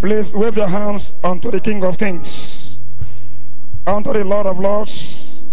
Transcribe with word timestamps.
Please 0.00 0.32
wave 0.32 0.56
your 0.56 0.68
hands 0.68 1.14
unto 1.24 1.50
the 1.50 1.60
King 1.60 1.82
of 1.82 1.98
Kings, 1.98 2.80
unto 3.84 4.12
the 4.12 4.24
Lord 4.24 4.46
of 4.46 4.60
Lords, 4.60 5.44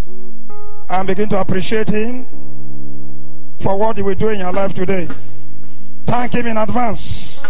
and 0.88 1.08
begin 1.08 1.28
to 1.30 1.42
appreciate 1.42 1.90
Him 1.90 2.28
for 3.60 3.76
what 3.80 3.98
He 3.98 4.04
will 4.04 4.14
do 4.14 4.30
in 4.30 4.40
your 4.40 4.54
life 4.54 4.76
today. 4.76 5.08
Thank 6.06 6.34
Him 6.34 6.46
in 6.46 6.58
advance. 6.58 7.44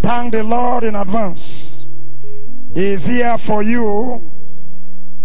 Thank 0.00 0.32
the 0.32 0.42
Lord 0.42 0.82
in 0.82 0.96
advance. 0.96 1.84
He 2.74 2.86
is 2.86 3.06
here 3.06 3.38
for 3.38 3.62
you, 3.62 4.28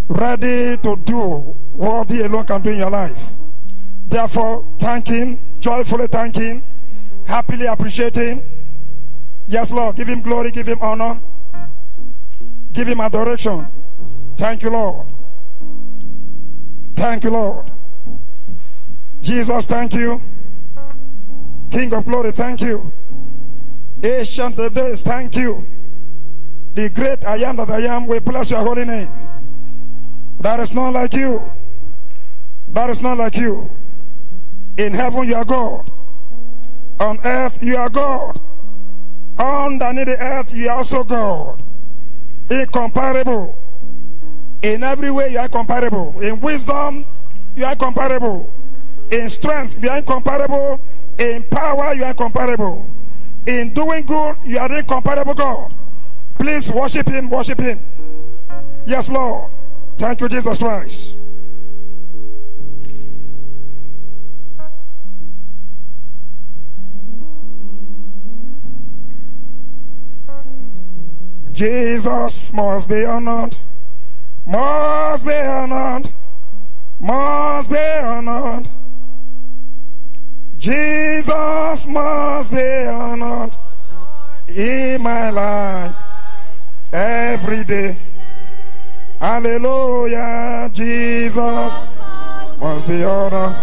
ready 0.07 0.77
to 0.77 0.95
do 0.97 1.55
what 1.73 2.11
He 2.11 2.21
alone 2.21 2.45
can 2.45 2.61
do 2.61 2.69
in 2.69 2.77
your 2.77 2.91
life. 2.91 3.31
Therefore, 4.07 4.63
thank 4.77 5.07
Him, 5.07 5.39
joyfully 5.59 6.05
thank 6.05 6.35
Him, 6.35 6.61
happily 7.25 7.65
appreciate 7.65 8.15
Him. 8.15 8.43
Yes, 9.47 9.71
Lord, 9.71 9.95
give 9.95 10.07
Him 10.07 10.21
glory, 10.21 10.51
give 10.51 10.67
Him 10.67 10.79
honor, 10.81 11.19
give 12.73 12.87
Him 12.87 12.99
adoration. 12.99 13.67
Thank 14.35 14.63
you, 14.63 14.69
Lord. 14.69 15.07
Thank 16.95 17.23
you, 17.23 17.29
Lord. 17.29 17.71
Jesus, 19.21 19.65
thank 19.65 19.93
you. 19.93 20.21
King 21.71 21.93
of 21.93 22.05
glory, 22.05 22.31
thank 22.31 22.61
you. 22.61 22.91
Ancient 24.03 24.57
of 24.59 24.73
days, 24.73 25.03
thank 25.03 25.35
you. 25.35 25.65
The 26.73 26.89
great 26.89 27.23
I 27.25 27.37
am 27.37 27.55
that 27.57 27.69
I 27.69 27.81
am, 27.81 28.07
we 28.07 28.19
bless 28.19 28.51
your 28.51 28.63
holy 28.63 28.85
name. 28.85 29.09
There 30.39 30.59
is 30.61 30.73
none 30.73 30.93
like 30.93 31.13
you. 31.13 31.41
There 32.67 32.89
is 32.89 33.01
none 33.01 33.17
like 33.17 33.35
you. 33.35 33.69
In 34.77 34.93
heaven, 34.93 35.27
you 35.27 35.35
are 35.35 35.45
God. 35.45 35.89
On 36.99 37.19
earth, 37.23 37.63
you 37.63 37.77
are 37.77 37.89
God. 37.89 38.39
Underneath 39.37 40.05
the 40.05 40.17
earth, 40.19 40.53
you 40.53 40.69
are 40.69 40.77
also 40.77 41.03
God. 41.03 41.61
Incomparable. 42.49 43.57
In 44.61 44.83
every 44.83 45.11
way, 45.11 45.31
you 45.31 45.39
are 45.39 45.49
comparable. 45.49 46.19
In 46.21 46.39
wisdom, 46.39 47.05
you 47.55 47.65
are 47.65 47.75
comparable. 47.75 48.51
In 49.11 49.29
strength, 49.29 49.81
you 49.81 49.89
are 49.89 49.97
incomparable. 49.97 50.81
In 51.19 51.43
power, 51.43 51.93
you 51.93 52.03
are 52.03 52.11
incomparable. 52.11 52.89
In 53.45 53.73
doing 53.73 54.05
good, 54.05 54.37
you 54.43 54.57
are 54.57 54.71
incomparable 54.73 55.33
God. 55.33 55.73
Please 56.37 56.71
worship 56.71 57.07
Him, 57.07 57.29
worship 57.29 57.59
Him. 57.59 57.79
Yes, 58.85 59.09
Lord. 59.09 59.51
Thank 59.97 60.21
you, 60.21 60.29
Jesus 60.29 60.57
Christ. 60.57 61.15
Jesus 71.55 72.51
must 72.51 72.89
be 72.89 73.05
honored, 73.05 73.55
must 74.45 75.25
be 75.25 75.33
honored, 75.33 76.13
must 76.99 77.69
be 77.69 77.77
honored. 77.77 78.67
Jesus 80.57 81.87
must 81.87 82.51
be 82.51 82.85
honored 82.87 83.55
in 84.49 85.01
my 85.01 85.29
life 85.29 85.95
every 86.91 87.63
day. 87.63 87.97
Hallelujah, 89.21 90.69
Jesus 90.73 91.81
must 92.59 92.85
be 92.85 93.01
honored, 93.01 93.55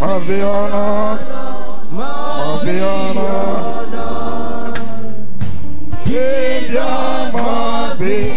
must 0.00 0.26
be 0.26 0.42
honored, 0.42 1.92
must 1.92 2.64
be 2.64 2.80
honored. 2.80 3.65
Savior 6.76 7.32
must 7.32 7.98
be 7.98 8.35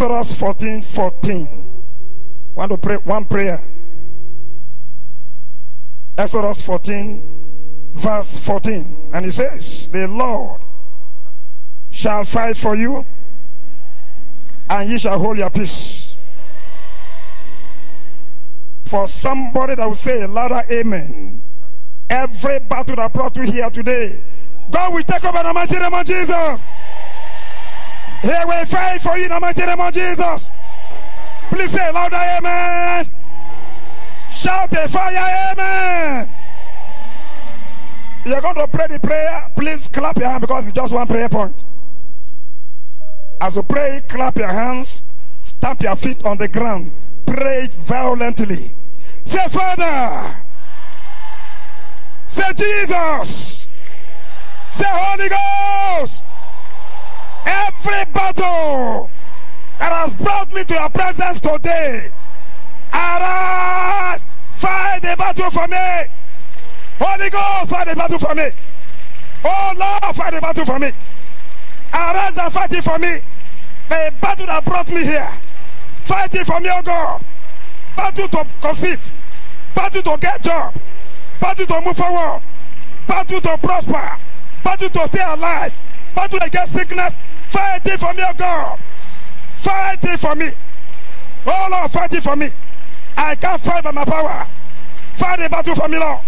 Exodus 0.00 0.32
14 0.38 0.80
14. 0.80 1.82
Want 2.54 2.70
to 2.70 2.78
pray 2.78 2.98
one 2.98 3.24
prayer. 3.24 3.60
Exodus 6.16 6.64
14, 6.64 7.90
verse 7.94 8.46
14. 8.46 9.10
And 9.12 9.24
he 9.24 9.32
says, 9.32 9.88
The 9.88 10.06
Lord 10.06 10.60
shall 11.90 12.22
fight 12.24 12.56
for 12.56 12.76
you, 12.76 13.04
and 14.70 14.88
ye 14.88 14.98
shall 14.98 15.18
hold 15.18 15.36
your 15.36 15.50
peace. 15.50 16.14
For 18.84 19.08
somebody 19.08 19.74
that 19.74 19.84
will 19.84 19.96
say 19.96 20.22
a 20.22 20.28
louder 20.28 20.62
amen, 20.70 21.42
every 22.08 22.60
battle 22.60 22.94
that 22.94 23.12
brought 23.12 23.36
you 23.36 23.50
here 23.50 23.68
today, 23.70 24.22
God 24.70 24.94
will 24.94 25.02
take 25.02 25.24
over 25.24 25.42
the 25.42 25.52
mighty 25.52 25.76
name 25.76 25.92
of 25.92 26.06
Jesus. 26.06 26.68
He 28.22 28.28
will 28.28 28.64
fight 28.66 29.00
for 29.00 29.16
you 29.16 29.24
in 29.24 29.30
the 29.30 29.40
mighty 29.40 29.64
name 29.64 29.80
of 29.80 29.94
Jesus. 29.94 30.50
Please 31.50 31.70
say 31.70 31.90
louder 31.92 32.16
amen. 32.16 33.10
Shout 34.32 34.72
a 34.72 34.88
fire 34.88 35.52
amen. 35.52 36.28
You're 38.24 38.40
going 38.40 38.56
to 38.56 38.68
pray 38.68 38.86
the 38.88 39.00
prayer. 39.00 39.50
Please 39.56 39.88
clap 39.88 40.16
your 40.18 40.28
hand 40.28 40.42
because 40.42 40.66
it's 40.66 40.74
just 40.74 40.92
one 40.92 41.06
prayer 41.06 41.28
point. 41.28 41.64
As 43.40 43.56
you 43.56 43.62
pray, 43.62 44.02
clap 44.08 44.36
your 44.36 44.48
hands, 44.48 45.02
stamp 45.40 45.82
your 45.82 45.96
feet 45.96 46.24
on 46.24 46.38
the 46.38 46.48
ground, 46.48 46.90
pray 47.24 47.64
it 47.64 47.74
violently. 47.74 48.72
Say, 49.24 49.46
Father. 49.48 50.42
Say, 52.26 52.52
Jesus. 52.54 53.68
Say, 54.68 54.86
Holy 54.86 55.28
Ghost. 55.28 56.24
Every 57.48 58.04
battle 58.12 59.10
that 59.78 59.90
has 59.92 60.14
brought 60.16 60.52
me 60.52 60.64
to 60.64 60.74
your 60.74 60.90
presence 60.90 61.40
today, 61.40 62.10
arise, 62.92 64.26
fight 64.52 65.00
the 65.00 65.16
battle 65.16 65.50
for 65.50 65.66
me. 65.66 65.78
Holy 67.00 67.30
Ghost, 67.30 67.70
fight 67.70 67.86
the 67.88 67.96
battle 67.96 68.18
for 68.18 68.34
me. 68.34 68.50
Oh 69.44 69.72
Lord, 69.78 70.14
fight 70.16 70.34
the 70.34 70.40
battle 70.40 70.66
for 70.66 70.78
me. 70.78 70.90
Arise 71.94 72.36
and 72.36 72.52
fight 72.52 72.72
it 72.72 72.84
for 72.84 72.98
me. 72.98 73.20
The 73.88 74.12
battle 74.20 74.46
that 74.46 74.64
brought 74.66 74.88
me 74.90 75.02
here, 75.04 75.32
fight 76.02 76.34
it 76.34 76.46
for 76.46 76.60
me, 76.60 76.68
oh 76.70 76.82
God. 76.82 77.24
Battle 77.96 78.28
to 78.28 78.46
conceive, 78.60 79.10
battle 79.74 80.02
to 80.02 80.18
get 80.20 80.42
job, 80.42 80.74
battle 81.40 81.66
to 81.66 81.80
move 81.80 81.96
forward, 81.96 82.42
battle 83.06 83.40
to 83.40 83.56
prosper, 83.58 84.18
battle 84.62 84.90
to 84.90 85.06
stay 85.06 85.24
alive, 85.24 85.74
battle 86.14 86.40
against 86.42 86.74
sickness. 86.74 87.18
Fight 87.48 87.86
it 87.86 87.98
for 87.98 88.12
me, 88.14 88.22
oh 88.26 88.34
God. 88.36 88.78
Fight 89.56 90.04
it 90.04 90.20
for 90.20 90.34
me. 90.34 90.50
Oh 91.46 91.68
Lord, 91.70 91.90
fight 91.90 92.12
it 92.12 92.22
for 92.22 92.36
me. 92.36 92.50
I 93.16 93.34
can't 93.34 93.60
fight 93.60 93.82
by 93.82 93.90
my 93.90 94.04
power. 94.04 94.46
Fight 95.14 95.40
the 95.40 95.48
battle 95.48 95.74
for 95.74 95.88
me, 95.88 95.98
Lord. 95.98 96.20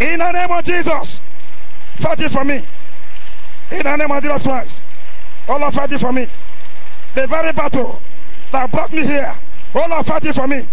In 0.00 0.18
the 0.18 0.32
name 0.32 0.50
of 0.50 0.64
Jesus. 0.64 1.20
Fight 1.98 2.20
it 2.20 2.30
for 2.30 2.44
me. 2.44 2.64
In 3.70 3.82
the 3.82 3.96
name 3.96 4.10
of 4.10 4.22
Jesus 4.22 4.42
Christ. 4.42 4.82
Oh 5.48 5.58
Lord, 5.58 5.72
fight 5.72 5.92
it 5.92 6.00
for 6.00 6.12
me. 6.12 6.26
The 7.14 7.26
very 7.26 7.52
battle 7.52 8.00
that 8.52 8.70
brought 8.70 8.92
me 8.92 9.04
here. 9.04 9.32
Oh 9.74 9.86
Lord, 9.88 10.04
fight 10.04 10.24
it 10.24 10.34
for 10.34 10.46
me. 10.46 10.66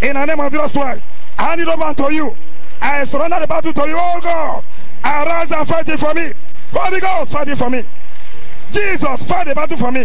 In 0.00 0.14
the 0.14 0.24
name 0.24 0.40
of 0.40 0.52
Jesus 0.52 0.72
Christ. 0.72 1.08
I 1.38 1.42
hand 1.42 1.60
it 1.60 1.68
over 1.68 1.94
to 1.94 2.14
you. 2.14 2.34
I 2.80 3.04
surrender 3.04 3.40
the 3.40 3.46
battle 3.46 3.72
to 3.72 3.88
you, 3.88 3.96
oh 3.98 4.20
God. 4.22 4.64
Arise 5.04 5.50
and 5.50 5.66
fight 5.66 5.88
it 5.88 5.98
for 5.98 6.14
me. 6.14 6.32
Holy 6.72 7.00
Ghost, 7.00 7.32
fight 7.32 7.48
it 7.48 7.58
for 7.58 7.70
me. 7.70 7.82
Jesus, 8.70 9.22
fight 9.22 9.46
the 9.46 9.54
battle 9.54 9.76
for 9.76 9.92
me. 9.92 10.04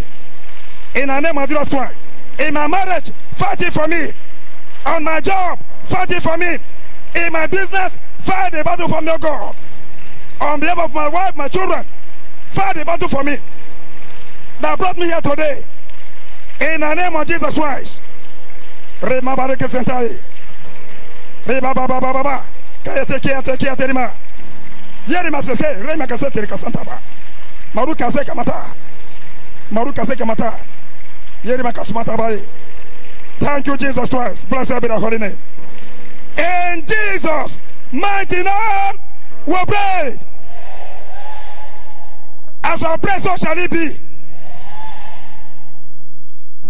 In 0.96 1.08
the 1.08 1.20
name 1.20 1.38
of 1.38 1.50
Jesus 1.50 1.70
Christ. 1.70 1.98
In 2.40 2.54
my 2.54 2.68
marriage, 2.68 3.12
fight 3.34 3.62
it 3.62 3.74
for 3.74 3.88
me. 3.88 4.12
On 4.86 5.04
my 5.04 5.22
job, 5.22 5.60
fight 5.86 6.12
it 6.12 6.24
for 6.24 6.38
me. 6.38 6.58
In 7.16 7.32
my 7.32 7.48
business, 7.48 7.98
fight 8.20 8.52
the 8.52 8.64
battle 8.64 8.88
for 8.88 9.02
me, 9.02 9.12
oh 9.12 9.18
God. 9.18 9.56
On 10.42 10.60
behalf 10.60 10.80
of 10.80 10.94
my 10.94 11.08
wife, 11.08 11.36
my 11.36 11.48
children, 11.48 11.86
fight 12.50 12.76
the 12.76 12.86
battle 12.86 13.08
for 13.08 13.24
me. 13.24 13.38
That 14.62 14.78
brought 14.80 14.98
me 14.98 15.06
here 15.06 15.22
today. 15.22 15.64
In 16.62 16.82
the 16.82 16.94
name 16.94 17.16
of 17.16 17.28
Jesus 17.28 17.56
Christ. 17.56 18.04
Maruka 27.74 28.12
se 28.12 28.24
kamata. 28.24 28.76
Maruka 29.72 30.06
se 30.06 30.16
kamata. 30.16 30.60
Yeri 31.44 31.64
makasumata 31.64 32.18
baye. 32.18 32.46
Thank 33.40 33.68
you, 33.68 33.78
Jesus 33.78 34.10
Christ. 34.10 34.50
Blessed 34.50 34.82
be 34.82 34.88
the 34.88 35.00
holy 35.00 35.18
name. 35.18 35.38
In 36.38 36.86
Jesus' 36.86 37.60
mighty 37.92 38.44
name, 38.44 38.98
we 39.46 39.66
pray. 39.66 40.20
As 42.64 42.82
our 42.84 42.98
prayer, 42.98 43.20
so 43.20 43.36
shall 43.36 43.58
it 43.58 43.70
be. 43.70 43.90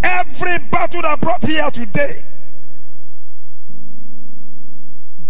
Every 0.02 0.60
battle 0.70 1.02
that 1.02 1.22
brought 1.22 1.46
here 1.46 1.70
today, 1.72 2.26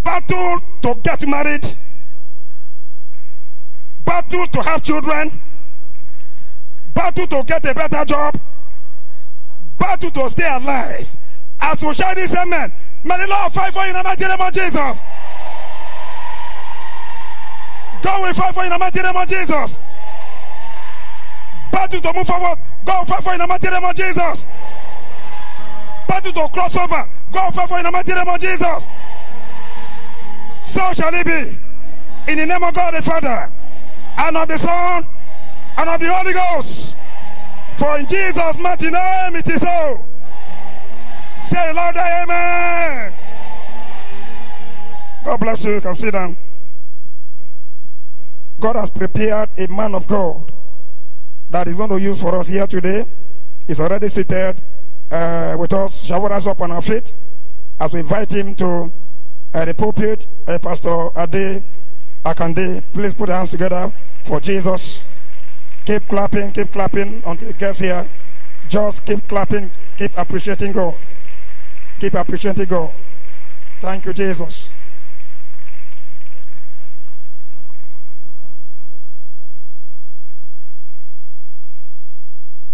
battle 0.02 0.60
to 0.82 0.94
get 1.02 1.26
married, 1.28 1.76
battle 4.04 4.46
to 4.46 4.62
have 4.62 4.82
children, 4.82 5.40
battle 6.94 7.26
to 7.26 7.42
get 7.44 7.66
a 7.66 7.74
better 7.74 8.04
job, 8.04 8.40
battle 9.78 10.10
to 10.10 10.30
stay 10.30 10.48
alive. 10.48 11.14
As 11.60 11.82
we 11.82 11.94
shall 11.94 12.14
this 12.14 12.34
amen, 12.36 12.72
may 13.02 13.16
the 13.18 13.26
Lord 13.26 13.52
fight 13.52 13.72
for 13.72 13.82
you 13.82 13.88
in 13.88 13.96
the 13.96 14.02
mighty 14.02 14.24
name 14.24 14.40
of 14.40 14.52
Jesus. 14.52 15.02
God 18.02 18.20
will 18.20 18.34
fight 18.34 18.54
for 18.54 18.60
you 18.60 18.66
in 18.66 18.72
the 18.72 18.78
mighty 18.78 19.00
name 19.00 19.16
of 19.16 19.28
Jesus. 19.28 19.80
Battle 21.72 22.00
to 22.00 22.12
move 22.14 22.26
forward, 22.26 22.58
God 22.84 23.00
will 23.00 23.06
fight 23.06 23.22
for 23.22 23.30
you 23.30 23.34
in 23.34 23.40
the 23.40 23.46
mighty 23.46 23.70
name 23.70 23.84
of 23.84 23.96
Jesus. 23.96 24.46
Battle 26.06 26.32
to 26.32 26.48
cross 26.52 26.76
over, 26.76 27.08
God 27.32 27.44
will 27.46 27.52
fight 27.52 27.68
for 27.68 27.74
you 27.74 27.78
in 27.78 27.84
the 27.84 27.90
mighty 27.90 28.12
name 28.12 28.28
of 28.28 28.40
Jesus. 28.40 28.88
So 30.60 30.92
shall 30.92 31.14
it 31.14 31.26
be. 31.26 31.58
In 32.30 32.38
the 32.38 32.46
name 32.46 32.62
of 32.62 32.72
God 32.74 32.94
the 32.94 33.02
Father, 33.02 33.52
and 34.16 34.36
of 34.36 34.48
the 34.48 34.58
Son, 34.58 35.06
and 35.76 35.88
of 35.88 36.00
the 36.00 36.12
Holy 36.12 36.32
Ghost. 36.32 36.96
For 37.76 37.98
in 37.98 38.06
Jesus' 38.06 38.58
mighty 38.58 38.90
name 38.90 39.36
it 39.36 39.48
is 39.48 39.60
so. 39.60 40.04
Say 41.40 41.72
Lord, 41.74 41.96
Amen. 41.96 43.12
God 45.24 45.40
bless 45.40 45.64
you. 45.64 45.74
You 45.74 45.80
can 45.80 45.94
sit 45.94 46.12
down. 46.12 46.36
God 48.60 48.76
has 48.76 48.90
prepared 48.90 49.48
a 49.58 49.66
man 49.66 49.94
of 49.94 50.06
God 50.06 50.52
that 51.50 51.66
is 51.66 51.76
going 51.76 51.90
to 51.90 52.00
use 52.00 52.20
for 52.20 52.34
us 52.36 52.48
here 52.48 52.66
today. 52.66 53.04
He's 53.66 53.80
already 53.80 54.08
seated 54.08 54.62
uh, 55.10 55.56
with 55.58 55.72
us. 55.72 56.04
Shall 56.04 56.20
rise 56.20 56.46
up 56.46 56.60
on 56.60 56.70
our 56.70 56.82
feet 56.82 57.14
as 57.80 57.92
we 57.92 58.00
invite 58.00 58.32
him 58.32 58.54
to 58.56 58.92
uh, 59.52 59.64
the 59.64 59.74
pulpit? 59.74 60.26
Uh, 60.46 60.58
Pastor 60.58 61.10
Ade 61.16 61.62
Akande, 62.24 62.82
please 62.92 63.14
put 63.14 63.28
your 63.28 63.36
hands 63.36 63.50
together 63.50 63.92
for 64.22 64.40
Jesus. 64.40 65.04
Keep 65.84 66.08
clapping, 66.08 66.50
keep 66.52 66.72
clapping 66.72 67.22
until 67.26 67.48
he 67.48 67.54
gets 67.54 67.80
here. 67.80 68.08
Just 68.68 69.04
keep 69.04 69.26
clapping, 69.28 69.70
keep 69.98 70.16
appreciating 70.16 70.72
God. 70.72 70.94
Keep 72.00 72.14
appreciating 72.14 72.64
God. 72.66 72.90
Thank 73.80 74.06
you, 74.06 74.12
Jesus. 74.14 74.74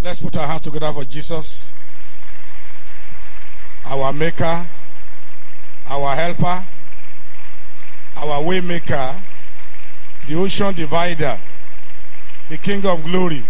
Let's 0.02 0.20
put 0.22 0.36
our 0.38 0.46
hands 0.46 0.62
together 0.62 0.90
for 0.92 1.04
Jesus, 1.04 1.72
our 3.84 4.12
Maker, 4.14 4.66
our 5.86 6.14
Helper, 6.14 6.64
our 8.16 8.42
Waymaker, 8.42 9.20
the 10.26 10.34
Ocean 10.36 10.72
Divider, 10.74 11.38
the 12.50 12.58
King 12.58 12.84
of 12.84 13.04
Glory, 13.04 13.44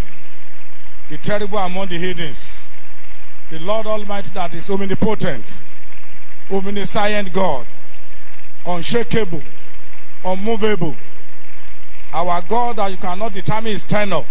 the 1.08 1.16
terrible 1.16 1.56
among 1.56 1.88
the 1.88 1.98
heathens, 1.98 2.68
the 3.48 3.58
Lord 3.58 3.86
Almighty 3.86 4.28
that 4.34 4.52
is 4.52 4.70
omnipotent, 4.70 5.62
omniscient 6.50 7.32
God, 7.32 7.66
unshakable, 8.66 9.40
unmovable, 10.22 10.94
our 12.12 12.42
God 12.42 12.76
that 12.76 12.90
you 12.90 12.98
cannot 12.98 13.32
determine 13.32 13.72
his 13.72 13.84
tenure, 13.84 14.22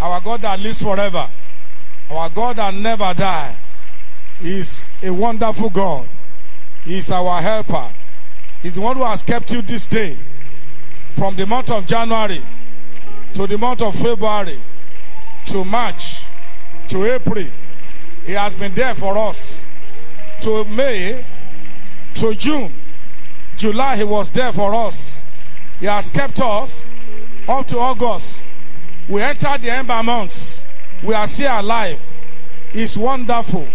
our 0.00 0.18
God 0.18 0.40
that 0.40 0.58
lives 0.60 0.80
forever, 0.80 1.28
our 2.10 2.30
God 2.30 2.56
that 2.56 2.72
never 2.72 3.12
dies, 3.12 3.54
is 4.42 4.88
a 5.02 5.10
wonderful 5.12 5.68
God. 5.68 6.08
He 6.84 6.96
is 6.96 7.10
our 7.10 7.42
helper. 7.42 7.90
He's 8.62 8.76
the 8.76 8.80
one 8.80 8.96
who 8.96 9.04
has 9.04 9.22
kept 9.22 9.52
you 9.52 9.60
this 9.60 9.86
day 9.86 10.16
from 11.10 11.36
the 11.36 11.44
month 11.44 11.70
of 11.70 11.86
January 11.86 12.42
to 13.34 13.46
the 13.46 13.58
month 13.58 13.82
of 13.82 13.94
February 13.94 14.60
to 15.46 15.64
March 15.64 16.22
to 16.88 17.04
April. 17.12 17.46
He 18.24 18.32
has 18.32 18.56
been 18.56 18.72
there 18.74 18.94
for 18.94 19.18
us 19.18 19.64
to 20.40 20.64
May 20.64 21.24
to 22.14 22.34
June. 22.34 22.72
July, 23.56 23.96
He 23.96 24.04
was 24.04 24.30
there 24.30 24.52
for 24.52 24.74
us. 24.74 25.24
He 25.80 25.86
has 25.86 26.10
kept 26.10 26.40
us 26.40 26.88
up 27.48 27.66
to 27.68 27.78
August. 27.78 28.46
We 29.08 29.20
entered 29.20 29.62
the 29.62 29.70
ember 29.70 30.02
months. 30.02 30.64
We 31.02 31.14
are 31.14 31.26
still 31.26 31.60
alive. 31.60 32.00
It's 32.72 32.96
wonderful. 32.96 33.68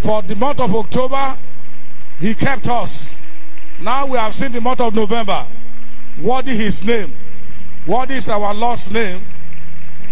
For 0.00 0.22
the 0.22 0.34
month 0.34 0.60
of 0.60 0.74
October, 0.74 1.36
He 2.20 2.34
kept 2.34 2.68
us. 2.68 3.20
Now 3.80 4.06
we 4.06 4.18
have 4.18 4.34
seen 4.34 4.52
the 4.52 4.60
month 4.60 4.80
of 4.80 4.94
November. 4.94 5.46
What 6.16 6.48
is 6.48 6.58
His 6.58 6.84
name. 6.84 7.12
What 7.88 8.10
is 8.10 8.28
our 8.28 8.52
Lord's 8.52 8.90
name? 8.90 9.22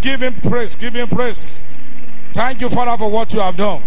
Give 0.00 0.22
Him 0.22 0.32
praise. 0.32 0.76
Give 0.76 0.94
Him 0.94 1.08
praise. 1.08 1.62
Thank 2.32 2.62
you, 2.62 2.70
Father, 2.70 2.96
for 2.96 3.10
what 3.10 3.34
you 3.34 3.40
have 3.40 3.54
done. 3.54 3.82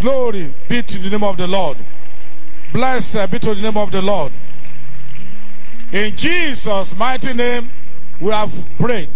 Glory 0.00 0.52
be 0.68 0.82
to 0.82 0.98
the 0.98 1.10
name 1.10 1.22
of 1.22 1.36
the 1.36 1.46
Lord. 1.46 1.76
Blessed 2.72 3.30
be 3.30 3.38
to 3.38 3.54
the 3.54 3.62
name 3.62 3.76
of 3.76 3.92
the 3.92 4.02
Lord. 4.02 4.32
In 5.92 6.16
Jesus' 6.16 6.96
mighty 6.96 7.32
name, 7.34 7.70
we 8.18 8.32
have 8.32 8.52
prayed. 8.80 9.10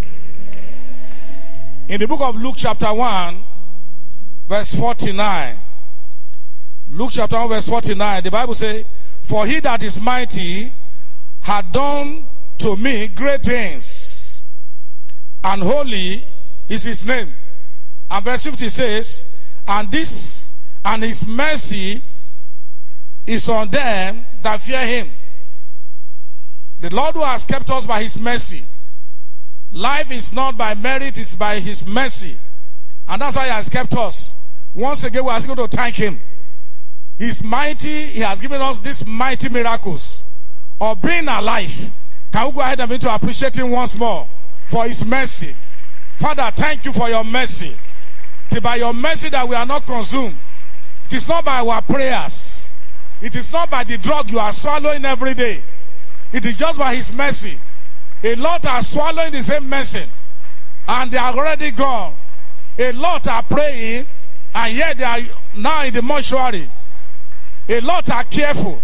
In 1.89 1.99
the 1.99 2.07
book 2.07 2.21
of 2.21 2.41
Luke, 2.41 2.55
chapter 2.57 2.93
1, 2.93 3.43
verse 4.47 4.73
49. 4.75 5.57
Luke 6.87 7.09
chapter 7.11 7.35
1, 7.35 7.49
verse 7.49 7.67
49, 7.67 8.23
the 8.23 8.31
Bible 8.31 8.55
says, 8.55 8.85
For 9.23 9.45
he 9.45 9.59
that 9.59 9.83
is 9.83 9.99
mighty 9.99 10.71
had 11.41 11.69
done 11.73 12.27
to 12.63 12.77
me 12.77 13.09
great 13.09 13.43
things, 13.43 14.41
and 15.43 15.61
holy 15.61 16.25
is 16.69 16.83
his 16.83 17.05
name. 17.05 17.33
And 18.09 18.23
verse 18.23 18.45
50 18.45 18.69
says, 18.69 19.25
And 19.67 19.91
this 19.91 20.49
and 20.85 21.03
his 21.03 21.27
mercy 21.27 22.01
is 23.27 23.49
on 23.49 23.69
them 23.69 24.25
that 24.41 24.61
fear 24.61 24.85
him. 24.85 25.11
The 26.79 26.95
Lord 26.95 27.15
who 27.15 27.23
has 27.23 27.43
kept 27.43 27.69
us 27.69 27.85
by 27.85 28.01
his 28.01 28.17
mercy. 28.17 28.65
Life 29.73 30.11
is 30.11 30.31
not 30.31 30.57
by 30.57 30.73
merit, 30.73 31.17
it's 31.17 31.35
by 31.35 31.59
his 31.59 31.85
mercy. 31.85 32.37
And 33.09 33.21
that's 33.21 33.35
why 33.35 33.45
he 33.45 33.51
has 33.51 33.67
kept 33.67 33.93
us. 33.97 34.35
Once 34.73 35.03
again, 35.03 35.25
we 35.25 35.31
are 35.31 35.41
going 35.41 35.57
to 35.57 35.67
thank 35.67 35.95
him. 35.95 36.21
He's 37.17 37.43
mighty. 37.43 38.05
He 38.05 38.21
has 38.21 38.39
given 38.39 38.61
us 38.61 38.79
these 38.79 39.05
mighty 39.05 39.49
miracles 39.49 40.23
of 40.79 41.01
being 41.01 41.27
alive. 41.27 41.91
Can 42.33 42.47
we 42.47 42.53
go 42.53 42.61
ahead 42.61 42.79
and 42.79 42.89
begin 42.89 43.01
to 43.01 43.13
appreciate 43.13 43.55
him 43.55 43.69
once 43.69 43.95
more 43.95 44.27
for 44.65 44.85
his 44.85 45.05
mercy? 45.05 45.55
Father, 46.17 46.49
thank 46.55 46.83
you 46.83 46.91
for 46.91 47.07
your 47.07 47.23
mercy. 47.23 47.75
It 48.49 48.57
is 48.57 48.59
by 48.59 48.77
your 48.77 48.91
mercy 48.91 49.29
that 49.29 49.47
we 49.47 49.55
are 49.55 49.67
not 49.67 49.85
consumed. 49.85 50.35
It 51.05 51.13
is 51.13 51.27
not 51.27 51.45
by 51.45 51.59
our 51.59 51.81
prayers. 51.83 52.73
It 53.21 53.35
is 53.35 53.53
not 53.53 53.69
by 53.69 53.83
the 53.83 53.99
drug 53.99 54.31
you 54.31 54.39
are 54.39 54.51
swallowing 54.51 55.05
every 55.05 55.35
day. 55.35 55.61
It 56.31 56.43
is 56.47 56.55
just 56.55 56.79
by 56.79 56.95
his 56.95 57.13
mercy. 57.13 57.59
A 58.23 58.33
lot 58.33 58.65
are 58.65 58.81
swallowing 58.81 59.31
the 59.31 59.43
same 59.43 59.69
medicine 59.69 60.09
and 60.87 61.11
they 61.11 61.17
are 61.19 61.33
already 61.37 61.69
gone. 61.69 62.15
A 62.79 62.93
lot 62.93 63.27
are 63.27 63.43
praying 63.43 64.07
and 64.55 64.75
yet 64.75 64.97
they 64.97 65.03
are 65.03 65.19
now 65.55 65.83
in 65.83 65.93
the 65.93 66.01
mortuary. 66.01 66.67
A 67.69 67.79
lot 67.81 68.09
are 68.09 68.23
careful. 68.23 68.81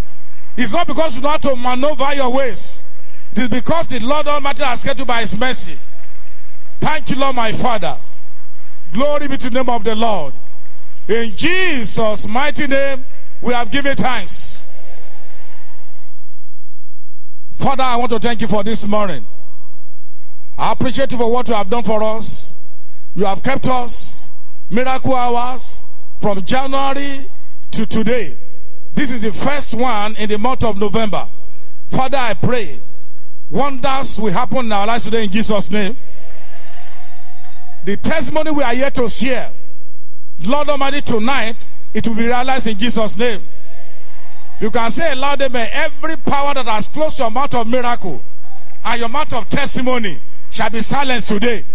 It's 0.56 0.72
not 0.72 0.86
because 0.86 1.16
you 1.16 1.24
know 1.24 1.30
how 1.30 1.38
to 1.38 1.56
maneuver 1.56 2.14
your 2.14 2.32
ways. 2.32 2.84
It 3.32 3.40
is 3.40 3.50
because 3.50 3.88
the 3.88 4.00
Lord 4.00 4.28
Almighty 4.28 4.64
has 4.64 4.84
kept 4.84 5.00
you 5.00 5.06
by 5.06 5.22
his 5.22 5.38
mercy. 5.38 5.78
Thank 6.80 7.10
you, 7.10 7.16
Lord, 7.18 7.36
my 7.36 7.52
Father. 7.52 7.98
Glory 8.94 9.28
be 9.28 9.38
to 9.38 9.50
the 9.50 9.56
name 9.56 9.70
of 9.70 9.84
the 9.84 9.96
Lord. 9.96 10.34
In 11.08 11.36
Jesus' 11.36 12.28
mighty 12.28 12.68
name, 12.68 13.06
we 13.42 13.54
have 13.54 13.72
given 13.72 13.96
thanks. 13.96 14.66
Father, 17.52 17.84
I 17.84 17.96
want 17.98 18.12
to 18.12 18.20
thank 18.20 18.42
you 18.42 18.48
for 18.48 18.64
this 18.64 18.86
morning. 18.88 19.26
I 20.58 20.72
appreciate 20.72 21.12
you 21.12 21.18
for 21.18 21.32
what 21.32 21.48
you 21.48 21.56
have 21.56 21.70
done 21.70 21.84
for 21.84 22.02
us. 22.04 22.56
You 23.16 23.26
have 23.26 23.44
kept 23.44 23.68
us 23.68 24.32
miracle 24.70 25.16
hours 25.16 25.86
from 26.20 26.44
January 26.44 27.30
to 27.72 27.86
today. 27.86 28.38
This 28.94 29.12
is 29.12 29.22
the 29.22 29.32
first 29.32 29.74
one 29.74 30.16
in 30.16 30.30
the 30.30 30.38
month 30.38 30.64
of 30.64 30.78
November. 30.78 31.28
Father, 31.88 32.18
I 32.18 32.34
pray 32.34 32.80
wonders 33.50 34.20
will 34.20 34.32
happen 34.32 34.66
in 34.66 34.72
our 34.72 34.88
lives 34.88 35.06
today 35.06 35.24
in 35.24 35.30
Jesus' 35.30 35.70
name. 35.72 35.98
The 37.84 37.98
testimony 37.98 38.52
we 38.52 38.64
are 38.64 38.74
here 38.74 38.92
to 38.92 39.10
share, 39.10 39.52
Lord 40.46 40.70
Almighty, 40.70 41.02
tonight, 41.02 41.70
it 41.94 42.08
will 42.08 42.16
be 42.16 42.26
realized 42.26 42.68
in 42.68 42.78
Jesus' 42.78 43.18
name. 43.18 43.42
If 44.56 44.62
You 44.62 44.72
can 44.72 44.92
say 44.92 45.12
aloud, 45.12 45.42
amen. 45.42 45.70
Every 45.72 46.18
power 46.18 46.54
that 46.54 46.66
has 46.66 46.88
closed 46.88 47.18
your 47.20 47.32
mouth 47.32 47.56
of 47.56 47.68
miracle 47.68 48.22
and 48.84 49.00
your 49.00 49.10
mouth 49.10 49.34
of 49.34 49.50
testimony 49.50 50.22
shall 50.52 50.70
be 50.70 50.82
silenced 50.82 51.30
today. 51.30 51.66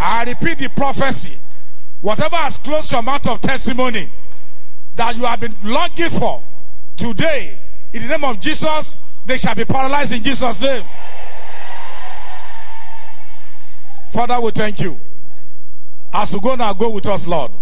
I 0.00 0.24
repeat 0.24 0.58
the 0.58 0.68
prophecy. 0.68 1.38
Whatever 2.00 2.36
has 2.36 2.58
closed 2.58 2.92
your 2.92 3.02
mouth 3.02 3.26
of 3.26 3.40
testimony 3.40 4.12
that 4.96 5.16
you 5.16 5.24
have 5.24 5.40
been 5.40 5.54
longing 5.64 6.10
for, 6.10 6.42
today, 6.96 7.58
in 7.92 8.02
the 8.02 8.08
name 8.08 8.24
of 8.24 8.38
Jesus, 8.40 8.96
they 9.28 9.36
shall 9.36 9.54
be 9.54 9.64
paralyzed 9.64 10.12
in 10.12 10.22
Jesus' 10.22 10.60
name. 10.60 10.84
Father, 14.10 14.40
we 14.40 14.50
thank 14.50 14.80
you. 14.80 14.98
As 16.12 16.32
we 16.32 16.40
go 16.40 16.54
now, 16.54 16.72
go 16.72 16.88
with 16.88 17.06
us, 17.08 17.26
Lord. 17.26 17.52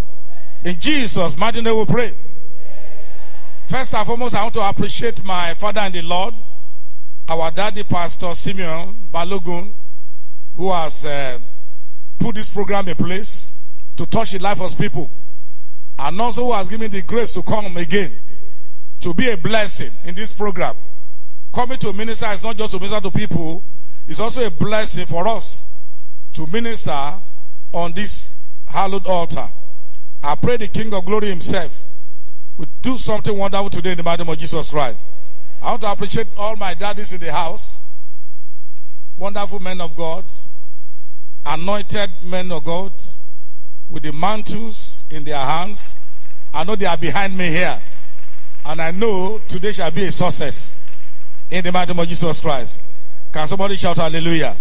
In 0.64 0.78
Jesus' 0.78 1.36
mighty 1.36 1.60
name 1.60 1.76
we 1.76 1.84
pray. 1.84 2.16
First 3.66 3.94
and 3.94 4.06
foremost, 4.06 4.34
I 4.36 4.42
want 4.42 4.54
to 4.54 4.68
appreciate 4.68 5.24
my 5.24 5.54
father 5.54 5.80
and 5.80 5.92
the 5.92 6.02
Lord, 6.02 6.34
our 7.28 7.50
daddy, 7.50 7.82
Pastor 7.82 8.32
Simeon 8.34 9.08
Balogun, 9.12 9.72
who 10.54 10.72
has 10.72 11.04
uh, 11.04 11.40
put 12.18 12.36
this 12.36 12.48
program 12.48 12.88
in 12.88 12.94
place 12.94 13.50
to 13.96 14.06
touch 14.06 14.30
the 14.30 14.38
life 14.38 14.60
of 14.60 14.78
people, 14.78 15.10
and 15.98 16.20
also 16.20 16.44
who 16.44 16.52
has 16.52 16.68
given 16.68 16.90
the 16.90 17.02
grace 17.02 17.34
to 17.34 17.42
come 17.42 17.76
again 17.76 18.20
to 19.00 19.12
be 19.12 19.28
a 19.28 19.36
blessing 19.36 19.90
in 20.04 20.14
this 20.14 20.32
program. 20.32 20.76
Coming 21.56 21.78
to 21.78 21.92
minister 21.94 22.26
is 22.32 22.42
not 22.42 22.54
just 22.58 22.72
to 22.72 22.78
minister 22.78 23.00
to 23.00 23.10
people, 23.10 23.62
it's 24.06 24.20
also 24.20 24.46
a 24.46 24.50
blessing 24.50 25.06
for 25.06 25.26
us 25.26 25.64
to 26.34 26.46
minister 26.48 27.14
on 27.72 27.94
this 27.94 28.34
hallowed 28.66 29.06
altar. 29.06 29.48
I 30.22 30.34
pray 30.34 30.58
the 30.58 30.68
King 30.68 30.92
of 30.92 31.06
Glory 31.06 31.30
Himself 31.30 31.82
will 32.58 32.66
do 32.82 32.98
something 32.98 33.34
wonderful 33.34 33.70
today 33.70 33.92
in 33.92 33.96
the 33.96 34.02
name 34.02 34.28
of 34.28 34.36
Jesus 34.38 34.68
Christ. 34.68 34.98
I 35.62 35.70
want 35.70 35.80
to 35.80 35.92
appreciate 35.92 36.26
all 36.36 36.56
my 36.56 36.74
daddies 36.74 37.14
in 37.14 37.20
the 37.20 37.32
house, 37.32 37.78
wonderful 39.16 39.58
men 39.58 39.80
of 39.80 39.96
God, 39.96 40.30
anointed 41.46 42.10
men 42.22 42.52
of 42.52 42.64
God, 42.64 42.92
with 43.88 44.02
the 44.02 44.12
mantles 44.12 45.04
in 45.08 45.24
their 45.24 45.40
hands. 45.40 45.94
I 46.52 46.64
know 46.64 46.76
they 46.76 46.84
are 46.84 46.98
behind 46.98 47.34
me 47.34 47.48
here, 47.48 47.80
and 48.62 48.82
I 48.82 48.90
know 48.90 49.40
today 49.48 49.72
shall 49.72 49.90
be 49.90 50.04
a 50.04 50.10
success 50.10 50.76
in 51.50 51.64
the 51.64 51.72
mighty 51.72 51.92
name 51.92 52.00
of 52.00 52.08
Jesus 52.08 52.40
Christ. 52.40 52.82
Can 53.32 53.46
somebody 53.46 53.76
shout 53.76 53.96
hallelujah? 53.96 54.56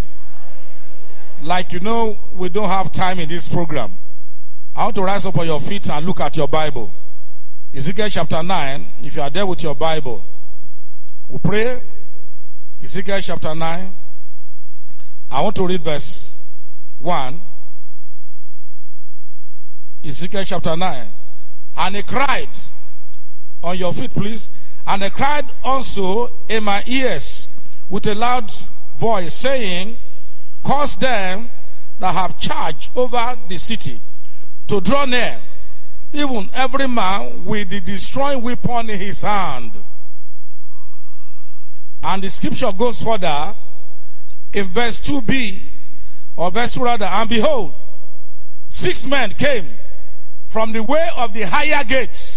Like 1.42 1.72
you 1.72 1.80
know, 1.80 2.18
we 2.34 2.48
don't 2.48 2.68
have 2.68 2.92
time 2.92 3.20
in 3.20 3.28
this 3.28 3.48
program. 3.48 3.92
I 4.74 4.84
want 4.84 4.94
to 4.96 5.02
rise 5.02 5.26
up 5.26 5.36
on 5.38 5.46
your 5.46 5.60
feet 5.60 5.88
and 5.90 6.06
look 6.06 6.20
at 6.20 6.36
your 6.36 6.48
Bible. 6.48 6.92
Ezekiel 7.74 8.08
chapter 8.08 8.42
9, 8.42 8.86
if 9.02 9.16
you 9.16 9.22
are 9.22 9.30
there 9.30 9.46
with 9.46 9.62
your 9.62 9.74
Bible, 9.74 10.24
we 11.28 11.38
pray. 11.38 11.82
Ezekiel 12.82 13.20
chapter 13.20 13.54
9. 13.54 13.96
I 15.30 15.40
want 15.40 15.56
to 15.56 15.66
read 15.66 15.82
verse 15.82 16.32
1. 17.00 17.42
Ezekiel 20.04 20.44
chapter 20.44 20.76
9. 20.76 21.12
And 21.78 21.96
he 21.96 22.02
cried, 22.02 22.48
on 23.62 23.76
your 23.76 23.92
feet, 23.92 24.12
please. 24.12 24.50
And 24.86 25.02
he 25.02 25.10
cried 25.10 25.46
also 25.64 26.30
in 26.48 26.64
my 26.64 26.82
ears 26.86 27.48
with 27.88 28.06
a 28.06 28.14
loud 28.14 28.52
voice, 28.96 29.34
saying, 29.34 29.96
Cause 30.62 30.96
them 30.96 31.50
that 31.98 32.14
have 32.14 32.38
charge 32.38 32.90
over 32.94 33.36
the 33.48 33.58
city 33.58 34.00
to 34.66 34.80
draw 34.80 35.04
near, 35.04 35.40
even 36.12 36.50
every 36.52 36.88
man 36.88 37.44
with 37.44 37.70
the 37.70 37.80
destroying 37.80 38.42
weapon 38.42 38.90
in 38.90 38.98
his 38.98 39.22
hand. 39.22 39.78
And 42.02 42.22
the 42.22 42.30
scripture 42.30 42.72
goes 42.72 43.02
further 43.02 43.54
in 44.52 44.68
verse 44.68 45.00
2b, 45.00 45.62
or 46.36 46.50
verse 46.50 46.74
2 46.74 46.84
rather, 46.84 47.06
and 47.06 47.28
behold, 47.28 47.74
six 48.68 49.06
men 49.06 49.30
came 49.32 49.68
from 50.48 50.72
the 50.72 50.82
way 50.82 51.08
of 51.16 51.32
the 51.32 51.42
higher 51.42 51.82
gates. 51.84 52.35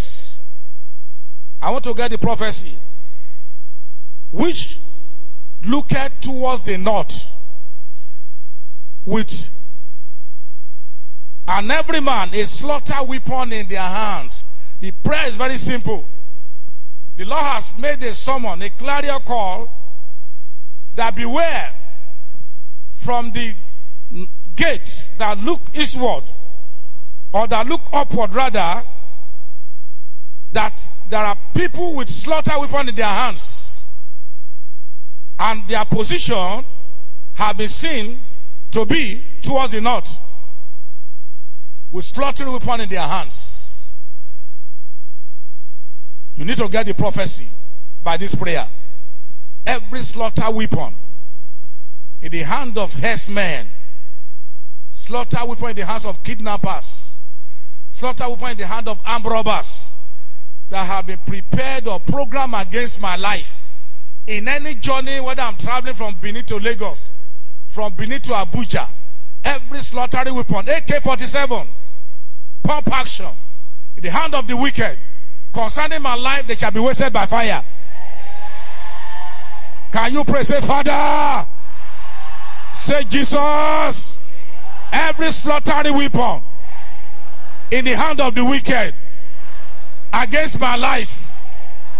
I 1.61 1.69
want 1.71 1.83
to 1.85 1.93
get 1.93 2.11
the 2.11 2.17
prophecy, 2.17 2.77
which 4.31 4.79
looketh 5.65 6.21
towards 6.21 6.61
the 6.61 6.77
north 6.77 7.33
with 9.05 9.49
and 11.47 11.71
every 11.71 11.99
man 11.99 12.29
a 12.33 12.45
slaughter 12.45 13.03
weapon 13.03 13.51
in 13.51 13.67
their 13.67 13.81
hands. 13.81 14.45
The 14.79 14.91
prayer 14.91 15.27
is 15.27 15.35
very 15.35 15.57
simple. 15.57 16.05
The 17.17 17.25
Lord 17.25 17.43
has 17.43 17.75
made 17.77 18.03
a 18.03 18.13
summon, 18.13 18.61
a 18.61 18.69
clarion 18.69 19.19
call 19.25 19.73
that 20.95 21.15
beware 21.15 21.71
from 22.93 23.31
the 23.31 23.55
gate 24.55 25.09
that 25.17 25.39
look 25.39 25.61
eastward 25.73 26.23
or 27.33 27.47
that 27.47 27.67
look 27.67 27.81
upward 27.91 28.33
rather 28.35 28.83
that 30.53 30.91
there 31.09 31.25
are 31.25 31.35
people 31.55 31.95
with 31.95 32.07
slaughter 32.07 32.57
weapon 32.59 32.89
in 32.89 32.95
their 32.95 33.05
hands 33.05 33.89
and 35.39 35.67
their 35.67 35.83
position 35.85 36.63
have 37.33 37.57
been 37.57 37.67
seen 37.67 38.21
to 38.71 38.85
be 38.85 39.25
towards 39.41 39.71
the 39.71 39.81
north 39.81 40.19
with 41.89 42.05
slaughter 42.05 42.49
weapon 42.51 42.81
in 42.81 42.89
their 42.89 43.07
hands. 43.07 43.95
You 46.35 46.45
need 46.45 46.57
to 46.57 46.69
get 46.69 46.85
the 46.85 46.93
prophecy 46.93 47.49
by 48.03 48.17
this 48.17 48.35
prayer. 48.35 48.67
Every 49.65 50.01
slaughter 50.03 50.51
weapon 50.51 50.95
in 52.21 52.31
the 52.31 52.43
hand 52.43 52.77
of 52.77 52.93
herdsmen, 52.93 53.67
slaughter 54.91 55.43
weapon 55.43 55.71
in 55.71 55.75
the 55.77 55.85
hands 55.85 56.05
of 56.05 56.21
kidnappers, 56.23 57.15
slaughter 57.91 58.29
weapon 58.29 58.51
in 58.51 58.57
the 58.57 58.67
hand 58.67 58.87
of 58.87 58.99
armed 59.05 59.25
robbers 59.25 59.88
that 60.69 60.85
have 60.85 61.07
been 61.07 61.19
prepared 61.25 61.88
or 61.88 61.99
programmed 61.99 62.55
against 62.55 63.01
my 63.01 63.15
life. 63.15 63.59
In 64.27 64.47
any 64.47 64.75
journey, 64.75 65.19
whether 65.19 65.41
I'm 65.41 65.57
traveling 65.57 65.95
from 65.95 66.15
Benin 66.21 66.45
to 66.45 66.57
Lagos, 66.57 67.13
from 67.67 67.93
Benin 67.93 68.21
to 68.21 68.33
Abuja, 68.33 68.88
every 69.43 69.81
slaughtering 69.81 70.35
weapon, 70.35 70.69
AK 70.69 71.01
47, 71.01 71.67
pump 72.63 72.88
action, 72.91 73.29
in 73.97 74.03
the 74.03 74.11
hand 74.11 74.35
of 74.35 74.47
the 74.47 74.55
wicked, 74.55 74.99
concerning 75.51 76.01
my 76.01 76.13
life, 76.15 76.45
they 76.45 76.55
shall 76.55 76.71
be 76.71 76.79
wasted 76.79 77.11
by 77.11 77.25
fire. 77.25 77.63
Can 79.91 80.13
you 80.13 80.23
pray? 80.23 80.43
Say, 80.43 80.61
Father, 80.61 81.47
say, 82.71 83.03
Jesus, 83.05 84.19
every 84.91 85.31
slaughtering 85.31 85.95
weapon 85.97 86.43
in 87.71 87.85
the 87.85 87.95
hand 87.95 88.21
of 88.21 88.35
the 88.35 88.45
wicked 88.45 88.93
against 90.13 90.59
my 90.59 90.75
life 90.75 91.29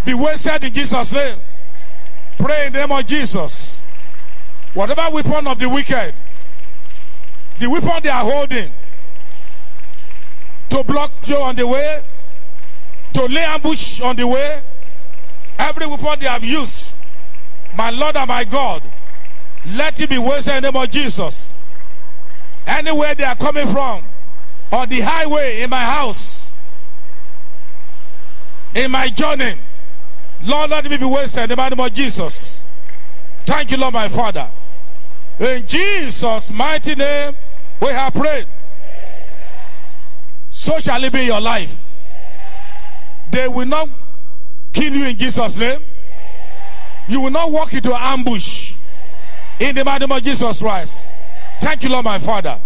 be 0.06 0.14
wasted 0.14 0.64
in 0.64 0.74
Jesus' 0.74 1.12
name. 1.12 1.40
Pray 2.38 2.68
in 2.68 2.74
the 2.74 2.80
name 2.80 2.92
of 2.92 3.06
Jesus. 3.06 3.84
Whatever 4.74 5.10
weapon 5.12 5.48
of 5.48 5.60
the 5.60 5.68
wicked, 5.68 6.14
the 7.60 7.70
weapon 7.70 8.02
they 8.02 8.10
are 8.10 8.24
holding 8.24 8.72
to 10.70 10.84
block 10.84 11.12
you 11.28 11.38
on 11.38 11.56
the 11.56 11.68
way, 11.68 12.02
to 13.14 13.26
lay 13.26 13.44
ambush 13.44 14.00
on 14.02 14.16
the 14.16 14.26
way, 14.26 14.62
every 15.58 15.86
weapon 15.86 16.20
they 16.20 16.28
have 16.28 16.44
used, 16.44 16.94
my 17.76 17.90
Lord 17.90 18.16
and 18.16 18.28
my 18.28 18.44
God, 18.44 18.84
let 19.74 20.00
it 20.00 20.10
be 20.10 20.18
wasted 20.18 20.56
in 20.56 20.64
the 20.64 20.72
name 20.72 20.82
of 20.82 20.90
Jesus. 20.90 21.50
Anywhere 22.66 23.16
they 23.16 23.24
are 23.24 23.36
coming 23.36 23.68
from, 23.68 24.06
on 24.72 24.88
the 24.88 25.02
highway, 25.02 25.62
in 25.62 25.70
my 25.70 25.84
house, 25.84 26.39
in 28.76 28.92
my 28.92 29.10
journey, 29.10 29.56
Lord, 30.44 30.70
let 30.70 30.90
me 30.90 30.98
be 30.98 31.06
wasted 31.06 31.52
in 31.52 31.58
the 31.58 31.70
name 31.70 31.80
of 31.80 31.94
Jesus. 31.94 32.64
Thank 33.46 33.72
you, 33.72 33.78
Lord, 33.78 33.94
my 33.94 34.08
Father. 34.08 34.50
In 35.40 35.66
Jesus' 35.66 36.52
mighty 36.52 36.96
name, 36.96 37.36
we 37.82 37.88
have 37.90 38.14
prayed. 38.14 38.48
So 40.50 40.80
shall 40.80 41.04
it 41.04 41.14
be 41.14 41.22
in 41.22 41.28
your 41.28 41.42
life. 41.42 41.80
They 43.32 43.48
will 43.48 43.66
not 43.66 43.90
kill 44.74 44.94
you 44.94 45.06
in 45.06 45.18
Jesus' 45.18 45.58
name. 45.58 45.82
You 47.08 47.22
will 47.22 47.32
not 47.32 47.52
walk 47.52 47.74
into 47.74 47.94
an 47.94 48.02
ambush 48.02 48.76
in 49.60 49.76
the 49.76 49.84
name 49.84 50.12
of 50.12 50.24
Jesus 50.24 50.60
Christ. 50.60 51.06
Thank 51.62 51.84
you, 51.84 51.90
Lord, 51.90 52.06
my 52.06 52.20
Father. 52.20 52.60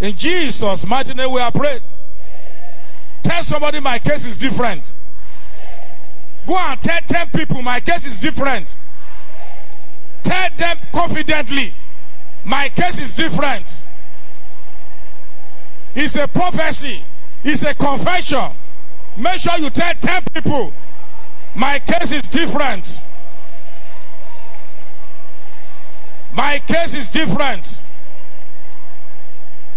In 0.00 0.14
Jesus' 0.14 0.86
mighty 0.86 1.14
name, 1.14 1.32
we 1.32 1.40
are 1.40 1.50
prayed. 1.50 1.82
Tell 3.22 3.42
somebody 3.42 3.80
my 3.80 3.98
case 3.98 4.24
is 4.24 4.36
different. 4.36 4.92
Go 6.46 6.56
and 6.56 6.80
tell 6.80 7.00
10 7.00 7.28
people 7.30 7.62
my 7.62 7.80
case 7.80 8.06
is 8.06 8.20
different. 8.20 8.76
Tell 10.22 10.48
them 10.56 10.78
confidently 10.92 11.74
my 12.44 12.68
case 12.68 13.00
is 13.00 13.14
different. 13.14 13.82
It's 15.94 16.14
a 16.14 16.28
prophecy. 16.28 17.04
It's 17.42 17.62
a 17.62 17.74
confession. 17.74 18.52
Make 19.16 19.40
sure 19.40 19.58
you 19.58 19.70
tell 19.70 19.94
10 19.94 20.22
people, 20.34 20.72
my 21.54 21.78
case 21.78 22.12
is 22.12 22.22
different. 22.22 23.00
My 26.34 26.58
case 26.58 26.94
is 26.94 27.08
different. 27.08 27.80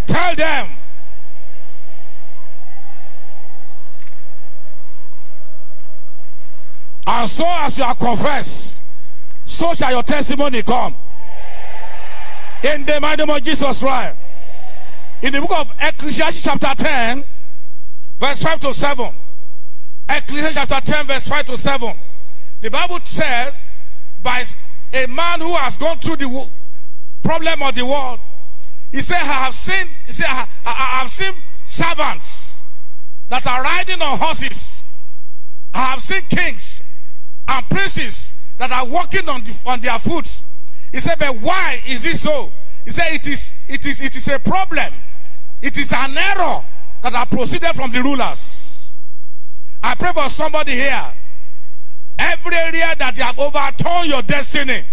Tell 0.07 0.35
them. 0.35 0.78
And 7.07 7.29
so 7.29 7.45
as 7.47 7.77
you 7.77 7.83
are 7.83 7.95
confessed, 7.95 8.81
so 9.45 9.73
shall 9.73 9.91
your 9.91 10.03
testimony 10.03 10.61
come. 10.61 10.95
In 12.63 12.85
the 12.85 12.99
mighty 12.99 13.25
name 13.25 13.35
of 13.35 13.43
Jesus 13.43 13.79
Christ. 13.79 14.17
In 15.21 15.33
the 15.33 15.41
book 15.41 15.51
of 15.51 15.73
Ecclesiastes, 15.79 16.43
chapter 16.43 16.73
10, 16.75 17.23
verse 18.19 18.43
5 18.43 18.59
to 18.59 18.73
7. 18.73 19.09
Ecclesiastes 20.07 20.55
chapter 20.55 20.91
10, 20.91 21.07
verse 21.07 21.27
5 21.27 21.45
to 21.47 21.57
7. 21.57 21.93
The 22.61 22.69
Bible 22.69 22.99
says, 23.03 23.55
by 24.21 24.43
a 24.93 25.07
man 25.07 25.41
who 25.41 25.55
has 25.55 25.77
gone 25.77 25.99
through 25.99 26.17
the 26.17 26.49
problem 27.23 27.63
of 27.63 27.75
the 27.75 27.85
world, 27.85 28.19
he 28.91 29.01
said, 29.01 29.17
I 29.17 29.45
have 29.45 29.55
seen, 29.55 29.87
he 30.05 30.11
said, 30.11 30.27
I, 30.27 30.47
I, 30.65 30.69
I 30.71 30.99
have 31.01 31.09
seen 31.09 31.33
servants 31.65 32.61
that 33.29 33.45
are 33.45 33.61
riding 33.63 34.01
on 34.01 34.17
horses. 34.17 34.83
I 35.73 35.91
have 35.91 36.01
seen 36.01 36.21
kings 36.23 36.78
and 37.47 37.69
princes 37.69 38.33
that 38.57 38.71
are 38.71 38.85
walking 38.85 39.27
on, 39.29 39.43
the, 39.43 39.61
on 39.65 39.81
their 39.81 39.97
foot. 39.99 40.43
He 40.91 40.99
said, 40.99 41.19
but 41.19 41.39
why 41.39 41.81
is 41.85 42.05
it 42.05 42.17
so? 42.17 42.51
He 42.85 42.91
said, 42.91 43.13
it 43.13 43.27
is, 43.27 43.55
it 43.67 43.85
is, 43.85 44.01
it 44.01 44.15
is 44.15 44.27
a 44.27 44.39
problem. 44.39 44.93
It 45.61 45.77
is 45.77 45.93
an 45.93 46.17
error 46.17 46.65
that 47.03 47.13
are 47.13 47.25
proceeded 47.25 47.75
from 47.75 47.91
the 47.91 48.01
rulers. 48.01 48.91
I 49.81 49.95
pray 49.95 50.11
for 50.13 50.29
somebody 50.29 50.73
here. 50.73 51.13
Every 52.17 52.55
area 52.55 52.95
that 52.97 53.15
you 53.15 53.23
have 53.23 53.39
overturned 53.39 54.09
your 54.09 54.21
destiny, 54.21 54.85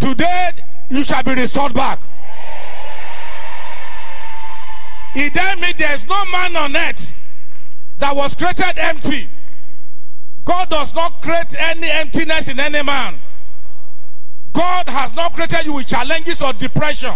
today 0.00 0.50
you 0.88 1.04
shall 1.04 1.22
be 1.22 1.34
restored 1.34 1.74
back. 1.74 2.00
It 5.14 5.32
then 5.32 5.60
means 5.60 5.74
there 5.76 5.94
is 5.94 6.06
no 6.08 6.24
man 6.26 6.56
on 6.56 6.76
earth 6.76 7.22
that 7.98 8.16
was 8.16 8.34
created 8.34 8.78
empty. 8.78 9.28
God 10.44 10.68
does 10.70 10.94
not 10.94 11.22
create 11.22 11.54
any 11.58 11.90
emptiness 11.90 12.48
in 12.48 12.60
any 12.60 12.82
man. 12.82 13.20
God 14.52 14.88
has 14.88 15.14
not 15.14 15.32
created 15.32 15.64
you 15.64 15.74
with 15.74 15.86
challenges 15.86 16.42
or 16.42 16.52
depression. 16.52 17.14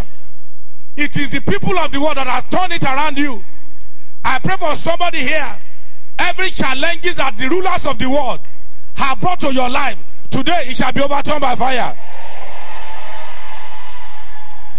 It 0.96 1.16
is 1.16 1.30
the 1.30 1.40
people 1.40 1.78
of 1.78 1.92
the 1.92 2.00
world 2.00 2.16
that 2.16 2.26
has 2.26 2.44
turned 2.44 2.72
it 2.72 2.82
around 2.82 3.16
you. 3.18 3.44
I 4.24 4.38
pray 4.40 4.56
for 4.56 4.74
somebody 4.74 5.18
here. 5.18 5.60
Every 6.18 6.50
challenges 6.50 7.14
that 7.16 7.38
the 7.38 7.48
rulers 7.48 7.86
of 7.86 7.98
the 7.98 8.10
world 8.10 8.40
have 8.94 9.20
brought 9.20 9.38
to 9.40 9.54
your 9.54 9.68
life, 9.68 10.02
today 10.30 10.66
it 10.68 10.76
shall 10.76 10.92
be 10.92 11.00
overturned 11.00 11.40
by 11.40 11.54
fire. 11.54 11.96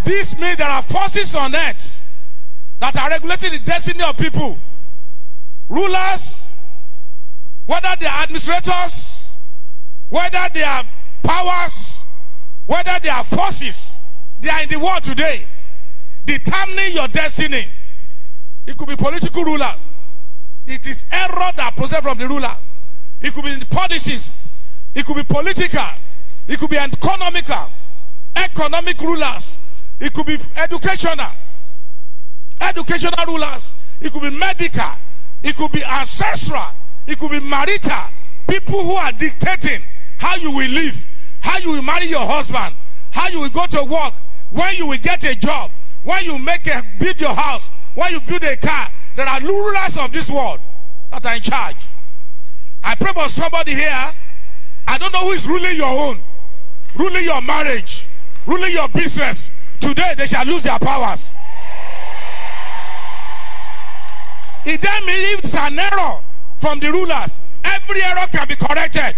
This 0.03 0.38
means 0.38 0.58
there 0.58 0.68
are 0.68 0.82
forces 0.82 1.34
on 1.36 1.56
earth 1.56 2.01
that 2.79 2.96
are 2.98 3.10
regulating 3.10 3.51
the 3.51 3.60
destiny 3.60 4.03
of 4.03 4.18
people. 4.18 4.58
Rulers, 5.70 6.49
whether 7.70 7.96
they 8.00 8.08
are 8.08 8.24
administrators, 8.24 9.36
whether 10.10 10.44
they 10.56 10.64
are 10.64 10.84
powers, 11.22 12.04
whether 12.66 12.98
they 13.00 13.10
are 13.10 13.24
forces, 13.24 14.00
they 14.42 14.50
are 14.50 14.64
in 14.64 14.70
the 14.70 14.80
world 14.80 15.04
today, 15.04 15.46
determining 16.26 16.94
your 16.94 17.08
destiny. 17.10 17.70
It 18.66 18.76
could 18.76 18.88
be 18.88 18.96
political 18.96 19.44
ruler. 19.44 19.75
It 20.66 20.88
is 20.88 21.05
error 21.12 21.51
that 21.58 21.75
proceeds 21.77 22.01
from 22.01 22.18
the 22.18 22.27
ruler. 22.27 22.58
It 23.22 23.36
could 23.36 23.44
be 23.44 23.55
policies. 23.66 24.32
It 24.96 25.05
could 25.05 25.18
be 25.18 25.24
political. 25.24 25.90
It 26.48 26.58
could 26.58 26.72
be 26.72 26.77
economical. 26.79 27.70
Economic 28.36 29.00
rulers. 29.00 29.60
It 30.00 30.12
could 30.16 30.25
be 30.25 30.40
educational. 30.55 31.34
Educational 32.60 33.25
rulers. 33.27 33.75
It 34.01 34.12
could 34.12 34.24
be 34.24 34.32
medical. 34.32 34.90
It 35.44 35.55
could 35.55 35.72
be 35.72 35.84
ancestral. 35.84 36.66
It 37.09 37.17
could 37.17 37.31
be 37.31 37.39
marital. 37.39 38.03
People 38.48 38.83
who 38.83 38.93
are 38.93 39.11
dictating 39.11 39.83
how 40.19 40.35
you 40.35 40.51
will 40.51 40.69
live, 40.69 41.07
how 41.39 41.57
you 41.57 41.72
will 41.72 41.81
marry 41.81 42.05
your 42.05 42.25
husband, 42.25 42.75
how 43.11 43.27
you 43.29 43.39
will 43.39 43.50
go 43.50 43.65
to 43.65 43.83
work, 43.83 44.13
when 44.51 44.75
you 44.75 44.85
will 44.85 44.98
get 44.98 45.24
a 45.24 45.35
job, 45.35 45.72
when 46.03 46.24
you 46.24 46.37
make 46.37 46.67
a 46.67 46.83
build 47.00 47.19
your 47.19 47.33
house, 47.33 47.72
when 47.95 48.13
you 48.13 48.19
build 48.22 48.43
a 48.43 48.55
car. 48.57 48.89
There 49.15 49.27
are 49.27 49.41
rulers 49.41 49.98
of 49.98 50.11
this 50.11 50.29
world 50.29 50.59
that 51.11 51.25
are 51.25 51.35
in 51.35 51.41
charge. 51.41 51.77
I 52.83 52.93
pray 52.93 53.11
for 53.11 53.27
somebody 53.27 53.74
here. 53.74 54.13
I 54.87 54.98
don't 55.00 55.11
know 55.11 55.25
who 55.25 55.31
is 55.31 55.48
ruling 55.48 55.75
your 55.75 56.09
own, 56.09 56.22
ruling 56.95 57.24
your 57.24 57.41
marriage, 57.41 58.07
ruling 58.45 58.72
your 58.72 58.87
business. 58.87 59.50
Today 59.79 60.13
they 60.15 60.27
shall 60.27 60.45
lose 60.45 60.61
their 60.61 60.79
powers. 60.79 61.33
It 64.65 64.81
then 64.81 65.05
means 65.05 65.39
it's 65.39 65.55
an 65.55 65.79
error 65.79 66.24
from 66.59 66.79
the 66.79 66.91
rulers, 66.91 67.39
every 67.63 68.01
error 68.03 68.27
can 68.31 68.48
be 68.48 68.55
corrected. 68.55 69.15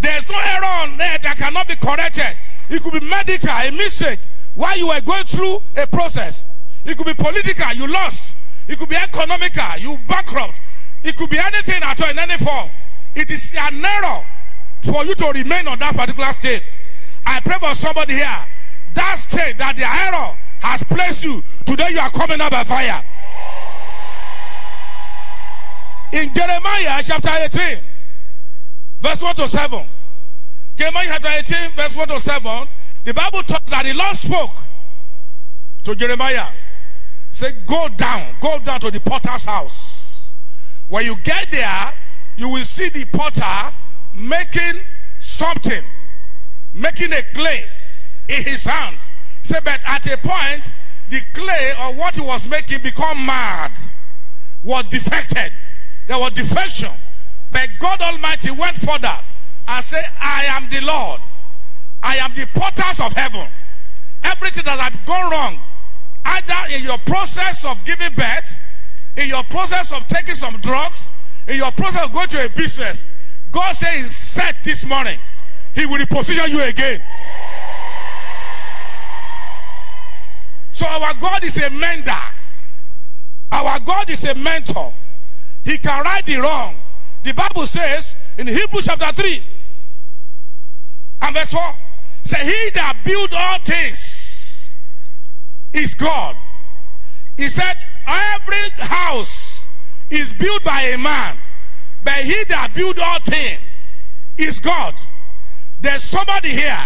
There's 0.00 0.28
no 0.28 0.38
error 0.38 0.64
on 0.64 1.00
earth 1.00 1.22
that 1.22 1.36
cannot 1.38 1.68
be 1.68 1.76
corrected. 1.76 2.36
It 2.68 2.82
could 2.82 2.92
be 2.92 3.00
medical, 3.00 3.48
a 3.48 3.70
mistake, 3.70 4.18
while 4.54 4.76
you 4.76 4.88
were 4.88 5.00
going 5.00 5.24
through 5.24 5.62
a 5.76 5.86
process. 5.86 6.46
It 6.84 6.96
could 6.96 7.06
be 7.06 7.14
political, 7.14 7.72
you 7.72 7.86
lost. 7.86 8.34
It 8.68 8.78
could 8.78 8.88
be 8.88 8.96
economical, 8.96 9.78
you 9.78 9.98
bankrupt. 10.08 10.60
It 11.02 11.16
could 11.16 11.30
be 11.30 11.38
anything 11.38 11.82
at 11.82 12.02
all 12.02 12.10
in 12.10 12.18
any 12.18 12.36
form. 12.36 12.70
It 13.14 13.30
is 13.30 13.54
an 13.56 13.84
error 13.84 14.26
for 14.82 15.04
you 15.04 15.14
to 15.14 15.26
remain 15.30 15.68
on 15.68 15.78
that 15.78 15.96
particular 15.96 16.32
state. 16.32 16.62
I 17.24 17.40
pray 17.40 17.58
for 17.58 17.74
somebody 17.74 18.14
here. 18.14 18.46
That 18.94 19.16
state 19.18 19.58
that 19.58 19.76
the 19.76 19.84
error 19.84 20.36
has 20.60 20.82
placed 20.82 21.24
you, 21.24 21.42
today 21.64 21.90
you 21.90 21.98
are 22.00 22.10
coming 22.10 22.40
out 22.40 22.50
by 22.50 22.64
fire. 22.64 23.04
In 26.16 26.32
Jeremiah 26.32 27.02
chapter 27.04 27.28
18, 27.30 27.78
verse 29.02 29.20
1 29.20 29.34
to 29.34 29.46
7. 29.46 29.86
Jeremiah 30.74 31.08
chapter 31.08 31.54
18, 31.54 31.76
verse 31.76 31.94
1 31.94 32.08
to 32.08 32.18
7. 32.18 32.68
The 33.04 33.12
Bible 33.12 33.42
talks 33.42 33.68
that 33.68 33.84
the 33.84 33.92
Lord 33.92 34.16
spoke 34.16 34.56
to 35.84 35.94
Jeremiah. 35.94 36.52
Say, 37.30 37.52
go 37.66 37.90
down, 37.90 38.34
go 38.40 38.58
down 38.60 38.80
to 38.80 38.90
the 38.90 38.98
potter's 38.98 39.44
house. 39.44 40.34
When 40.88 41.04
you 41.04 41.16
get 41.16 41.50
there, 41.50 41.92
you 42.38 42.48
will 42.48 42.64
see 42.64 42.88
the 42.88 43.04
potter 43.04 43.76
making 44.14 44.80
something, 45.18 45.84
making 46.72 47.12
a 47.12 47.22
clay 47.34 47.66
in 48.26 48.42
his 48.42 48.64
hands. 48.64 49.10
Say, 49.42 49.58
but 49.62 49.80
at 49.84 50.06
a 50.06 50.16
point, 50.16 50.72
the 51.10 51.20
clay 51.34 51.74
or 51.78 51.92
what 51.92 52.16
he 52.16 52.22
was 52.22 52.48
making 52.48 52.80
become 52.80 53.26
mad, 53.26 53.72
was 54.64 54.84
defected. 54.84 55.52
There 56.06 56.18
was 56.18 56.32
defection. 56.32 56.92
But 57.50 57.68
God 57.78 58.00
Almighty 58.00 58.50
went 58.50 58.76
further 58.76 59.18
and 59.68 59.84
said, 59.84 60.04
I 60.20 60.44
am 60.46 60.68
the 60.68 60.80
Lord. 60.80 61.20
I 62.02 62.16
am 62.16 62.34
the 62.34 62.46
potters 62.46 63.00
of 63.00 63.12
heaven. 63.12 63.48
Everything 64.22 64.64
that 64.64 64.78
had 64.78 65.04
gone 65.06 65.30
wrong, 65.30 65.60
either 66.24 66.74
in 66.74 66.82
your 66.82 66.98
process 66.98 67.64
of 67.64 67.84
giving 67.84 68.14
birth, 68.14 68.60
in 69.16 69.28
your 69.28 69.44
process 69.44 69.92
of 69.92 70.06
taking 70.06 70.34
some 70.34 70.58
drugs, 70.58 71.10
in 71.48 71.56
your 71.56 71.72
process 71.72 72.04
of 72.04 72.12
going 72.12 72.28
to 72.28 72.44
a 72.44 72.48
business, 72.48 73.06
God 73.50 73.72
says, 73.72 74.38
this 74.62 74.84
morning, 74.84 75.18
He 75.74 75.86
will 75.86 75.98
reposition 75.98 76.48
you 76.48 76.62
again. 76.62 77.02
So 80.72 80.86
our 80.86 81.14
God 81.14 81.42
is 81.42 81.56
a 81.56 81.70
mender. 81.70 82.12
Our 83.50 83.80
God 83.80 84.10
is 84.10 84.24
a 84.24 84.34
mentor. 84.34 84.92
He 85.66 85.76
can 85.78 86.04
right 86.04 86.24
the 86.24 86.36
wrong. 86.36 86.76
The 87.24 87.32
Bible 87.32 87.66
says 87.66 88.14
in 88.38 88.46
Hebrews 88.46 88.84
chapter 88.86 89.12
3 89.12 89.42
and 91.22 91.34
verse 91.34 91.52
4, 91.52 91.60
say, 92.22 92.44
He 92.44 92.70
that 92.70 92.98
built 93.04 93.34
all 93.34 93.58
things 93.58 94.76
is 95.72 95.94
God. 95.94 96.36
He 97.36 97.48
said, 97.48 97.74
Every 98.06 98.70
house 98.78 99.66
is 100.08 100.32
built 100.32 100.62
by 100.62 100.82
a 100.82 100.98
man, 100.98 101.36
but 102.04 102.14
he 102.22 102.44
that 102.44 102.72
built 102.72 103.00
all 103.00 103.18
things 103.18 103.60
is 104.38 104.60
God. 104.60 104.94
There's 105.80 106.04
somebody 106.04 106.50
here. 106.50 106.78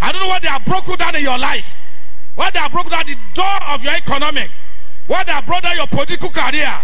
I 0.00 0.10
don't 0.10 0.20
know 0.20 0.26
what 0.26 0.42
they 0.42 0.48
have 0.48 0.64
broken 0.64 0.96
down 0.96 1.14
in 1.14 1.22
your 1.22 1.38
life. 1.38 1.78
What 2.34 2.52
they 2.52 2.58
have 2.58 2.72
broken 2.72 2.90
down 2.90 3.06
the 3.06 3.16
door 3.34 3.58
of 3.68 3.84
your 3.84 3.94
economic. 3.94 4.50
What 5.06 5.26
they 5.26 5.32
have 5.32 5.46
broken 5.46 5.62
down 5.62 5.76
your 5.76 5.86
political 5.86 6.28
career. 6.28 6.74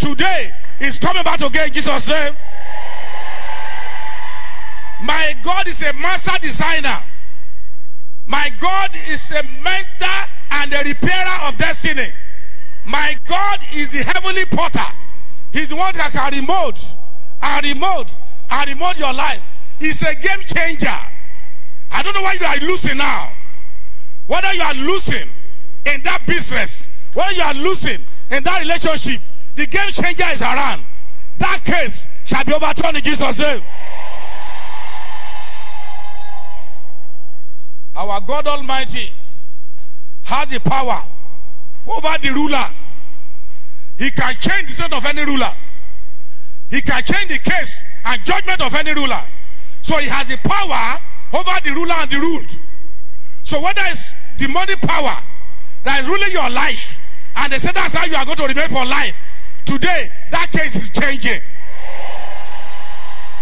Today 0.00 0.52
is 0.80 0.98
coming 0.98 1.22
back 1.22 1.40
again 1.40 1.68
in 1.68 1.72
Jesus' 1.72 2.08
name. 2.08 2.34
My 5.02 5.34
God 5.42 5.68
is 5.68 5.82
a 5.82 5.92
master 5.92 6.38
designer. 6.40 7.04
My 8.26 8.50
God 8.60 8.90
is 9.08 9.30
a 9.30 9.42
mentor 9.42 10.30
and 10.50 10.72
a 10.72 10.82
repairer 10.84 11.48
of 11.48 11.56
destiny. 11.56 12.12
My 12.84 13.18
God 13.26 13.60
is 13.72 13.90
the 13.90 14.02
heavenly 14.02 14.44
potter. 14.46 14.96
He's 15.52 15.68
the 15.68 15.76
one 15.76 15.94
that 15.94 16.12
can 16.12 16.32
remote 16.32 16.94
and 17.40 17.64
remote 17.64 18.16
and 18.50 18.70
remote 18.70 18.98
your 18.98 19.12
life. 19.12 19.40
He's 19.78 20.02
a 20.02 20.14
game 20.14 20.40
changer. 20.40 20.98
I 21.90 22.02
don't 22.02 22.14
know 22.14 22.22
why 22.22 22.34
you 22.34 22.46
are 22.46 22.56
losing 22.58 22.98
now. 22.98 23.32
Whether 24.26 24.52
you 24.52 24.62
are 24.62 24.74
losing 24.74 25.28
in 25.86 26.02
that 26.02 26.26
business, 26.26 26.88
whether 27.14 27.32
you 27.32 27.42
are 27.42 27.54
losing 27.54 28.04
in 28.30 28.42
that 28.42 28.60
relationship, 28.60 29.20
the 29.58 29.66
game 29.66 29.90
changer 29.90 30.24
is 30.32 30.40
around. 30.40 30.86
That 31.38 31.64
case 31.64 32.06
shall 32.24 32.44
be 32.44 32.54
overturned 32.54 32.96
in 32.96 33.02
Jesus' 33.02 33.38
name. 33.40 33.60
Our 37.96 38.20
God 38.20 38.46
Almighty 38.46 39.12
has 40.22 40.48
the 40.48 40.60
power 40.60 41.02
over 41.88 42.18
the 42.22 42.30
ruler. 42.30 42.66
He 43.96 44.12
can 44.12 44.36
change 44.36 44.68
the 44.68 44.74
state 44.74 44.92
of 44.92 45.04
any 45.04 45.24
ruler. 45.24 45.52
He 46.70 46.80
can 46.80 47.02
change 47.02 47.28
the 47.28 47.38
case 47.38 47.82
and 48.04 48.24
judgment 48.24 48.60
of 48.60 48.72
any 48.76 48.94
ruler. 48.94 49.24
So 49.82 49.98
he 49.98 50.06
has 50.06 50.28
the 50.28 50.36
power 50.36 51.00
over 51.32 51.60
the 51.64 51.72
ruler 51.72 51.94
and 51.94 52.08
the 52.08 52.18
ruled. 52.18 52.58
So 53.42 53.60
whether 53.60 53.82
it's 53.86 54.14
demonic 54.36 54.80
power 54.82 55.16
that 55.82 56.00
is 56.02 56.06
ruling 56.08 56.30
your 56.30 56.48
life, 56.48 57.00
and 57.34 57.52
they 57.52 57.58
say 57.58 57.72
that's 57.74 57.94
how 57.94 58.04
you 58.04 58.14
are 58.14 58.24
going 58.24 58.36
to 58.36 58.46
remain 58.46 58.68
for 58.68 58.86
life, 58.86 59.16
today 59.68 60.10
that 60.30 60.50
case 60.50 60.76
is 60.76 60.88
changing. 60.90 61.42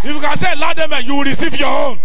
If 0.03 0.15
you 0.15 0.21
can 0.21 0.37
say 0.37 0.55
loud 0.57 0.79
amen, 0.79 1.05
you 1.05 1.15
will 1.15 1.25
receive 1.25 1.59
your 1.59 1.69
own. 1.69 2.01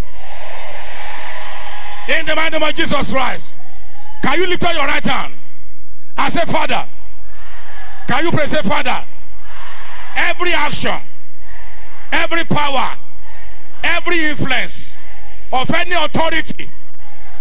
In 2.07 2.25
the 2.25 2.35
mighty 2.35 2.57
name 2.57 2.69
of 2.69 2.75
Jesus 2.75 3.11
Christ. 3.11 3.57
Can 4.21 4.39
you 4.39 4.47
lift 4.47 4.63
up 4.63 4.73
your 4.73 4.85
right 4.85 5.03
hand 5.03 5.33
and 6.17 6.33
say, 6.33 6.45
Father? 6.45 6.87
Can 8.07 8.25
you 8.25 8.31
pray, 8.31 8.45
say, 8.45 8.61
Father? 8.61 9.05
Every 10.15 10.53
action, 10.53 10.99
every 12.11 12.43
power, 12.45 12.97
every 13.83 14.25
influence 14.25 14.97
of 15.51 15.71
any 15.73 15.93
authority 15.93 16.69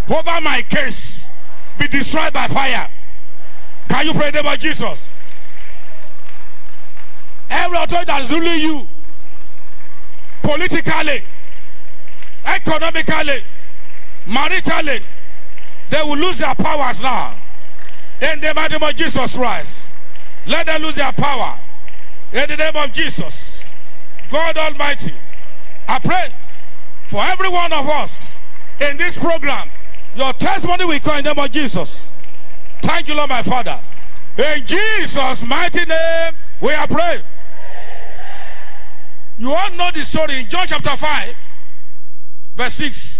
over 0.08 0.40
my 0.40 0.62
case 0.62 1.28
be 1.78 1.88
destroyed 1.88 2.32
by 2.32 2.46
fire. 2.46 2.90
Can 3.88 4.06
you 4.06 4.14
pray 4.14 4.30
name 4.30 4.46
of 4.46 4.58
Jesus? 4.58 5.09
Every 7.50 7.76
authority 7.76 8.06
that 8.06 8.22
is 8.22 8.30
ruling 8.30 8.60
you 8.60 8.88
politically, 10.42 11.24
economically, 12.44 13.44
maritally, 14.26 15.02
they 15.90 16.02
will 16.02 16.16
lose 16.16 16.38
their 16.38 16.54
powers 16.54 17.02
now. 17.02 17.36
In 18.22 18.40
the 18.40 18.54
mighty 18.54 18.78
name 18.78 18.88
of 18.88 18.94
Jesus 18.94 19.36
Christ. 19.36 19.94
Let 20.46 20.66
them 20.66 20.82
lose 20.82 20.94
their 20.94 21.12
power. 21.12 21.58
In 22.32 22.48
the 22.48 22.56
name 22.56 22.76
of 22.76 22.92
Jesus. 22.92 23.64
God 24.30 24.56
Almighty. 24.56 25.14
I 25.88 25.98
pray 25.98 26.32
for 27.08 27.20
every 27.22 27.48
one 27.48 27.72
of 27.72 27.88
us 27.88 28.40
in 28.80 28.96
this 28.96 29.18
program. 29.18 29.68
Your 30.14 30.32
testimony 30.34 30.84
will 30.84 31.00
come 31.00 31.18
in 31.18 31.24
the 31.24 31.34
name 31.34 31.44
of 31.44 31.50
Jesus. 31.50 32.12
Thank 32.82 33.08
you, 33.08 33.14
Lord, 33.14 33.30
my 33.30 33.42
Father. 33.42 33.80
In 34.38 34.64
Jesus' 34.64 35.44
mighty 35.44 35.84
name, 35.84 36.34
we 36.60 36.72
are 36.72 36.86
praying. 36.86 37.22
You 39.40 39.54
all 39.54 39.70
know 39.70 39.90
the 39.90 40.02
story 40.02 40.40
in 40.40 40.48
John 40.50 40.66
chapter 40.66 40.94
5, 40.94 41.34
verse 42.56 42.74
6. 42.74 43.18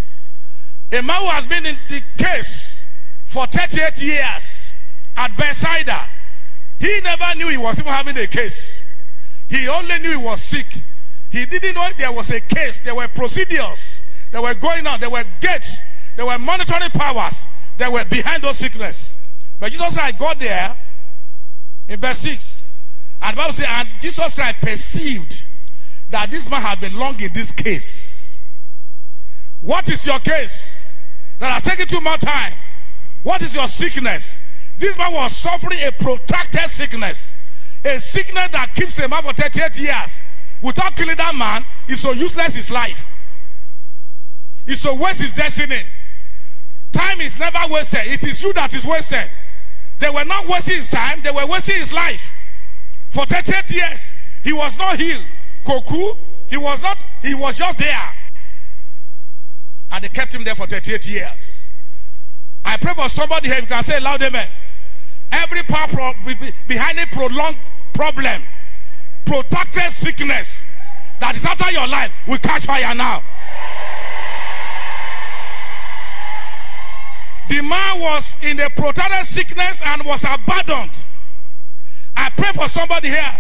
A 0.92 1.02
man 1.02 1.18
who 1.18 1.28
has 1.28 1.46
been 1.46 1.64
in 1.64 1.78
the 1.88 2.02
case 2.18 2.84
for 3.24 3.46
38 3.46 4.02
years 4.02 4.76
at 5.16 5.34
Bethsaida. 5.34 6.10
He 6.78 7.00
never 7.00 7.34
knew 7.36 7.48
he 7.48 7.56
was 7.56 7.78
even 7.78 7.90
having 7.90 8.18
a 8.18 8.26
case. 8.26 8.84
He 9.48 9.66
only 9.66 9.98
knew 9.98 10.10
he 10.10 10.16
was 10.16 10.42
sick. 10.42 10.84
He 11.30 11.46
didn't 11.46 11.74
know 11.74 11.88
there 11.96 12.12
was 12.12 12.30
a 12.30 12.40
case. 12.40 12.80
There 12.80 12.94
were 12.94 13.08
procedures 13.08 14.02
that 14.30 14.42
were 14.42 14.54
going 14.54 14.86
on. 14.86 15.00
There 15.00 15.08
were 15.08 15.24
gates. 15.40 15.84
There 16.16 16.26
were 16.26 16.38
monitoring 16.38 16.90
powers 16.90 17.46
that 17.78 17.90
were 17.90 18.04
behind 18.04 18.42
those 18.44 18.58
sickness. 18.58 19.16
But 19.58 19.72
Jesus 19.72 19.94
Christ 19.94 20.18
got 20.18 20.38
there 20.38 20.76
in 21.88 21.98
verse 21.98 22.18
6. 22.18 22.60
And 23.22 23.32
the 23.34 23.40
Bible 23.40 23.52
says, 23.54 23.66
and 23.70 23.88
Jesus 24.00 24.34
Christ 24.34 24.56
perceived 24.60 25.46
that 26.10 26.30
this 26.30 26.50
man 26.50 26.60
had 26.60 26.80
been 26.80 26.94
long 26.94 27.20
in 27.20 27.32
this 27.32 27.52
case. 27.52 28.38
What 29.60 29.88
is 29.88 30.06
your 30.06 30.18
case? 30.18 30.84
That 31.38 31.52
has 31.52 31.62
taken 31.62 31.86
too 31.86 32.00
much 32.00 32.20
time. 32.20 32.54
What 33.22 33.42
is 33.42 33.54
your 33.54 33.68
sickness? 33.68 34.40
This 34.78 34.96
man 34.96 35.12
was 35.12 35.36
suffering 35.36 35.78
a 35.82 35.92
protracted 35.92 36.68
sickness. 36.68 37.34
A 37.84 38.00
sickness 38.00 38.48
that 38.52 38.74
keeps 38.74 38.98
a 38.98 39.08
man 39.08 39.22
for 39.22 39.32
38 39.32 39.78
years. 39.78 40.22
Without 40.62 40.96
killing 40.96 41.16
that 41.16 41.34
man, 41.34 41.64
is 41.88 42.00
so 42.00 42.12
useless 42.12 42.54
his 42.54 42.70
life. 42.70 43.06
It's 44.66 44.82
so 44.82 44.94
waste 44.94 45.22
his 45.22 45.32
destiny. 45.32 45.84
Time 46.92 47.20
is 47.20 47.38
never 47.38 47.58
wasted. 47.68 48.06
It 48.06 48.24
is 48.24 48.42
you 48.42 48.52
that 48.54 48.74
is 48.74 48.84
wasted. 48.84 49.30
They 50.00 50.10
were 50.10 50.24
not 50.24 50.46
wasting 50.46 50.76
his 50.76 50.90
time, 50.90 51.20
they 51.22 51.30
were 51.30 51.46
wasting 51.46 51.76
his 51.76 51.92
life. 51.92 52.32
For 53.10 53.26
38 53.26 53.70
years, 53.70 54.14
he 54.42 54.52
was 54.52 54.78
not 54.78 54.98
healed. 54.98 55.24
Koku, 55.64 56.14
he 56.48 56.56
was 56.56 56.82
not, 56.82 57.04
he 57.22 57.34
was 57.34 57.56
just 57.56 57.78
there. 57.78 58.12
And 59.90 60.04
they 60.04 60.08
kept 60.08 60.34
him 60.34 60.44
there 60.44 60.54
for 60.54 60.66
38 60.66 61.06
years. 61.06 61.72
I 62.64 62.76
pray 62.76 62.94
for 62.94 63.08
somebody 63.08 63.48
here, 63.48 63.56
if 63.56 63.62
you 63.62 63.68
can 63.68 63.82
say 63.82 63.98
loud 64.00 64.22
amen. 64.22 64.48
Every 65.32 65.62
power 65.62 65.88
pro- 65.88 66.14
behind 66.66 66.98
a 66.98 67.06
prolonged 67.06 67.58
problem, 67.92 68.42
protracted 69.24 69.92
sickness 69.92 70.64
that 71.20 71.36
is 71.36 71.44
after 71.44 71.70
your 71.70 71.86
life 71.86 72.12
will 72.26 72.38
catch 72.38 72.66
fire 72.66 72.94
now. 72.94 73.22
The 77.48 77.60
man 77.62 78.00
was 78.00 78.36
in 78.42 78.60
a 78.60 78.70
protracted 78.70 79.26
sickness 79.26 79.82
and 79.84 80.04
was 80.04 80.24
abandoned. 80.24 80.92
I 82.16 82.30
pray 82.30 82.52
for 82.52 82.68
somebody 82.68 83.08
here. 83.08 83.36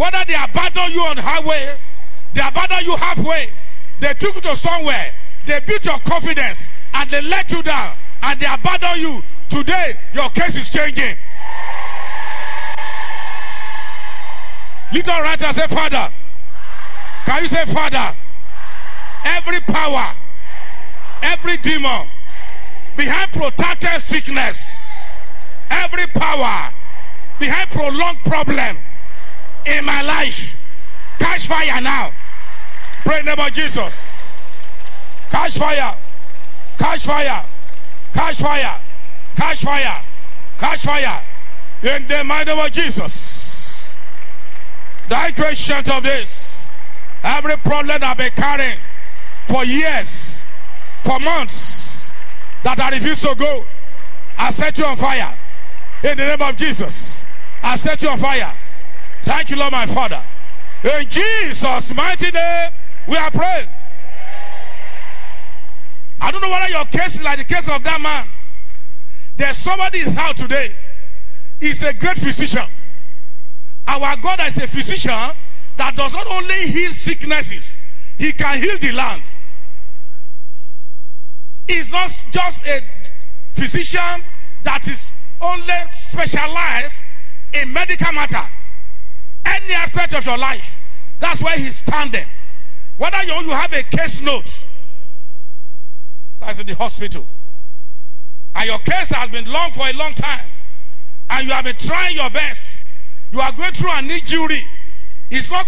Whether 0.00 0.24
they 0.24 0.34
abandon 0.34 0.92
you 0.92 1.02
on 1.02 1.18
highway, 1.18 1.76
they 2.32 2.40
abandon 2.40 2.86
you 2.86 2.96
halfway, 2.96 3.52
they 4.00 4.14
took 4.14 4.34
you 4.34 4.40
to 4.40 4.56
somewhere, 4.56 5.12
they 5.44 5.60
beat 5.60 5.84
your 5.84 5.98
confidence, 5.98 6.70
and 6.94 7.10
they 7.10 7.20
let 7.20 7.52
you 7.52 7.62
down, 7.62 7.98
and 8.22 8.40
they 8.40 8.46
abandon 8.46 8.98
you. 8.98 9.22
Today, 9.50 9.98
your 10.14 10.30
case 10.30 10.56
is 10.56 10.70
changing. 10.70 11.18
Little 14.90 15.20
writer 15.20 15.52
say, 15.52 15.66
Father. 15.66 16.10
Can 17.26 17.42
you 17.42 17.48
say, 17.48 17.66
Father? 17.66 18.16
Every 19.26 19.60
power, 19.60 20.16
every 21.20 21.58
demon 21.58 22.08
behind 22.96 23.32
protracted 23.32 24.00
sickness, 24.00 24.78
every 25.68 26.06
power 26.06 26.72
behind 27.38 27.68
prolonged 27.68 28.24
problem 28.24 28.78
in 29.66 29.84
my 29.84 30.02
life, 30.02 30.56
catch 31.18 31.46
fire 31.46 31.80
now. 31.80 32.12
Pray 33.04 33.20
in 33.20 33.26
the 33.26 33.34
name 33.34 33.46
of 33.46 33.52
Jesus. 33.52 34.12
Catch 35.30 35.58
fire. 35.58 35.96
Catch 36.78 37.06
fire. 37.06 37.44
Catch 38.12 38.38
fire. 38.38 38.80
Catch 39.36 39.62
fire. 39.62 40.02
Catch 40.58 40.82
fire. 40.82 41.22
In 41.82 42.06
the 42.06 42.22
name 42.22 42.58
of 42.58 42.72
Jesus. 42.72 43.94
The 45.08 45.32
question 45.34 45.90
of 45.90 46.02
this. 46.02 46.64
Every 47.22 47.56
problem 47.56 47.98
I've 48.02 48.16
been 48.16 48.30
carrying 48.30 48.78
for 49.46 49.64
years, 49.64 50.46
for 51.02 51.18
months, 51.18 52.10
that 52.62 52.78
I 52.78 52.90
refuse 52.90 53.22
to 53.22 53.34
go, 53.34 53.64
I 54.38 54.50
set 54.50 54.78
you 54.78 54.84
on 54.84 54.96
fire. 54.96 55.38
In 56.02 56.16
the 56.16 56.26
name 56.26 56.42
of 56.42 56.56
Jesus. 56.56 57.24
I 57.62 57.76
set 57.76 58.02
you 58.02 58.08
on 58.08 58.18
fire. 58.18 58.54
Thank 59.30 59.48
you, 59.50 59.56
Lord, 59.56 59.70
my 59.70 59.86
Father. 59.86 60.20
In 60.82 61.08
Jesus' 61.08 61.94
mighty 61.94 62.32
name, 62.32 62.70
we 63.06 63.16
are 63.16 63.30
praying. 63.30 63.68
I 66.20 66.32
don't 66.32 66.40
know 66.40 66.50
whether 66.50 66.68
your 66.68 66.84
case 66.86 67.14
is 67.14 67.22
like 67.22 67.38
the 67.38 67.44
case 67.44 67.68
of 67.68 67.80
that 67.84 68.00
man. 68.00 68.26
There's 69.36 69.56
somebody 69.56 70.00
is 70.00 70.16
out 70.16 70.36
today. 70.36 70.74
He's 71.60 71.80
a 71.84 71.94
great 71.94 72.16
physician. 72.16 72.66
Our 73.86 74.16
God 74.16 74.40
is 74.40 74.58
a 74.58 74.66
physician 74.66 75.30
that 75.76 75.94
does 75.94 76.12
not 76.12 76.26
only 76.26 76.66
heal 76.66 76.90
sicknesses, 76.90 77.78
he 78.18 78.32
can 78.32 78.60
heal 78.60 78.78
the 78.78 78.90
land. 78.90 79.22
He's 81.68 81.92
not 81.92 82.10
just 82.32 82.66
a 82.66 82.82
physician 83.52 84.24
that 84.64 84.88
is 84.88 85.14
only 85.40 85.72
specialized 85.88 87.04
in 87.52 87.72
medical 87.72 88.12
matter. 88.12 88.44
Any 89.50 89.74
aspect 89.74 90.14
of 90.14 90.24
your 90.24 90.38
life, 90.38 90.78
that's 91.18 91.42
where 91.42 91.58
he's 91.58 91.76
standing. 91.76 92.26
Whether 92.96 93.22
you, 93.24 93.34
you 93.34 93.50
have 93.50 93.72
a 93.72 93.82
case 93.82 94.20
note, 94.20 94.66
that's 96.38 96.58
in 96.58 96.66
the 96.66 96.74
hospital, 96.74 97.26
and 98.54 98.66
your 98.66 98.78
case 98.78 99.10
has 99.10 99.30
been 99.30 99.50
long 99.50 99.70
for 99.70 99.86
a 99.88 99.92
long 99.92 100.14
time, 100.14 100.46
and 101.28 101.46
you 101.46 101.52
have 101.52 101.64
been 101.64 101.76
trying 101.76 102.16
your 102.16 102.30
best, 102.30 102.80
You 103.32 103.40
are 103.40 103.52
going 103.52 103.72
through 103.72 103.92
an 103.92 104.10
injury. 104.10 104.66
It's 105.30 105.50
not 105.50 105.66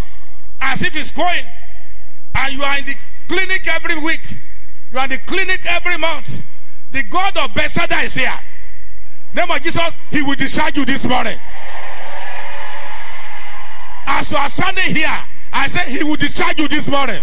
as 0.60 0.82
if 0.82 0.96
it's 0.96 1.12
going. 1.12 1.44
And 2.34 2.54
you 2.54 2.62
are 2.62 2.78
in 2.78 2.86
the 2.86 2.96
clinic 3.28 3.66
every 3.68 3.98
week. 3.98 4.36
You 4.90 4.98
are 4.98 5.04
in 5.04 5.10
the 5.10 5.18
clinic 5.18 5.64
every 5.66 5.96
month. 5.96 6.42
The 6.90 7.02
God 7.04 7.36
of 7.36 7.54
Bethesda 7.54 7.98
is 8.00 8.14
here. 8.14 8.38
Name 9.34 9.50
of 9.50 9.62
Jesus, 9.62 9.96
He 10.10 10.22
will 10.22 10.34
discharge 10.34 10.76
you 10.76 10.84
this 10.84 11.06
morning. 11.06 11.38
As 14.06 14.30
you 14.30 14.36
are 14.36 14.48
standing 14.48 14.94
here, 14.94 15.24
I 15.52 15.66
said 15.66 15.88
He 15.88 16.02
will 16.02 16.16
discharge 16.16 16.58
you 16.60 16.68
this 16.68 16.88
morning. 16.88 17.22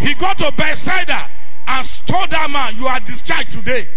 He 0.00 0.14
got 0.14 0.38
to 0.38 0.52
Bethesda 0.52 1.30
and 1.66 1.86
told 2.06 2.30
that 2.30 2.50
man, 2.50 2.76
You 2.76 2.86
are 2.86 3.00
discharged 3.00 3.52
today. 3.52 3.88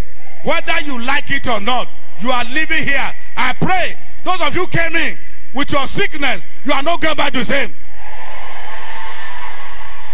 Whether 0.43 0.79
you 0.81 0.99
like 0.99 1.29
it 1.31 1.47
or 1.47 1.59
not, 1.59 1.89
you 2.19 2.31
are 2.31 2.45
living 2.45 2.83
here. 2.83 3.13
I 3.35 3.53
pray 3.53 3.97
those 4.23 4.41
of 4.41 4.55
you 4.55 4.67
came 4.67 4.95
in 4.95 5.17
with 5.53 5.71
your 5.71 5.87
sickness, 5.87 6.45
you 6.65 6.73
are 6.73 6.83
not 6.83 7.01
going 7.01 7.15
back 7.15 7.33
to 7.33 7.43
same. 7.43 7.73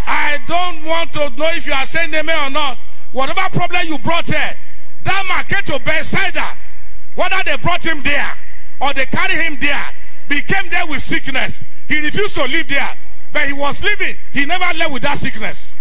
I 0.06 0.39
don't 0.48 0.84
want 0.84 1.13
to 1.13 1.30
know 1.32 1.50
if 1.52 1.65
you 1.65 1.74
are 1.74 1.86
saying 1.86 2.13
amen 2.13 2.48
or 2.48 2.50
not. 2.50 2.78
Whatever 3.12 3.50
problem 3.52 3.88
you 3.88 3.98
brought 4.00 4.28
here, 4.28 4.56
that 5.04 5.26
man 5.28 5.43
came 5.46 5.63
to 5.65 5.84
Bethesda. 5.84 6.58
Whether 7.15 7.43
they 7.46 7.58
brought 7.58 7.86
him 7.86 8.02
there 8.02 8.34
or 8.82 8.93
they 8.93 9.06
carried 9.06 9.38
him 9.38 9.58
there, 9.60 9.86
became 10.30 10.70
there 10.70 10.86
with 10.86 11.02
sickness. 11.02 11.64
He 11.88 12.00
refused 12.00 12.36
to 12.36 12.46
live 12.46 12.68
there. 12.68 12.96
But 13.32 13.48
he 13.48 13.54
was 13.54 13.82
living. 13.84 14.18
He 14.32 14.46
never 14.46 14.78
left 14.78 14.92
with 14.92 15.02
that 15.04 15.18
sickness. 15.18 15.76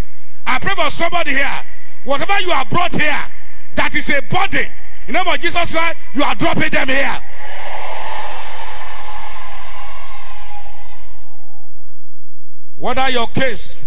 I 0.46 0.58
pray 0.58 0.74
for 0.74 0.90
somebody 0.90 1.32
here. 1.32 1.64
Whatever 2.04 2.40
you 2.40 2.50
are 2.50 2.64
brought 2.64 2.92
here, 2.92 3.30
that 3.74 3.94
is 3.94 4.08
a 4.10 4.22
body. 4.22 4.68
In 5.06 5.14
the 5.14 5.22
name 5.22 5.34
of 5.34 5.40
Jesus 5.40 5.72
Christ, 5.72 5.96
you 6.14 6.22
are 6.22 6.34
dropping 6.34 6.70
them 6.70 6.88
here. 6.88 7.20
Whether 12.76 13.10
your 13.10 13.28
case 13.28 13.80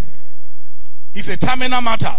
is 1.14 1.30
a 1.30 1.38
terminal 1.38 1.82
matter. 1.82 2.16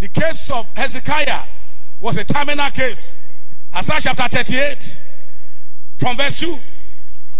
The 0.00 0.08
case 0.08 0.50
of 0.50 0.66
Hezekiah 0.76 1.42
was 2.00 2.16
a 2.16 2.24
terminal 2.24 2.70
case. 2.70 3.18
Isaiah 3.74 4.00
chapter 4.00 4.28
38, 4.28 5.00
from 6.04 6.18
verse 6.18 6.38
2, 6.40 6.58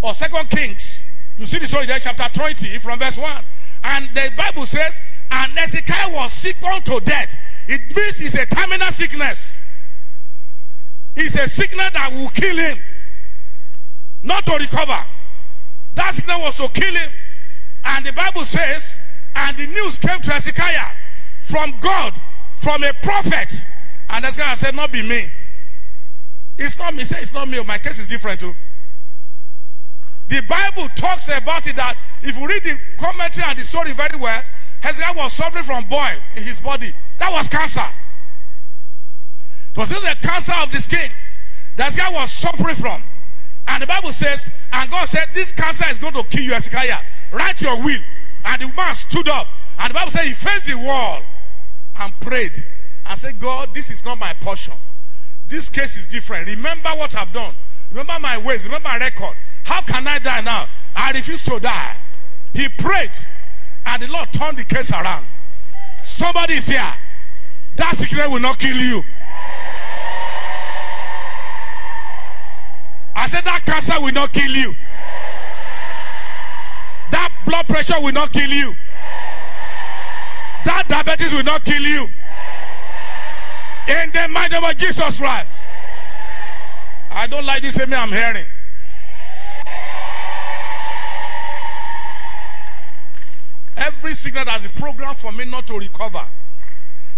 or 0.00 0.14
Second 0.14 0.48
Kings, 0.48 1.05
you 1.37 1.44
see 1.44 1.59
the 1.59 1.66
story 1.66 1.85
there, 1.85 1.98
chapter 1.98 2.27
20, 2.33 2.79
from 2.79 2.98
verse 2.98 3.18
1. 3.18 3.44
And 3.83 4.09
the 4.14 4.33
Bible 4.38 4.64
says, 4.64 5.03
and 5.31 5.53
Hezekiah 5.53 6.11
was 6.11 6.33
sick 6.33 6.64
unto 6.64 6.98
death. 7.00 7.37
It 7.68 7.94
means 7.94 8.22
it's 8.22 8.35
a 8.35 8.46
terminal 8.46 8.90
sickness. 8.90 9.55
It's 11.14 11.37
a 11.37 11.46
sickness 11.46 11.90
that 11.92 12.11
will 12.11 12.31
kill 12.31 12.57
him, 12.57 12.79
not 14.22 14.46
to 14.46 14.55
recover. 14.55 15.05
That 15.96 16.14
sickness 16.14 16.38
was 16.38 16.57
to 16.57 16.68
kill 16.68 16.94
him. 16.94 17.12
And 17.85 18.07
the 18.07 18.14
Bible 18.14 18.46
says, 18.46 18.98
and 19.37 19.59
the 19.59 19.66
news 19.66 19.98
came 19.98 20.20
to 20.20 20.33
Hezekiah 20.33 20.94
from 21.42 21.77
God, 21.81 22.18
from 22.57 22.83
a 22.83 22.94
prophet. 22.94 23.66
And 24.09 24.24
Hezekiah 24.24 24.57
said, 24.57 24.74
Not 24.74 24.90
be 24.90 25.03
me. 25.03 25.31
It's 26.57 26.79
not 26.79 26.95
me. 26.95 27.05
Say 27.05 27.21
It's 27.21 27.33
not 27.33 27.49
me. 27.49 27.59
Oh, 27.59 27.64
my 27.64 27.79
case 27.79 27.99
is 27.99 28.07
different 28.07 28.40
too. 28.40 28.55
The 30.29 30.40
Bible 30.43 30.88
talks 30.97 31.29
about 31.29 31.67
it 31.67 31.77
that 31.77 31.97
if 32.23 32.37
you 32.37 32.47
read 32.47 32.64
the 32.64 32.79
commentary 32.97 33.47
and 33.47 33.59
the 33.59 33.62
story 33.62 33.93
very 33.93 34.19
well, 34.19 34.43
Hezekiah 34.81 35.14
was 35.14 35.33
suffering 35.33 35.64
from 35.64 35.85
boil 35.85 36.19
in 36.35 36.43
his 36.43 36.61
body. 36.61 36.95
That 37.19 37.31
was 37.31 37.49
cancer. 37.49 37.87
It 39.71 39.77
was 39.77 39.88
the 39.90 40.17
cancer 40.23 40.53
of 40.62 40.71
the 40.71 40.81
skin 40.81 41.11
that 41.77 41.85
Hezekiah 41.85 42.12
was 42.12 42.33
suffering 42.33 42.77
from. 42.77 43.03
And 43.67 43.83
the 43.83 43.87
Bible 43.87 44.12
says, 44.12 44.51
and 44.73 44.90
God 44.90 45.09
said, 45.09 45.29
This 45.35 45.53
cancer 45.53 45.85
is 45.90 45.99
going 45.99 46.14
to 46.14 46.23
kill 46.25 46.43
you, 46.43 46.53
Hezekiah. 46.55 47.01
Write 47.33 47.61
your 47.61 47.77
will. 47.83 48.01
And 48.45 48.62
the 48.62 48.69
man 48.69 48.95
stood 48.95 49.29
up. 49.29 49.49
And 49.79 49.90
the 49.90 49.95
Bible 49.95 50.11
said 50.11 50.25
he 50.25 50.33
faced 50.33 50.67
the 50.67 50.75
wall 50.75 51.23
and 51.97 52.12
prayed 52.21 52.64
and 53.07 53.19
said, 53.19 53.38
God, 53.38 53.75
this 53.75 53.90
is 53.90 54.05
not 54.05 54.19
my 54.19 54.33
portion. 54.35 54.75
This 55.48 55.68
case 55.68 55.96
is 55.96 56.07
different. 56.07 56.46
Remember 56.48 56.90
what 56.90 57.16
I've 57.16 57.33
done. 57.33 57.54
Remember 57.90 58.18
my 58.18 58.38
ways. 58.38 58.64
Remember 58.64 58.88
my 58.88 58.98
record. 58.98 59.37
How 59.64 59.83
can 59.83 60.07
I 60.07 60.18
die 60.18 60.40
now? 60.40 60.68
I 60.96 61.12
refuse 61.12 61.42
to 61.44 61.59
die. 61.61 61.96
He 62.52 62.68
prayed 62.68 63.12
and 63.87 64.02
the 64.02 64.09
Lord 64.09 64.33
turned 64.33 64.59
the 64.59 64.64
case 64.64 64.90
around. 64.90 65.26
Somebody 66.02 66.54
is 66.54 66.66
here. 66.66 66.94
That 67.76 67.96
sickness 67.96 68.28
will 68.28 68.40
not 68.40 68.59
kill 68.59 68.76
you. 68.76 69.02
I 73.16 73.26
said 73.26 73.44
that 73.44 73.64
cancer 73.64 74.00
will 74.00 74.12
not 74.12 74.33
kill 74.33 74.50
you. 74.50 74.74
That 77.11 77.33
blood 77.46 77.68
pressure 77.68 78.00
will 78.00 78.12
not 78.12 78.33
kill 78.33 78.50
you. 78.50 78.74
That 80.64 80.88
diabetes 80.88 81.33
will 81.33 81.44
not 81.44 81.64
kill 81.64 81.83
you. 81.83 82.09
In 83.87 84.11
the 84.12 84.27
name 84.27 84.64
of 84.64 84.77
Jesus 84.77 85.18
Christ. 85.18 85.49
I 87.11 87.27
don't 87.27 87.44
like 87.44 87.62
this 87.62 87.79
amen 87.79 87.99
I'm 87.99 88.09
hearing. 88.09 88.47
Every 93.77 94.14
sickness 94.14 94.49
has 94.49 94.66
a 94.66 94.70
program 94.70 95.14
for 95.14 95.33
me 95.33 95.44
not 95.44 95.66
to 95.66 95.79
recover. 95.79 96.27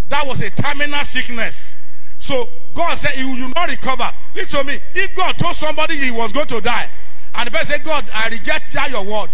That 0.08 0.26
was 0.26 0.42
a 0.42 0.50
terminal 0.50 1.04
sickness. 1.04 1.74
So 2.18 2.48
God 2.74 2.96
said, 2.96 3.16
You 3.16 3.28
will 3.28 3.52
not 3.54 3.68
recover. 3.68 4.12
Listen 4.34 4.60
to 4.60 4.64
me. 4.64 4.80
If 4.94 5.14
God 5.14 5.38
told 5.38 5.54
somebody 5.54 5.96
he 5.96 6.10
was 6.10 6.32
going 6.32 6.46
to 6.48 6.60
die, 6.60 6.90
and 7.34 7.46
the 7.46 7.50
person 7.50 7.66
said, 7.66 7.84
God, 7.84 8.10
I 8.12 8.28
reject 8.28 8.72
that 8.72 8.90
your 8.90 9.04
word. 9.04 9.30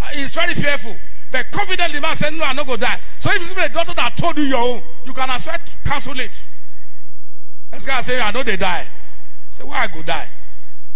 Uh, 0.00 0.06
He's 0.08 0.32
very 0.32 0.54
fearful. 0.54 0.96
But 1.34 1.50
confidently, 1.50 1.98
man 1.98 2.14
said, 2.14 2.32
No, 2.32 2.44
I'm 2.44 2.54
not 2.54 2.64
going 2.64 2.78
to 2.78 2.84
die. 2.84 3.00
So 3.18 3.28
if 3.32 3.42
it's 3.42 3.60
a 3.60 3.68
doctor 3.68 3.92
that 3.94 4.16
told 4.16 4.38
you 4.38 4.44
your 4.44 4.60
own, 4.60 4.82
you 5.04 5.12
can 5.12 5.28
expect 5.30 5.66
to 5.66 5.90
cancel 5.90 6.20
it. 6.20 6.46
This 7.72 7.84
guy 7.84 8.00
say, 8.02 8.20
I 8.20 8.30
know 8.30 8.44
they 8.44 8.56
die. 8.56 8.86
Say, 9.50 9.64
why 9.64 9.82
I 9.82 9.88
go 9.88 10.00
die? 10.00 10.28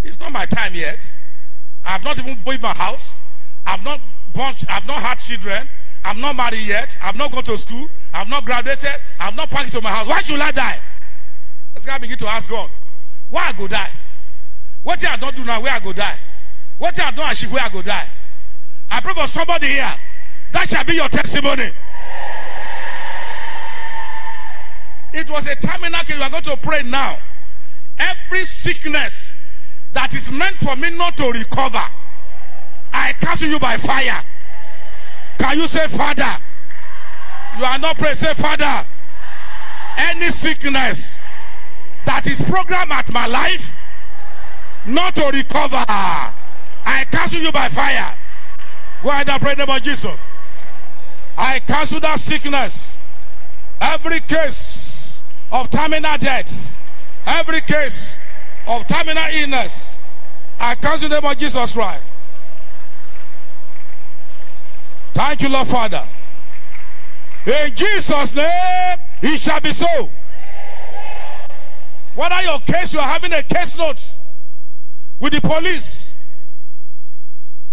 It's 0.00 0.20
not 0.20 0.30
my 0.30 0.46
time 0.46 0.76
yet. 0.76 1.12
I've 1.84 2.04
not 2.04 2.20
even 2.20 2.38
built 2.44 2.60
my 2.60 2.72
house. 2.72 3.18
I've 3.66 3.82
not 3.82 4.00
born, 4.32 4.54
I've 4.68 4.86
not 4.86 4.98
had 4.98 5.16
children. 5.16 5.68
I'm 6.04 6.20
not 6.20 6.36
married 6.36 6.68
yet. 6.68 6.96
I've 7.02 7.16
not 7.16 7.32
gone 7.32 7.42
to 7.42 7.58
school. 7.58 7.88
I've 8.14 8.28
not 8.28 8.44
graduated. 8.44 8.94
I've 9.18 9.34
not 9.34 9.50
packed 9.50 9.72
to 9.72 9.80
my 9.80 9.90
house. 9.90 10.06
Why 10.06 10.22
should 10.22 10.38
I 10.38 10.52
die? 10.52 10.78
This 11.74 11.84
guy 11.84 11.98
begin 11.98 12.16
to 12.16 12.28
ask 12.28 12.48
God, 12.48 12.70
why 13.28 13.48
I 13.48 13.52
go 13.54 13.66
die? 13.66 13.90
What 14.84 15.04
I 15.04 15.16
don't 15.16 15.34
do 15.34 15.44
now, 15.44 15.60
where 15.60 15.72
I 15.72 15.80
go 15.80 15.92
die? 15.92 16.16
What 16.78 16.96
I 17.00 17.10
don't 17.10 17.28
achieve, 17.28 17.50
where 17.50 17.64
I 17.64 17.68
go 17.70 17.82
die? 17.82 18.08
I 18.88 19.00
pray 19.00 19.14
for 19.14 19.26
somebody 19.26 19.66
here. 19.66 19.94
That 20.52 20.68
shall 20.68 20.84
be 20.84 20.94
your 20.94 21.08
testimony. 21.08 21.72
It 25.12 25.30
was 25.30 25.46
a 25.46 25.56
case. 25.56 26.16
We 26.16 26.22
are 26.22 26.30
going 26.30 26.42
to 26.44 26.56
pray 26.56 26.82
now. 26.82 27.18
Every 27.98 28.44
sickness 28.44 29.32
that 29.92 30.14
is 30.14 30.30
meant 30.30 30.56
for 30.56 30.76
me 30.76 30.90
not 30.90 31.16
to 31.16 31.30
recover, 31.30 31.82
I 32.92 33.12
cancel 33.20 33.48
you 33.48 33.58
by 33.58 33.76
fire. 33.76 34.24
Can 35.38 35.58
you 35.58 35.66
say, 35.66 35.86
Father? 35.86 36.42
You 37.58 37.64
are 37.64 37.78
not 37.78 37.98
praying. 37.98 38.14
Say, 38.16 38.34
Father. 38.34 38.86
Any 39.96 40.30
sickness 40.30 41.24
that 42.06 42.26
is 42.26 42.40
programmed 42.42 42.92
at 42.92 43.12
my 43.12 43.26
life 43.26 43.74
not 44.86 45.16
to 45.16 45.26
recover, 45.26 45.84
I 45.88 47.04
cancel 47.10 47.40
you 47.40 47.50
by 47.50 47.68
fire. 47.68 48.16
Go 49.02 49.10
ahead 49.10 49.26
pray 49.40 49.52
in 49.52 49.58
the 49.58 49.66
name 49.66 49.76
of 49.76 49.82
Jesus. 49.82 50.27
I 51.38 51.60
cancel 51.60 52.00
that 52.00 52.18
sickness. 52.18 52.98
Every 53.80 54.18
case 54.20 55.22
of 55.52 55.70
terminal 55.70 56.18
death, 56.18 56.80
every 57.24 57.60
case 57.60 58.18
of 58.66 58.86
terminal 58.88 59.24
illness, 59.32 59.98
I 60.58 60.74
cancel 60.74 61.06
in 61.06 61.10
the 61.12 61.20
name 61.20 61.30
of 61.30 61.38
Jesus 61.38 61.72
Christ. 61.72 62.02
Thank 65.14 65.42
you, 65.42 65.48
Lord 65.48 65.68
Father. 65.68 66.08
In 67.46 67.72
Jesus' 67.72 68.34
name, 68.34 68.98
it 69.22 69.38
shall 69.38 69.60
be 69.60 69.72
so. 69.72 70.10
What 72.14 72.32
are 72.32 72.42
your 72.42 72.58
case, 72.58 72.92
you 72.92 72.98
are 72.98 73.06
having 73.06 73.32
a 73.32 73.44
case 73.44 73.78
note 73.78 74.16
with 75.20 75.32
the 75.32 75.40
police. 75.40 76.14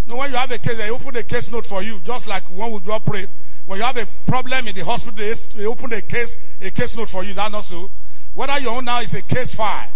No, 0.05 0.17
when 0.17 0.29
you 0.29 0.37
have 0.37 0.51
a 0.51 0.59
case, 0.59 0.77
they 0.77 0.91
open 0.91 1.15
a 1.15 1.23
case 1.23 1.49
note 1.51 1.65
for 1.65 1.81
you, 1.81 1.99
just 2.03 2.27
like 2.27 2.43
when 2.43 2.71
would 2.71 2.85
do 2.85 2.95
pray. 3.03 3.27
When 3.65 3.79
you 3.79 3.85
have 3.85 3.97
a 3.97 4.07
problem 4.27 4.67
in 4.67 4.75
the 4.75 4.85
hospital, 4.85 5.33
they, 5.55 5.65
open 5.65 5.91
a 5.93 6.01
case, 6.01 6.37
a 6.61 6.69
case 6.69 6.95
note 6.95 7.09
for 7.09 7.23
you. 7.23 7.33
That 7.33 7.51
not 7.51 7.63
so. 7.63 7.89
Whether 8.33 8.59
your 8.59 8.77
own 8.77 8.85
now 8.85 8.99
is 9.01 9.13
a 9.13 9.21
case 9.21 9.55
file, 9.55 9.89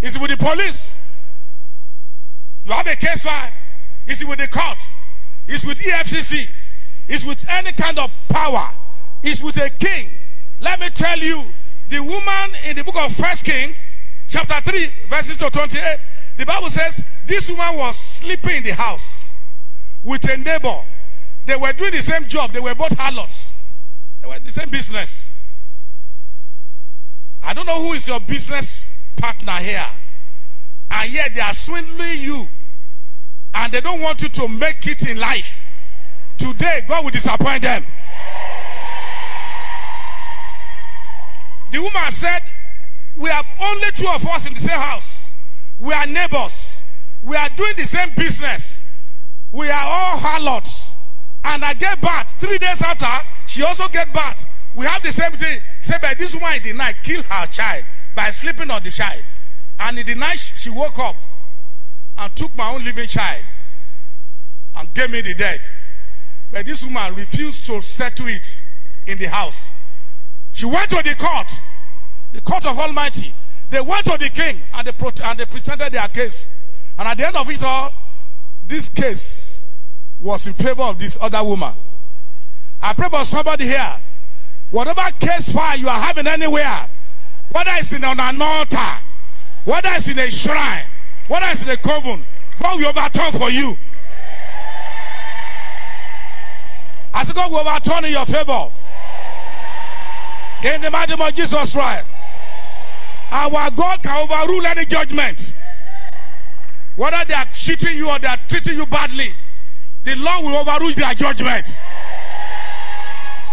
is 0.00 0.16
it 0.16 0.22
with 0.22 0.30
the 0.30 0.36
police. 0.36 0.96
You 2.64 2.72
have 2.72 2.86
a 2.86 2.96
case 2.96 3.22
file. 3.22 3.50
Is 4.06 4.20
it 4.22 4.28
with 4.28 4.38
the 4.38 4.48
court? 4.48 4.78
Is 5.46 5.64
with 5.64 5.78
EFCC? 5.78 6.48
Is 7.08 7.24
with 7.24 7.44
any 7.48 7.72
kind 7.72 7.98
of 7.98 8.10
power? 8.28 8.70
Is 9.22 9.42
with 9.42 9.56
a 9.58 9.70
king? 9.70 10.10
Let 10.60 10.80
me 10.80 10.90
tell 10.90 11.18
you, 11.18 11.46
the 11.88 12.00
woman 12.00 12.50
in 12.64 12.76
the 12.76 12.84
book 12.84 12.96
of 12.96 13.14
First 13.14 13.44
King, 13.44 13.74
chapter 14.28 14.60
three, 14.70 14.90
verses 15.08 15.36
to 15.38 15.50
twenty-eight. 15.50 15.98
The 16.36 16.44
Bible 16.44 16.70
says 16.70 17.02
this 17.26 17.48
woman 17.48 17.76
was 17.76 17.96
sleeping 17.96 18.58
in 18.58 18.62
the 18.64 18.74
house 18.74 19.30
with 20.02 20.28
a 20.28 20.36
neighbor. 20.36 20.84
They 21.48 21.56
were 21.56 21.72
doing 21.72 21.92
the 21.92 22.02
same 22.02 22.26
job. 22.26 22.52
They 22.52 22.60
were 22.60 22.74
both 22.74 22.92
harlots. 22.98 23.54
They 24.20 24.28
were 24.28 24.36
in 24.36 24.44
the 24.44 24.50
same 24.50 24.68
business. 24.68 25.30
I 27.42 27.54
don't 27.54 27.64
know 27.64 27.80
who 27.80 27.94
is 27.94 28.06
your 28.06 28.20
business 28.20 28.94
partner 29.16 29.52
here. 29.52 29.86
And 30.90 31.10
yet 31.10 31.34
they 31.34 31.40
are 31.40 31.54
swindling 31.54 32.18
you. 32.18 32.48
And 33.54 33.72
they 33.72 33.80
don't 33.80 34.02
want 34.02 34.20
you 34.20 34.28
to 34.28 34.46
make 34.46 34.86
it 34.86 35.08
in 35.08 35.18
life. 35.18 35.62
Today, 36.36 36.84
God 36.86 37.04
will 37.04 37.12
disappoint 37.12 37.62
them. 37.62 37.86
The 41.72 41.80
woman 41.80 42.10
said, 42.10 42.42
We 43.16 43.30
have 43.30 43.46
only 43.58 43.90
two 43.92 44.08
of 44.08 44.28
us 44.28 44.44
in 44.44 44.52
the 44.52 44.60
same 44.60 44.78
house. 44.78 45.32
We 45.78 45.94
are 45.94 46.06
neighbors. 46.06 46.82
We 47.22 47.36
are 47.36 47.48
doing 47.48 47.72
the 47.74 47.86
same 47.86 48.10
business. 48.14 48.82
We 49.50 49.70
are 49.70 49.84
all 49.86 50.18
harlots. 50.18 50.88
And 51.44 51.64
I 51.64 51.74
get 51.74 52.00
back 52.00 52.38
three 52.38 52.58
days 52.58 52.82
after, 52.82 53.28
she 53.46 53.62
also 53.62 53.88
get 53.88 54.12
back. 54.12 54.38
We 54.74 54.86
have 54.86 55.02
the 55.02 55.12
same 55.12 55.32
thing. 55.32 55.60
Say, 55.80 55.96
but 56.00 56.18
this 56.18 56.34
woman 56.34 56.62
the 56.62 56.72
night 56.72 56.96
her 57.06 57.46
child 57.46 57.84
by 58.14 58.30
sleeping 58.30 58.70
on 58.70 58.82
the 58.82 58.90
child. 58.90 59.22
And 59.78 59.98
in 59.98 60.06
the 60.06 60.14
night, 60.14 60.52
she 60.56 60.70
woke 60.70 60.98
up 60.98 61.16
and 62.16 62.34
took 62.36 62.54
my 62.56 62.70
own 62.70 62.84
living 62.84 63.06
child 63.06 63.44
and 64.76 64.92
gave 64.94 65.10
me 65.10 65.20
the 65.20 65.34
dead. 65.34 65.60
But 66.50 66.66
this 66.66 66.82
woman 66.82 67.14
refused 67.14 67.66
to 67.66 67.80
settle 67.82 68.28
it 68.28 68.60
in 69.06 69.18
the 69.18 69.26
house. 69.26 69.72
She 70.52 70.66
went 70.66 70.90
to 70.90 71.02
the 71.02 71.14
court, 71.14 71.50
the 72.32 72.40
court 72.40 72.66
of 72.66 72.78
Almighty. 72.78 73.34
They 73.70 73.80
went 73.80 74.06
to 74.06 74.18
the 74.18 74.30
king 74.30 74.62
and 74.72 74.86
they, 74.86 74.92
and 75.24 75.38
they 75.38 75.46
presented 75.46 75.92
their 75.92 76.08
case. 76.08 76.50
And 76.98 77.06
at 77.06 77.16
the 77.16 77.26
end 77.26 77.36
of 77.36 77.48
it 77.50 77.62
all, 77.62 77.92
this 78.66 78.88
case 78.88 79.57
was 80.20 80.46
in 80.46 80.52
favor 80.52 80.82
of 80.82 80.98
this 80.98 81.16
other 81.20 81.42
woman. 81.44 81.74
I 82.82 82.94
pray 82.94 83.08
for 83.08 83.24
somebody 83.24 83.64
here. 83.64 84.00
Whatever 84.70 85.02
case 85.18 85.52
file 85.52 85.78
you 85.78 85.88
are 85.88 85.98
having 85.98 86.26
anywhere, 86.26 86.88
whether 87.52 87.70
it's 87.74 87.92
in 87.92 88.04
an 88.04 88.42
altar, 88.42 88.98
whether 89.64 89.88
it's 89.92 90.08
in 90.08 90.18
a 90.18 90.30
shrine, 90.30 90.84
whether 91.28 91.46
it's 91.46 91.62
in 91.62 91.68
a 91.68 91.76
coven, 91.76 92.26
God 92.60 92.78
will 92.78 92.88
overturn 92.88 93.32
for 93.32 93.50
you. 93.50 93.76
I 97.14 97.24
said, 97.24 97.34
God 97.34 97.50
will 97.50 97.58
overturn 97.60 98.04
in 98.04 98.12
your 98.12 98.26
favor. 98.26 98.70
In 100.64 100.82
the 100.82 100.90
mighty 100.90 101.14
name 101.14 101.26
of 101.26 101.34
Jesus 101.34 101.72
Christ. 101.72 102.06
Our 103.30 103.70
God 103.70 104.02
can 104.02 104.22
overrule 104.22 104.66
any 104.66 104.84
judgment. 104.84 105.52
Whether 106.96 107.24
they 107.26 107.34
are 107.34 107.46
cheating 107.52 107.96
you 107.96 108.10
or 108.10 108.18
they 108.18 108.26
are 108.26 108.38
treating 108.48 108.76
you 108.76 108.86
badly, 108.86 109.34
the 110.08 110.16
Lord 110.16 110.44
will 110.44 110.56
overrule 110.56 110.94
their 110.94 111.12
judgment. 111.12 111.66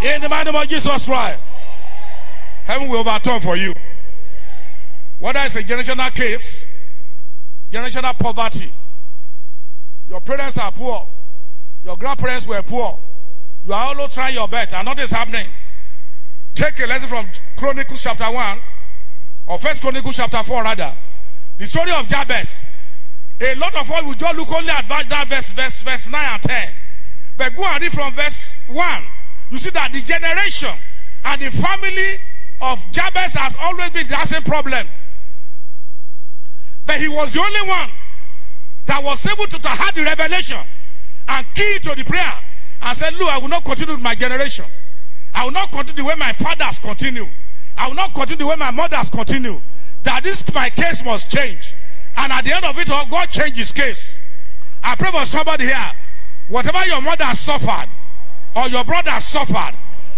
In 0.04 0.22
the 0.22 0.28
name 0.28 0.56
of 0.56 0.68
Jesus 0.70 1.06
Christ. 1.06 1.42
Heaven 2.64 2.88
will 2.88 3.00
overturn 3.00 3.42
for 3.42 3.58
you. 3.58 3.74
Whether 5.20 5.40
it's 5.42 5.56
a 5.58 5.64
generational 5.64 6.14
case, 6.16 6.66
generational 7.72 8.18
poverty, 8.18 8.72
your 10.10 10.22
parents 10.22 10.58
are 10.58 10.72
poor, 10.72 11.06
your 11.84 11.98
grandparents 11.98 12.48
were 12.48 12.62
poor, 12.62 13.00
you 13.66 13.74
are 13.74 14.00
all 14.00 14.08
trying 14.08 14.36
your 14.36 14.48
best 14.48 14.74
and 14.74 14.86
nothing 14.86 15.04
is 15.04 15.12
happening. 15.12 15.50
Take 16.54 16.80
a 16.80 16.86
lesson 16.86 17.10
from 17.10 17.28
Chronicles 17.58 18.02
chapter 18.02 18.32
1 18.32 18.60
or 19.48 19.58
First 19.58 19.82
Chronicles 19.82 20.16
chapter 20.16 20.42
4 20.42 20.64
rather. 20.64 20.96
The 21.58 21.66
story 21.66 21.92
of 21.92 22.08
Jabez. 22.08 22.64
A 23.42 23.56
lot 23.56 23.76
of 23.76 23.92
us 23.92 24.04
will 24.04 24.14
just 24.14 24.36
look 24.38 24.52
only 24.52 24.70
at 24.70 24.88
that 24.88 25.28
verse, 25.28 25.50
verse, 25.52 25.82
verse 25.82 26.10
9 26.10 26.26
and 26.26 26.42
10. 26.42 26.70
But 27.38 27.56
go 27.56 27.66
and 27.66 27.82
read 27.82 27.92
from 27.92 28.14
verse 28.14 28.60
1. 28.68 29.04
You 29.52 29.58
see 29.60 29.70
that 29.72 29.92
the 29.92 30.02
generation 30.02 30.74
and 31.24 31.42
the 31.42 31.52
family 31.52 32.20
of 32.62 32.84
Jabez 32.92 33.34
has 33.34 33.56
always 33.60 33.92
been 33.92 34.08
the 34.08 34.26
same 34.26 34.44
problem. 34.44 34.88
But 36.86 37.00
he 37.00 37.10
was 37.10 37.34
the 37.34 37.42
only 37.42 37.68
one 37.68 37.92
that 38.86 39.04
was 39.04 39.26
able 39.26 39.48
to, 39.48 39.60
to 39.60 39.68
have 39.68 39.94
the 39.96 40.04
revelation 40.04 40.60
and 41.28 41.46
key 41.56 41.80
to 41.80 41.96
the 41.96 42.04
prayer 42.04 42.34
and 42.82 42.98
said, 42.98 43.14
Look, 43.16 43.30
I 43.30 43.38
will 43.40 43.50
not 43.50 43.66
continue 43.66 43.96
with 43.96 44.04
my 44.04 44.16
generation. 44.16 44.66
I 45.34 45.44
will 45.44 45.52
not 45.52 45.72
continue 45.72 45.96
the 45.96 46.06
way 46.06 46.16
my 46.16 46.32
fathers 46.32 46.80
continue. 46.80 47.28
I 47.78 47.88
will 47.88 47.96
not 47.96 48.14
continue 48.14 48.38
the 48.38 48.48
way 48.48 48.56
my 48.56 48.72
mothers 48.72 49.10
continue. 49.10 49.62
That 50.04 50.24
this 50.24 50.46
my 50.54 50.70
case 50.70 51.04
must 51.04 51.30
change. 51.30 51.75
And 52.18 52.32
at 52.32 52.44
the 52.44 52.56
end 52.56 52.66
of 52.66 52.78
it 52.80 52.90
all, 52.90 53.06
God 53.06 53.30
changed 53.30 53.58
his 53.58 53.72
case. 53.72 54.20
I 54.84 54.96
pray 54.96 55.12
for 55.12 55.26
somebody 55.26 55.66
here. 55.66 55.92
Whatever 56.48 56.86
your 56.86 57.02
mother 57.02 57.26
suffered, 57.34 57.90
or 58.56 58.68
your 58.68 58.84
brother 58.84 59.20
suffered, 59.20 59.76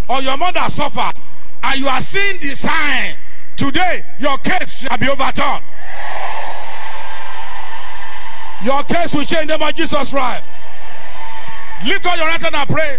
or 0.08 0.20
your 0.20 0.36
mother 0.36 0.68
suffered, 0.68 1.14
and 1.62 1.80
you 1.80 1.88
are 1.88 2.00
seeing 2.00 2.38
the 2.40 2.54
sign, 2.54 3.16
today 3.56 4.04
your 4.18 4.36
case 4.38 4.80
shall 4.80 4.98
be 4.98 5.08
overturned. 5.08 5.64
Your 8.62 8.82
case 8.82 9.14
will 9.14 9.24
change 9.24 9.42
in 9.42 9.48
the 9.48 9.58
name 9.58 9.68
of 9.68 9.74
Jesus 9.74 10.10
Christ. 10.10 10.44
Lift 11.86 12.06
up 12.06 12.16
your 12.16 12.26
right 12.26 12.42
hand 12.42 12.54
and 12.54 12.68
pray. 12.68 12.98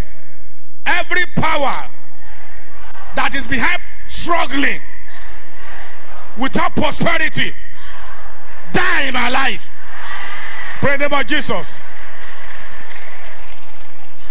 Every 0.86 1.26
power 1.36 1.90
that 3.16 3.36
is 3.36 3.48
behind 3.48 3.82
struggling 4.08 4.82
without 6.38 6.76
prosperity 6.76 7.54
die 8.74 9.04
in 9.04 9.14
my 9.14 9.30
life. 9.30 9.70
Pray 10.80 10.98
the 10.98 11.10
name 11.10 11.20
of 11.20 11.26
Jesus. 11.26 11.76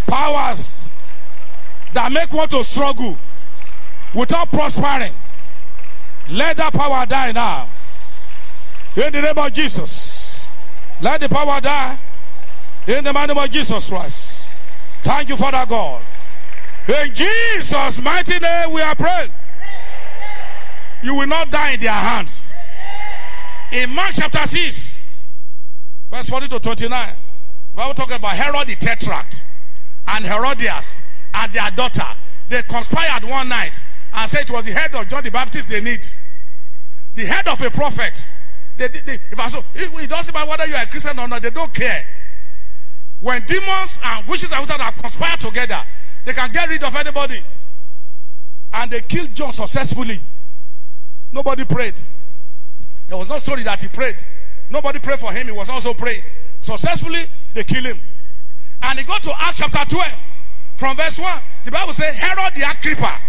Powers 0.06 0.88
that 1.92 2.10
make 2.10 2.32
one 2.32 2.48
to 2.48 2.64
struggle 2.64 3.18
without 4.14 4.50
prospering. 4.50 5.14
Let 6.30 6.56
that 6.58 6.72
power 6.72 7.06
die 7.06 7.32
now. 7.32 7.68
In 8.96 9.12
the 9.12 9.22
name 9.22 9.38
of 9.38 9.52
Jesus. 9.52 10.48
Let 11.00 11.20
the 11.20 11.28
power 11.28 11.60
die. 11.60 11.98
In 12.86 13.04
the 13.04 13.12
name 13.12 13.38
of 13.38 13.50
Jesus 13.50 13.88
Christ. 13.88 14.48
Thank 15.02 15.28
you, 15.28 15.36
Father 15.36 15.64
God. 15.68 16.02
In 16.88 17.14
Jesus' 17.14 18.00
mighty 18.00 18.38
name, 18.38 18.72
we 18.72 18.80
are 18.80 18.94
praying. 18.94 19.30
You 21.02 21.14
will 21.14 21.26
not 21.26 21.50
die 21.50 21.72
in 21.72 21.80
their 21.80 21.92
hands. 21.92 22.47
In 23.70 23.90
Mark 23.90 24.12
chapter 24.14 24.46
6, 24.46 24.98
verse 26.10 26.28
40 26.30 26.48
to 26.48 26.58
29, 26.58 27.14
the 27.70 27.76
Bible 27.76 27.94
talking 27.94 28.16
about 28.16 28.32
Herod 28.32 28.66
the 28.66 28.76
Tetrarch 28.76 29.44
and 30.06 30.24
Herodias 30.24 31.02
and 31.34 31.52
their 31.52 31.70
daughter. 31.70 32.06
They 32.48 32.62
conspired 32.62 33.24
one 33.24 33.48
night 33.48 33.84
and 34.14 34.30
said 34.30 34.42
it 34.42 34.50
was 34.50 34.64
the 34.64 34.72
head 34.72 34.94
of 34.94 35.06
John 35.08 35.22
the 35.22 35.30
Baptist 35.30 35.68
they 35.68 35.80
need. 35.82 36.06
The 37.14 37.26
head 37.26 37.46
of 37.46 37.60
a 37.60 37.70
prophet. 37.70 38.32
They, 38.78 38.88
they, 38.88 39.18
if 39.30 39.38
I 39.38 39.48
so, 39.48 39.62
it, 39.74 39.92
it 39.92 40.08
doesn't 40.08 40.32
matter 40.32 40.48
whether 40.48 40.66
you 40.66 40.74
are 40.74 40.84
a 40.84 40.86
Christian 40.86 41.18
or 41.18 41.28
not, 41.28 41.42
they 41.42 41.50
don't 41.50 41.74
care. 41.74 42.06
When 43.20 43.44
demons 43.44 44.00
and 44.02 44.26
witches 44.26 44.50
and 44.50 44.60
wizards 44.62 44.80
have 44.80 44.96
conspired 44.96 45.40
together, 45.40 45.82
they 46.24 46.32
can 46.32 46.50
get 46.52 46.70
rid 46.70 46.82
of 46.84 46.94
anybody. 46.96 47.44
And 48.72 48.90
they 48.90 49.00
killed 49.02 49.34
John 49.34 49.52
successfully. 49.52 50.20
Nobody 51.32 51.66
prayed. 51.66 51.96
There 53.08 53.16
was 53.16 53.28
no 53.28 53.38
story 53.38 53.62
that 53.64 53.80
he 53.80 53.88
prayed. 53.88 54.16
Nobody 54.70 54.98
prayed 54.98 55.18
for 55.18 55.32
him. 55.32 55.46
He 55.46 55.52
was 55.52 55.68
also 55.68 55.94
praying. 55.94 56.22
Successfully, 56.60 57.26
they 57.54 57.64
killed 57.64 57.86
him. 57.86 58.00
And 58.82 58.98
he 58.98 59.04
got 59.04 59.22
to 59.24 59.32
Acts 59.36 59.58
chapter 59.58 59.84
12. 59.88 60.12
From 60.76 60.96
verse 60.96 61.18
1, 61.18 61.42
the 61.64 61.70
Bible 61.72 61.92
says, 61.92 62.14
Herod 62.14 62.54
the 62.54 62.70
Agrippa 62.70 63.20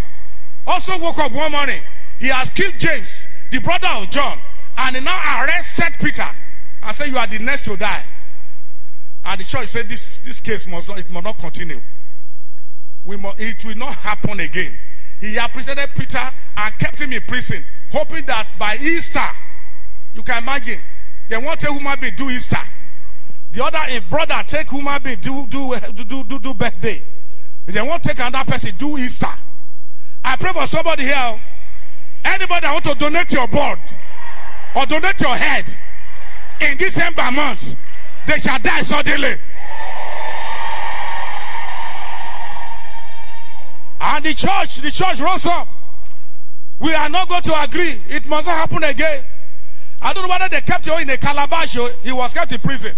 also 0.68 1.00
woke 1.00 1.18
up 1.18 1.32
one 1.32 1.52
morning. 1.52 1.82
He 2.20 2.28
has 2.28 2.50
killed 2.52 2.78
James, 2.78 3.28
the 3.52 3.60
brother 3.60 3.88
of 3.88 4.10
John, 4.10 4.40
and 4.78 4.96
he 4.96 5.02
now 5.02 5.44
arrested 5.44 5.94
Peter 6.00 6.28
and 6.84 6.96
said, 6.96 7.08
You 7.08 7.18
are 7.18 7.26
the 7.26 7.40
next 7.40 7.66
to 7.66 7.76
die. 7.76 8.04
And 9.26 9.40
the 9.40 9.44
church 9.44 9.70
said, 9.70 9.90
This, 9.90 10.20
this 10.20 10.40
case 10.40 10.68
must 10.68 10.90
not, 10.90 11.00
it 11.00 11.10
must 11.10 11.24
not 11.24 11.40
continue. 11.40 11.82
We 13.06 13.18
must, 13.18 13.40
it 13.40 13.66
will 13.66 13.78
not 13.78 13.96
happen 13.96 14.40
again. 14.42 14.78
He 15.20 15.38
appreciated 15.38 15.90
Peter 15.96 16.32
and 16.56 16.78
kept 16.78 17.02
him 17.02 17.14
in 17.14 17.22
prison, 17.24 17.66
hoping 17.92 18.26
that 18.28 18.48
by 18.60 18.76
Easter, 18.76 19.28
you 20.20 20.24
can 20.24 20.44
imagine, 20.44 20.82
they 21.30 21.38
want 21.38 21.64
a 21.64 21.72
human 21.72 21.98
being 21.98 22.14
do 22.14 22.30
Easter. 22.30 22.60
The 23.54 23.64
other 23.64 23.80
if 23.88 24.10
brother 24.10 24.44
take 24.46 24.70
human 24.70 25.02
being 25.02 25.18
do 25.22 25.48
do 25.48 25.74
do 25.94 26.24
do 26.26 26.40
do, 26.40 26.54
birthday. 26.54 27.02
They 27.66 27.82
won't 27.82 28.04
take 28.04 28.20
another 28.20 28.52
person 28.52 28.76
do 28.78 28.98
Easter. 28.98 29.32
I 30.26 30.36
pray 30.36 30.52
for 30.52 30.68
somebody 30.68 31.04
here. 31.04 31.42
Anybody 32.26 32.68
that 32.68 32.74
want 32.74 32.84
to 32.84 32.96
donate 32.96 33.32
your 33.32 33.48
blood 33.48 33.80
or 34.76 34.86
donate 34.86 35.22
your 35.22 35.36
head 35.38 35.72
in 36.60 36.76
December 36.76 37.32
month, 37.32 37.78
they 38.28 38.40
shall 38.40 38.60
die 38.60 38.82
suddenly. 38.82 39.38
And 44.02 44.26
the 44.26 44.34
church, 44.34 44.82
the 44.82 44.92
church 44.92 45.22
rose 45.22 45.46
up. 45.46 45.70
We 46.78 46.94
are 46.94 47.08
not 47.08 47.30
going 47.30 47.44
to 47.44 47.62
agree. 47.62 48.02
It 48.10 48.26
must 48.26 48.50
not 48.50 48.58
happen 48.58 48.84
again. 48.84 49.24
I 50.02 50.14
don't 50.14 50.24
know 50.24 50.30
whether 50.30 50.50
they 50.50 50.62
kept 50.62 50.88
you 50.88 50.98
in 50.98 51.10
a 51.10 51.18
calabash 51.18 51.78
or 51.78 51.90
he 52.04 52.12
was 52.12 52.34
kept 52.34 52.52
in 52.52 52.60
prison. 52.60 52.96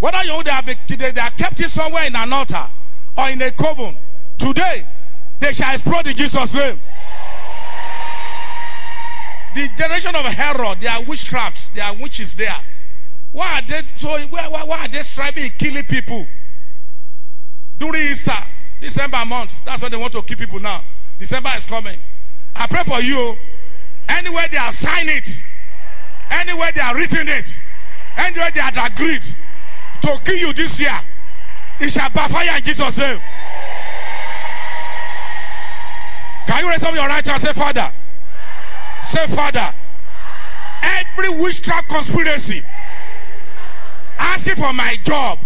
Whether 0.00 0.22
you 0.24 0.28
know 0.28 0.42
they 0.42 0.50
are, 0.50 0.62
they, 0.62 1.20
are 1.20 1.30
kept 1.30 1.60
it 1.60 1.70
somewhere 1.70 2.06
in 2.06 2.16
an 2.16 2.32
altar 2.32 2.66
or 3.16 3.30
in 3.30 3.40
a 3.40 3.50
coven. 3.52 3.96
Today, 4.36 4.86
they 5.40 5.52
shall 5.52 5.72
explode 5.72 6.06
in 6.06 6.14
Jesus' 6.14 6.54
name. 6.54 6.80
The 9.54 9.68
generation 9.78 10.14
of 10.16 10.24
Herod, 10.24 10.80
they 10.80 10.88
are 10.88 11.00
witchcrafts, 11.02 11.72
they 11.74 11.80
are 11.80 11.94
witches 11.94 12.34
there. 12.34 12.56
Why 13.30 13.58
are 13.58 13.62
they 13.62 13.82
so 13.94 14.18
why, 14.28 14.48
why, 14.48 14.64
why 14.64 14.84
are 14.84 14.88
they 14.88 15.02
striving 15.02 15.44
in 15.44 15.50
killing 15.50 15.84
people? 15.84 16.26
During 17.78 18.02
Easter, 18.02 18.36
December 18.80 19.24
month, 19.24 19.64
that's 19.64 19.82
when 19.82 19.90
they 19.90 19.96
want 19.96 20.12
to 20.12 20.22
kill 20.22 20.36
people 20.36 20.60
now. 20.60 20.84
December 21.18 21.50
is 21.56 21.66
coming. 21.66 21.98
I 22.54 22.66
pray 22.66 22.82
for 22.84 23.00
you. 23.00 23.36
Anywhere 24.08 24.48
they 24.50 24.56
are 24.56 24.72
signed 24.72 25.08
it, 25.08 25.42
anywhere 26.30 26.72
they 26.72 26.80
are 26.80 26.94
written 26.94 27.28
it, 27.28 27.60
anywhere 28.16 28.50
they 28.52 28.60
have 28.60 28.76
agreed 28.92 29.22
to 30.02 30.20
kill 30.24 30.36
you 30.36 30.52
this 30.52 30.80
year, 30.80 30.98
it 31.80 31.90
shall 31.90 32.10
backfire 32.10 32.56
in 32.56 32.62
Jesus' 32.62 32.98
name. 32.98 33.20
Can 36.46 36.62
you 36.62 36.70
raise 36.70 36.82
up 36.82 36.94
your 36.94 37.06
right 37.06 37.26
hand 37.26 37.28
and 37.28 37.40
say, 37.40 37.52
Father? 37.52 37.92
Say, 39.02 39.26
Father, 39.28 39.74
every 40.82 41.28
witchcraft 41.30 41.88
conspiracy 41.88 42.62
asking 44.18 44.56
for 44.56 44.72
my 44.72 44.96
job. 45.02 45.38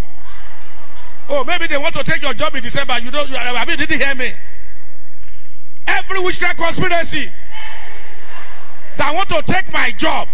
Oh, 1.28 1.44
maybe 1.44 1.66
they 1.66 1.76
want 1.76 1.94
to 1.94 2.02
take 2.02 2.22
your 2.22 2.34
job 2.34 2.54
in 2.56 2.62
December. 2.62 2.98
You 3.00 3.10
don't, 3.10 3.30
I 3.32 3.64
mean, 3.64 3.76
didn't 3.76 4.00
hear 4.00 4.14
me. 4.14 4.34
Every 5.86 6.20
witchcraft 6.20 6.58
conspiracy 6.58 7.30
that 8.96 9.14
want 9.14 9.28
to 9.28 9.42
take 9.42 9.72
my 9.72 9.90
job, 9.92 10.28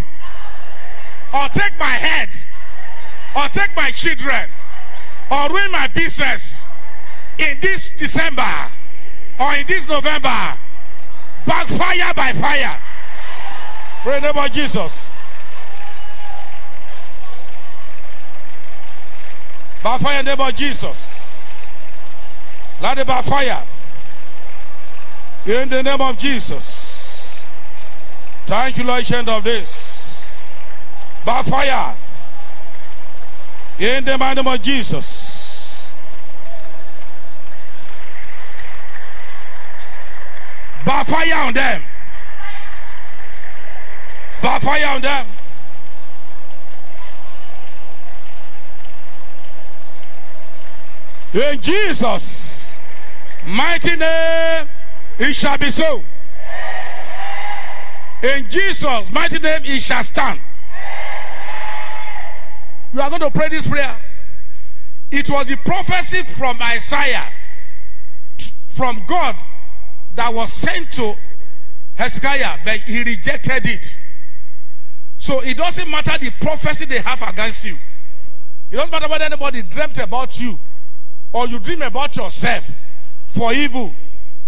or 1.35 1.49
take 1.49 1.77
my 1.79 1.87
head, 1.87 2.29
or 3.37 3.49
take 3.49 3.75
my 3.75 3.91
children, 3.91 4.49
or 5.31 5.49
ruin 5.51 5.71
my 5.73 5.89
business 5.89 6.65
in 7.39 7.59
this 7.61 7.91
December 7.91 8.71
or 9.39 9.55
in 9.55 9.67
this 9.67 9.89
November, 9.89 10.59
backfire 11.47 12.15
by 12.15 12.33
fire. 12.33 12.81
Pray 14.03 14.21
the 14.21 14.33
name 14.33 14.45
Jesus. 14.53 15.09
In 19.85 19.99
the 19.99 20.23
name 20.23 20.41
of 20.41 20.55
Jesus. 20.55 21.55
Let 22.81 22.99
it 22.99 23.07
fire. 23.23 23.65
In 25.47 25.69
the 25.69 25.83
name 25.83 26.01
of 26.01 26.17
Jesus. 26.17 27.45
Thank 28.47 28.79
you, 28.79 28.85
Lord, 28.85 28.99
ancient 28.99 29.29
of 29.29 29.45
this. 29.45 29.94
Backfire. 31.25 31.97
In 33.79 34.05
the 34.05 34.19
mighty 34.19 34.43
name 34.43 34.53
of 34.53 34.63
Jesus. 34.63 35.95
By 40.85 41.03
fire 41.03 41.35
on 41.47 41.55
them. 41.55 41.83
By 44.43 44.59
fire 44.59 44.87
on 44.87 45.03
them. 45.03 45.27
In 51.33 51.61
Jesus' 51.61 52.81
mighty 53.45 53.97
name, 53.97 54.69
it 55.19 55.35
shall 55.35 55.59
be 55.59 55.71
so. 55.71 56.05
In 58.23 58.49
Jesus' 58.49 59.11
mighty 59.11 59.39
name, 59.41 59.63
it 59.65 59.81
shall 59.81 60.05
stand. 60.05 60.41
You 62.95 63.01
are 63.01 63.09
going 63.09 63.23
to 63.23 63.31
pray 63.31 63.49
this 63.49 63.67
prayer. 63.67 64.01
It 65.11 65.29
was 65.29 65.49
the 65.49 65.57
prophecy 65.57 66.23
from 66.23 66.63
Isaiah, 66.63 67.33
from 68.69 69.03
God, 69.07 69.37
that 70.15 70.33
was 70.33 70.53
sent 70.53 70.93
to 70.93 71.15
Hezekiah, 71.97 72.59
but 72.65 72.79
he 72.81 73.03
rejected 73.03 73.67
it. 73.67 73.99
So 75.19 75.41
it 75.41 75.57
doesn't 75.57 75.91
matter 75.91 76.17
the 76.19 76.31
prophecy 76.41 76.85
they 76.85 77.01
have 77.01 77.21
against 77.23 77.65
you. 77.65 77.79
It 78.71 78.77
doesn't 78.77 78.93
matter 78.93 79.09
whether 79.09 79.25
anybody 79.25 79.63
dreamt 79.63 79.99
about 79.99 80.41
you 80.41 80.59
or 81.33 81.49
you 81.49 81.59
dream 81.59 81.83
about 81.83 82.17
yourself 82.17 82.71
for 83.27 83.53
evil. 83.53 83.93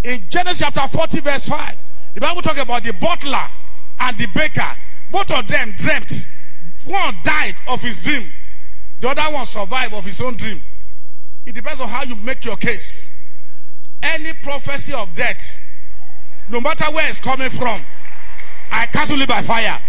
In 0.05 0.23
Genesis 0.29 0.61
chapter 0.61 0.87
40, 0.87 1.21
verse 1.21 1.49
5, 1.49 1.77
the 2.15 2.21
Bible 2.21 2.43
talks 2.43 2.61
about 2.61 2.85
the 2.85 2.93
butler 2.93 3.49
and 3.99 4.17
the 4.19 4.27
baker. 4.27 4.71
Both 5.11 5.33
of 5.33 5.49
them 5.49 5.75
dreamt. 5.77 6.29
One 6.87 7.17
died 7.25 7.57
of 7.67 7.83
his 7.83 8.01
dream, 8.03 8.33
the 9.01 9.11
other 9.11 9.35
one 9.35 9.47
survived 9.47 9.95
of 9.95 10.05
his 10.05 10.21
own 10.21 10.37
dream. 10.37 10.63
It 11.45 11.53
depends 11.55 11.81
on 11.81 11.89
how 11.89 12.03
you 12.05 12.15
make 12.17 12.45
your 12.45 12.57
case. 12.57 13.09
Any 14.03 14.33
prophecy 14.35 14.93
of 14.93 15.15
death, 15.15 15.59
no 16.49 16.61
matter 16.61 16.85
where 16.93 17.09
it's 17.09 17.21
coming 17.21 17.51
from, 17.51 17.83
I 18.71 18.87
cancel 18.87 19.21
it 19.21 19.29
by 19.29 19.43
fire. 19.43 19.83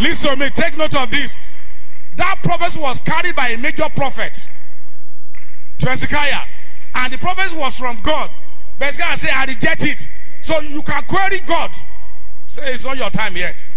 Listen 0.00 0.30
to 0.30 0.36
me, 0.36 0.50
take 0.50 0.76
note 0.76 0.94
of 0.94 1.10
this. 1.10 1.52
That 2.16 2.40
prophecy 2.42 2.80
was 2.80 3.00
carried 3.00 3.36
by 3.36 3.48
a 3.48 3.58
major 3.58 3.88
prophet 3.94 4.48
Hezekiah, 5.86 6.44
and 6.94 7.12
the 7.12 7.18
prophecy 7.18 7.56
was 7.56 7.76
from 7.76 7.98
God. 8.02 8.30
But 8.78 8.86
Hezekiah 8.86 9.16
said, 9.16 9.30
I 9.30 9.44
reject 9.46 9.84
it. 9.84 10.10
So 10.40 10.60
you 10.60 10.82
can 10.82 11.02
query 11.04 11.40
God. 11.40 11.70
Say 12.46 12.74
it's 12.74 12.84
not 12.84 12.96
your 12.96 13.10
time 13.10 13.36
yet. 13.36 13.67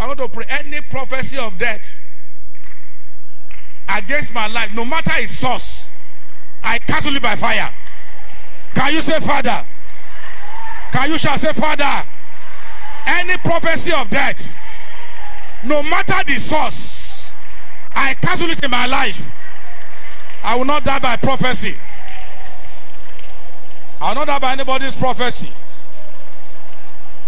I 0.00 0.06
want 0.06 0.18
to 0.20 0.28
pray 0.30 0.46
any 0.48 0.80
prophecy 0.80 1.36
of 1.36 1.58
death 1.58 2.00
against 3.86 4.32
my 4.32 4.46
life, 4.46 4.72
no 4.72 4.82
matter 4.82 5.12
its 5.16 5.34
source, 5.34 5.90
I 6.62 6.78
cancel 6.78 7.14
it 7.14 7.22
by 7.22 7.36
fire. 7.36 7.74
Can 8.74 8.94
you 8.94 9.02
say, 9.02 9.20
Father? 9.20 9.66
Can 10.90 11.10
you 11.10 11.18
shall 11.18 11.36
say, 11.36 11.52
Father? 11.52 12.08
Any 13.06 13.36
prophecy 13.36 13.92
of 13.92 14.08
death, 14.08 14.56
no 15.64 15.82
matter 15.82 16.24
the 16.26 16.38
source, 16.38 17.32
I 17.94 18.14
cancel 18.14 18.48
it 18.48 18.64
in 18.64 18.70
my 18.70 18.86
life. 18.86 19.30
I 20.42 20.54
will 20.54 20.64
not 20.64 20.82
die 20.82 20.98
by 20.98 21.16
prophecy. 21.18 21.76
I 24.00 24.08
will 24.08 24.14
not 24.14 24.28
die 24.28 24.38
by 24.38 24.52
anybody's 24.52 24.96
prophecy. 24.96 25.52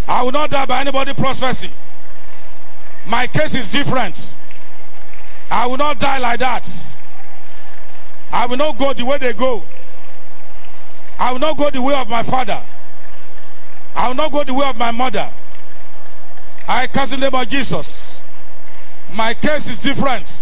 I 0.07 0.23
will 0.23 0.31
not 0.31 0.49
die 0.49 0.65
by 0.65 0.81
anybody's 0.81 1.13
prophecy. 1.13 1.69
My 3.05 3.27
case 3.27 3.55
is 3.55 3.71
different. 3.71 4.33
I 5.51 5.67
will 5.67 5.77
not 5.77 5.99
die 5.99 6.19
like 6.19 6.39
that. 6.39 6.69
I 8.31 8.45
will 8.45 8.57
not 8.57 8.77
go 8.77 8.93
the 8.93 9.05
way 9.05 9.17
they 9.17 9.33
go. 9.33 9.63
I 11.19 11.31
will 11.31 11.39
not 11.39 11.57
go 11.57 11.69
the 11.69 11.81
way 11.81 11.93
of 11.93 12.09
my 12.09 12.23
father. 12.23 12.61
I 13.95 14.07
will 14.07 14.15
not 14.15 14.31
go 14.31 14.43
the 14.43 14.53
way 14.53 14.67
of 14.67 14.77
my 14.77 14.91
mother. 14.91 15.29
I 16.67 16.87
cancel 16.87 17.17
the 17.17 17.29
name 17.29 17.39
of 17.39 17.47
Jesus. 17.47 18.21
My 19.11 19.33
case 19.33 19.67
is 19.67 19.79
different. 19.79 20.41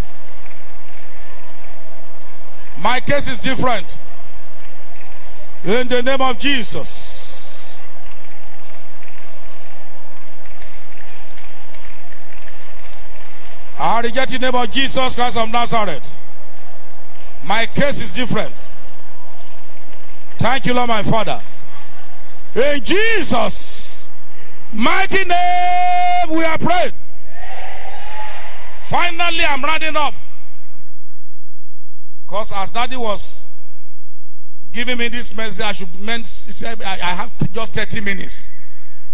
My 2.77 2.99
case 2.99 3.27
is 3.27 3.39
different. 3.39 3.99
In 5.63 5.87
the 5.87 6.01
name 6.01 6.21
of 6.21 6.39
Jesus. 6.39 7.00
I 13.81 14.01
reject 14.01 14.31
the 14.31 14.37
name 14.37 14.53
of 14.53 14.69
Jesus 14.69 15.15
Christ 15.15 15.37
of 15.37 15.49
Nazareth. 15.49 16.19
My 17.43 17.65
case 17.65 17.99
is 17.99 18.13
different. 18.13 18.53
Thank 20.37 20.67
you, 20.67 20.75
Lord, 20.75 20.87
my 20.87 21.01
Father. 21.01 21.41
In 22.53 22.83
Jesus' 22.83 24.11
mighty 24.71 25.25
name, 25.25 26.29
we 26.29 26.43
are 26.43 26.59
prayed. 26.59 26.93
Finally, 28.81 29.43
I'm 29.43 29.63
rounding 29.63 29.95
up. 29.95 30.13
Because 32.23 32.51
as 32.51 32.69
daddy 32.69 32.97
was 32.97 33.43
giving 34.71 34.99
me 34.99 35.07
this 35.07 35.33
message, 35.33 35.65
I 35.65 35.71
should 35.71 35.87
he 35.87 36.23
said 36.23 36.83
I, 36.83 36.93
I 36.93 37.15
have 37.15 37.31
just 37.51 37.73
30 37.73 38.01
minutes. 38.01 38.51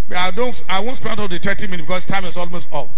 But 0.10 0.18
I 0.18 0.32
don't 0.32 0.62
I 0.68 0.82
won't 0.82 0.98
spend 0.98 1.22
all 1.22 1.30
the 1.30 1.40
30 1.40 1.68
minutes 1.68 1.88
because 1.88 2.06
time 2.06 2.26
is 2.26 2.36
almost 2.36 2.68
up. 2.74 2.90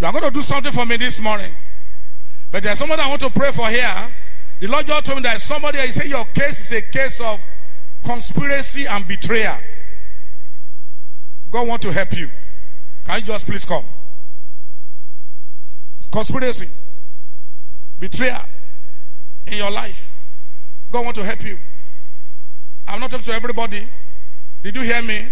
You 0.00 0.06
are 0.06 0.12
going 0.12 0.24
to 0.24 0.30
do 0.30 0.42
something 0.42 0.72
for 0.72 0.84
me 0.84 0.96
this 0.96 1.18
morning. 1.18 1.52
But 2.50 2.62
there's 2.62 2.78
somebody 2.78 3.02
I 3.02 3.08
want 3.08 3.20
to 3.22 3.30
pray 3.30 3.50
for 3.50 3.68
here. 3.68 4.08
The 4.60 4.66
Lord 4.66 4.86
just 4.86 5.06
told 5.06 5.18
me 5.18 5.22
that 5.22 5.40
somebody, 5.40 5.78
he 5.78 5.92
said, 5.92 6.06
Your 6.06 6.24
case 6.26 6.60
is 6.60 6.72
a 6.72 6.82
case 6.82 7.20
of 7.20 7.44
conspiracy 8.04 8.86
and 8.86 9.06
betrayal. 9.06 9.58
God 11.50 11.68
want 11.68 11.82
to 11.82 11.92
help 11.92 12.16
you. 12.16 12.30
Can 13.04 13.20
you 13.20 13.26
just 13.26 13.46
please 13.46 13.64
come? 13.64 13.84
It's 15.98 16.08
conspiracy, 16.08 16.70
betrayal 17.98 18.42
in 19.46 19.58
your 19.58 19.70
life. 19.70 20.10
God 20.90 21.04
want 21.04 21.16
to 21.16 21.24
help 21.24 21.42
you. 21.44 21.58
I'm 22.86 23.00
not 23.00 23.10
talking 23.10 23.26
to 23.26 23.32
everybody. 23.32 23.88
Did 24.62 24.76
you 24.76 24.82
hear 24.82 25.02
me? 25.02 25.28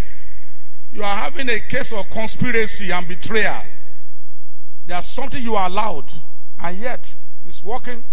You 0.93 1.03
are 1.03 1.17
having 1.17 1.49
a 1.49 1.61
case 1.61 1.93
of 1.93 2.09
conspiracy 2.11 2.91
and 2.91 3.07
betrayal. 3.07 3.62
There's 4.87 5.07
something 5.07 5.43
you 5.43 5.55
are 5.57 5.68
allowed, 5.68 6.12
and 6.59 6.78
yet 6.78 7.14
it's 7.47 7.62
working 7.62 8.05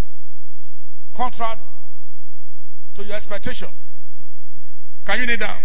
contrary 1.13 1.57
to 2.95 3.03
your 3.03 3.15
expectation. 3.15 3.69
Can 5.05 5.19
you 5.19 5.26
kneel 5.26 5.38
down? 5.38 5.59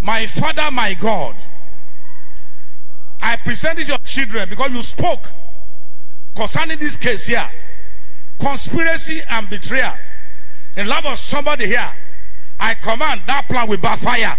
My 0.00 0.26
Father, 0.26 0.70
my 0.70 0.94
God, 0.94 1.36
I 3.20 3.36
present 3.36 3.86
your 3.86 3.98
children 3.98 4.48
because 4.48 4.72
you 4.72 4.82
spoke 4.82 5.30
concerning 6.34 6.78
this 6.78 6.96
case 6.96 7.26
here 7.26 7.50
conspiracy 8.38 9.20
and 9.28 9.50
betrayal 9.50 9.94
in 10.76 10.86
love 10.86 11.04
of 11.04 11.18
somebody 11.18 11.66
here. 11.66 11.92
I 12.60 12.74
command 12.74 13.22
that 13.26 13.48
plan 13.48 13.68
will 13.68 13.78
backfire. 13.78 14.36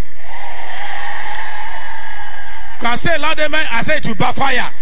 You 2.74 2.80
can 2.80 2.97
say 2.97 3.17
loud 3.17 3.39
amen. 3.39 3.65
I 3.72 3.82
say 3.84 3.97
it 3.97 4.07
will 4.07 4.15
backfire. 4.15 4.74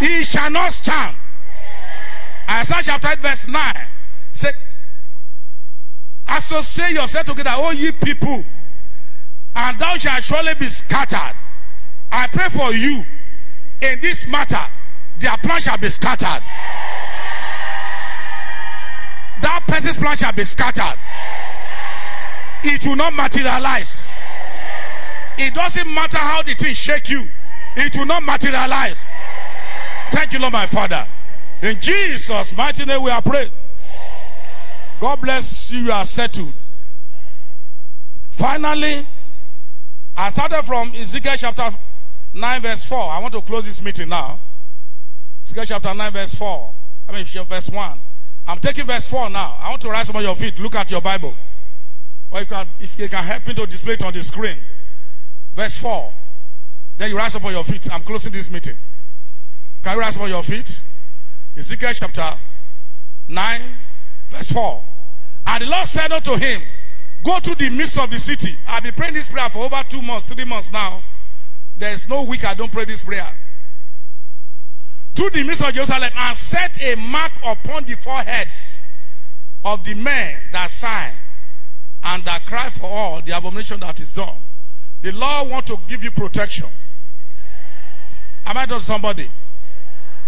He 0.00 0.22
shall 0.22 0.50
not 0.50 0.72
stand. 0.72 1.16
Isaiah 2.48 2.82
chapter 2.82 3.08
8, 3.08 3.18
verse 3.20 3.46
9. 3.46 3.74
Say, 4.32 4.52
associate 6.28 6.92
yourself 6.92 7.26
together, 7.26 7.50
all 7.50 7.72
ye 7.72 7.92
people, 7.92 8.44
and 9.54 9.78
thou 9.78 9.96
shalt 9.96 10.24
surely 10.24 10.54
be 10.54 10.68
scattered. 10.68 11.36
I 12.10 12.26
pray 12.28 12.48
for 12.48 12.72
you 12.72 13.04
in 13.80 14.00
this 14.00 14.26
matter, 14.26 14.66
their 15.18 15.36
plan 15.38 15.60
shall 15.60 15.78
be 15.78 15.88
scattered. 15.88 16.42
That 19.42 19.64
person's 19.66 19.96
plan 19.96 20.16
shall 20.16 20.32
be 20.32 20.44
scattered. 20.44 20.98
It 22.62 22.86
will 22.86 22.96
not 22.96 23.14
materialize. 23.14 24.10
It 25.38 25.54
doesn't 25.54 25.92
matter 25.92 26.18
how 26.18 26.42
the 26.42 26.54
thing 26.54 26.74
shake 26.74 27.08
you, 27.08 27.28
it 27.76 27.96
will 27.96 28.06
not 28.06 28.22
materialize. 28.22 29.08
Thank 30.10 30.32
you, 30.32 30.38
Lord, 30.38 30.52
my 30.52 30.66
Father. 30.66 31.06
In 31.62 31.80
Jesus' 31.80 32.56
mighty 32.56 32.84
name, 32.84 33.02
we 33.02 33.10
are 33.10 33.22
praying. 33.22 33.50
God 35.00 35.20
bless 35.20 35.72
you. 35.72 35.80
You 35.80 35.92
are 35.92 36.04
settled. 36.04 36.52
Finally, 38.28 39.06
I 40.16 40.30
started 40.30 40.62
from 40.64 40.94
Ezekiel 40.94 41.34
chapter 41.36 41.70
9, 42.34 42.60
verse 42.60 42.84
4. 42.84 42.98
I 42.98 43.18
want 43.18 43.32
to 43.34 43.40
close 43.40 43.64
this 43.64 43.82
meeting 43.82 44.08
now. 44.08 44.40
Ezekiel 45.44 45.64
chapter 45.66 45.94
9, 45.94 46.12
verse 46.12 46.34
4. 46.34 46.74
I 47.08 47.12
mean, 47.12 47.24
verse 47.24 47.68
1. 47.68 48.00
I'm 48.46 48.58
taking 48.58 48.84
verse 48.84 49.08
4 49.08 49.30
now. 49.30 49.56
I 49.60 49.70
want 49.70 49.82
to 49.82 49.90
rise 49.90 50.10
on 50.10 50.22
your 50.22 50.34
feet. 50.34 50.58
Look 50.58 50.74
at 50.74 50.90
your 50.90 51.00
Bible. 51.00 51.34
Or 52.30 52.40
if 52.40 52.48
can, 52.48 52.68
if 52.78 52.96
can 52.96 53.24
help 53.24 53.46
me 53.46 53.54
to 53.54 53.66
display 53.66 53.94
it 53.94 54.02
on 54.02 54.12
the 54.12 54.22
screen. 54.22 54.58
Verse 55.54 55.76
4. 55.78 56.12
Then 56.98 57.10
you 57.10 57.16
rise 57.16 57.34
up 57.34 57.44
on 57.44 57.52
your 57.52 57.64
feet. 57.64 57.90
I'm 57.92 58.02
closing 58.02 58.32
this 58.32 58.50
meeting. 58.50 58.76
Can 59.82 59.94
you 59.94 60.00
rise 60.00 60.16
up 60.16 60.22
on 60.22 60.28
your 60.28 60.42
feet? 60.42 60.82
Ezekiel 61.56 61.92
chapter 61.94 62.38
9, 63.28 63.62
verse 64.28 64.52
4. 64.52 64.84
And 65.46 65.62
the 65.64 65.66
Lord 65.66 65.86
said 65.86 66.12
unto 66.12 66.36
him, 66.36 66.62
Go 67.24 67.38
to 67.40 67.54
the 67.54 67.68
midst 67.68 67.98
of 67.98 68.10
the 68.10 68.18
city. 68.18 68.58
I've 68.66 68.82
been 68.82 68.94
praying 68.94 69.14
this 69.14 69.28
prayer 69.28 69.48
for 69.48 69.64
over 69.64 69.82
two 69.88 70.00
months, 70.00 70.26
three 70.26 70.44
months 70.44 70.72
now. 70.72 71.02
There's 71.76 72.08
no 72.08 72.22
week 72.22 72.44
I 72.44 72.54
don't 72.54 72.70
pray 72.70 72.84
this 72.84 73.02
prayer. 73.02 73.32
To 75.16 75.30
the 75.30 75.42
midst 75.42 75.62
of 75.62 75.74
Jerusalem 75.74 76.10
and 76.14 76.36
set 76.36 76.80
a 76.82 76.94
mark 76.94 77.32
upon 77.44 77.84
the 77.84 77.94
foreheads 77.94 78.84
of 79.64 79.84
the 79.84 79.94
men 79.94 80.40
that 80.52 80.70
sigh 80.70 81.12
and 82.02 82.24
that 82.24 82.46
cry 82.46 82.70
for 82.70 82.86
all 82.86 83.22
the 83.22 83.36
abomination 83.36 83.80
that 83.80 84.00
is 84.00 84.14
done. 84.14 84.36
The 85.02 85.12
Lord 85.12 85.50
want 85.50 85.66
to 85.66 85.78
give 85.88 86.04
you 86.04 86.10
protection. 86.10 86.68
Am 88.46 88.56
I 88.56 88.66
done 88.66 88.80
somebody? 88.80 89.30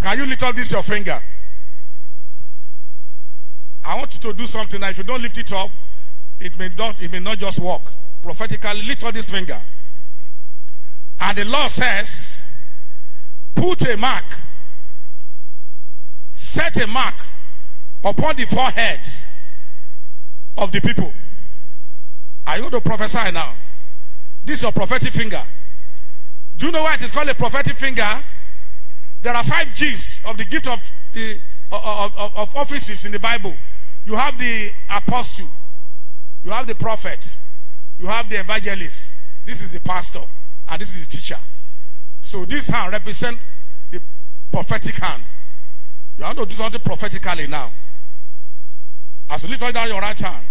Can 0.01 0.17
you 0.17 0.25
lift 0.25 0.43
up 0.43 0.55
this 0.55 0.71
your 0.71 0.83
finger? 0.83 1.21
I 3.85 3.95
want 3.95 4.13
you 4.13 4.19
to 4.31 4.33
do 4.33 4.47
something. 4.47 4.79
Now, 4.79 4.89
if 4.89 4.97
you 4.97 5.03
don't 5.03 5.21
lift 5.21 5.37
it 5.37 5.51
up, 5.51 5.69
it 6.39 6.57
may 6.57 6.69
not, 6.69 7.01
it 7.01 7.11
may 7.11 7.19
not 7.19 7.37
just 7.37 7.59
work. 7.59 7.81
Prophetically, 8.21 8.81
lift 8.83 9.03
up 9.03 9.13
this 9.13 9.29
finger. 9.29 9.61
And 11.19 11.37
the 11.37 11.45
Lord 11.45 11.69
says, 11.69 12.41
put 13.55 13.87
a 13.87 13.97
mark, 13.97 14.25
set 16.31 16.77
a 16.81 16.87
mark 16.87 17.15
upon 18.03 18.35
the 18.35 18.45
forehead 18.45 19.01
of 20.57 20.71
the 20.71 20.81
people. 20.81 21.13
Are 22.45 22.57
you 22.57 22.69
to 22.69 22.81
prophesy 22.81 23.31
now? 23.31 23.55
This 24.45 24.59
is 24.59 24.63
your 24.63 24.71
prophetic 24.71 25.13
finger. 25.13 25.43
Do 26.57 26.67
you 26.67 26.71
know 26.71 26.83
why 26.83 26.95
it 26.95 27.01
is 27.01 27.11
called 27.11 27.29
a 27.29 27.35
prophetic 27.35 27.75
finger? 27.75 28.23
There 29.21 29.33
are 29.33 29.43
five 29.43 29.73
G's 29.73 30.21
of 30.25 30.37
the 30.37 30.45
gift 30.45 30.67
of 30.67 30.83
the 31.13 31.39
of, 31.71 32.15
of, 32.17 32.35
of 32.35 32.55
offices 32.55 33.05
in 33.05 33.11
the 33.11 33.19
Bible. 33.19 33.55
You 34.05 34.15
have 34.15 34.37
the 34.37 34.71
apostle, 34.89 35.47
you 36.43 36.51
have 36.51 36.67
the 36.67 36.75
prophet, 36.75 37.37
you 37.97 38.07
have 38.07 38.29
the 38.29 38.39
evangelist. 38.41 39.15
This 39.45 39.61
is 39.61 39.71
the 39.71 39.79
pastor, 39.79 40.21
and 40.67 40.81
this 40.81 40.95
is 40.95 41.05
the 41.05 41.11
teacher. 41.17 41.39
So 42.21 42.45
this 42.45 42.67
hand 42.67 42.91
represents 42.91 43.41
the 43.91 44.01
prophetic 44.51 44.95
hand. 44.95 45.23
You 46.17 46.25
want 46.25 46.37
to 46.37 46.45
do 46.45 46.53
something 46.53 46.81
prophetically 46.81 47.47
now. 47.47 47.71
As 49.29 49.43
you 49.43 49.49
lift 49.49 49.73
down 49.73 49.87
your 49.87 50.01
right 50.01 50.19
hand, 50.19 50.45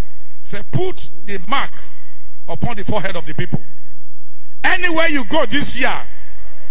say, 0.53 0.63
put 0.71 1.11
the 1.25 1.41
mark 1.49 1.71
upon 2.47 2.77
the 2.77 2.85
forehead 2.85 3.17
of 3.17 3.25
the 3.25 3.33
people. 3.33 3.61
Anywhere 4.63 5.09
you 5.09 5.25
go 5.25 5.47
this 5.47 5.81
year, 5.81 6.07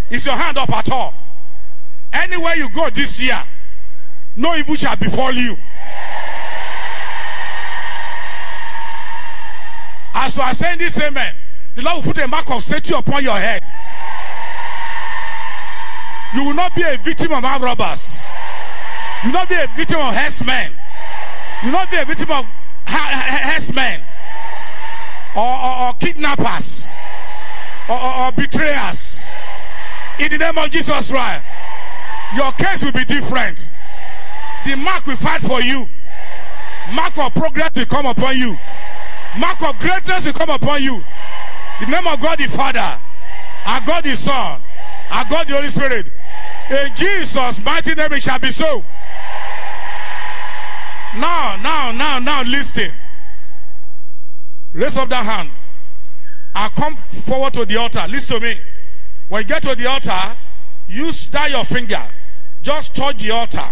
is 0.09 0.23
your 0.25 0.35
hand 0.35 0.57
up 0.57 0.69
at 0.69 0.91
all? 0.91 1.15
Anywhere 2.13 2.55
you 2.55 2.69
go 2.69 2.89
this 2.91 3.21
year, 3.23 3.41
no 4.35 4.55
evil 4.55 4.75
shall 4.75 4.95
befall 4.95 5.31
you. 5.33 5.57
As 10.13 10.35
you 10.35 10.43
are 10.43 10.53
saying 10.53 10.77
this, 10.77 10.99
amen, 10.99 11.33
the 11.75 11.81
Lord 11.81 12.05
will 12.05 12.13
put 12.13 12.23
a 12.23 12.27
mark 12.27 12.51
of 12.51 12.61
safety 12.61 12.93
upon 12.93 13.23
your 13.23 13.37
head. 13.37 13.63
You 16.35 16.45
will 16.45 16.53
not 16.53 16.75
be 16.75 16.83
a 16.83 16.97
victim 16.97 17.33
of 17.33 17.43
armed 17.43 17.63
robbers. 17.63 18.27
You 19.23 19.29
will 19.29 19.39
not 19.39 19.49
be 19.49 19.55
a 19.55 19.67
victim 19.75 19.99
of 19.99 20.13
herdsmen. 20.13 20.71
You 21.63 21.71
will 21.71 21.79
not 21.79 21.89
be 21.89 21.97
a 21.97 22.05
victim 22.05 22.29
of 22.31 22.45
herdsmen 22.87 24.01
or, 25.35 25.43
or, 25.43 25.87
or 25.87 25.93
kidnappers 25.93 26.91
or, 27.89 27.99
or, 27.99 28.13
or 28.25 28.31
betrayers. 28.31 29.25
In 30.19 30.29
the 30.31 30.37
name 30.37 30.57
of 30.57 30.69
Jesus 30.69 31.11
Christ, 31.11 31.43
your 32.35 32.51
case 32.53 32.83
will 32.83 32.91
be 32.91 33.05
different. 33.05 33.71
The 34.65 34.75
mark 34.75 35.05
will 35.07 35.15
fight 35.15 35.41
for 35.41 35.61
you. 35.61 35.87
Mark 36.93 37.17
of 37.17 37.33
progress 37.33 37.71
will 37.75 37.85
come 37.85 38.05
upon 38.05 38.37
you. 38.37 38.57
Mark 39.37 39.61
of 39.63 39.79
greatness 39.79 40.25
will 40.25 40.33
come 40.33 40.49
upon 40.49 40.83
you. 40.83 41.03
In 41.79 41.89
the 41.89 41.91
name 41.91 42.07
of 42.07 42.19
God 42.19 42.37
the 42.37 42.47
Father, 42.47 43.01
our 43.65 43.81
God 43.81 44.03
the 44.03 44.15
Son, 44.15 44.61
our 45.09 45.25
God 45.29 45.47
the 45.47 45.53
Holy 45.53 45.69
Spirit. 45.69 46.07
In 46.69 46.93
Jesus' 46.95 47.63
mighty 47.63 47.95
name 47.95 48.13
it 48.13 48.21
shall 48.23 48.39
be 48.39 48.51
so. 48.51 48.83
Now, 51.15 51.57
now, 51.61 51.91
now, 51.91 52.19
now, 52.19 52.43
listen. 52.43 52.91
Raise 54.73 54.95
up 54.97 55.09
that 55.09 55.25
hand. 55.25 55.51
I 56.55 56.69
come 56.69 56.95
forward 56.95 57.53
to 57.53 57.65
the 57.65 57.77
altar. 57.77 58.05
Listen 58.07 58.39
to 58.39 58.45
me. 58.45 58.61
When 59.27 59.41
you 59.41 59.47
get 59.47 59.63
to 59.63 59.75
the 59.75 59.87
altar, 59.87 60.37
use 60.87 61.27
that 61.29 61.51
your 61.51 61.63
finger. 61.63 62.09
Just 62.61 62.95
touch 62.95 63.17
the 63.17 63.31
altar 63.31 63.67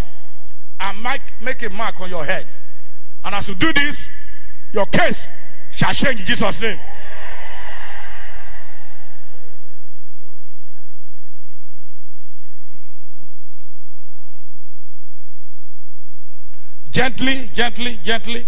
and 0.80 1.02
make, 1.04 1.22
make 1.42 1.62
a 1.64 1.70
mark 1.70 2.00
on 2.02 2.10
your 2.10 2.26
head. 2.26 2.48
And 3.24 3.36
as 3.36 3.50
you 3.50 3.56
do 3.56 3.72
this, 3.74 4.12
your 4.72 4.86
case 4.86 5.30
shall 5.76 5.94
change 5.94 6.22
in 6.22 6.26
Jesus' 6.26 6.60
name. 6.62 6.80
Gently, 16.92 17.50
gently, 17.54 18.00
gently. 18.04 18.48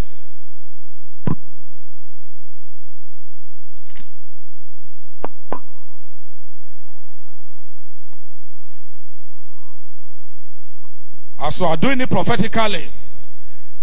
As 11.40 11.60
you 11.60 11.66
are 11.66 11.76
doing 11.78 12.02
it 12.02 12.10
prophetically, 12.10 12.92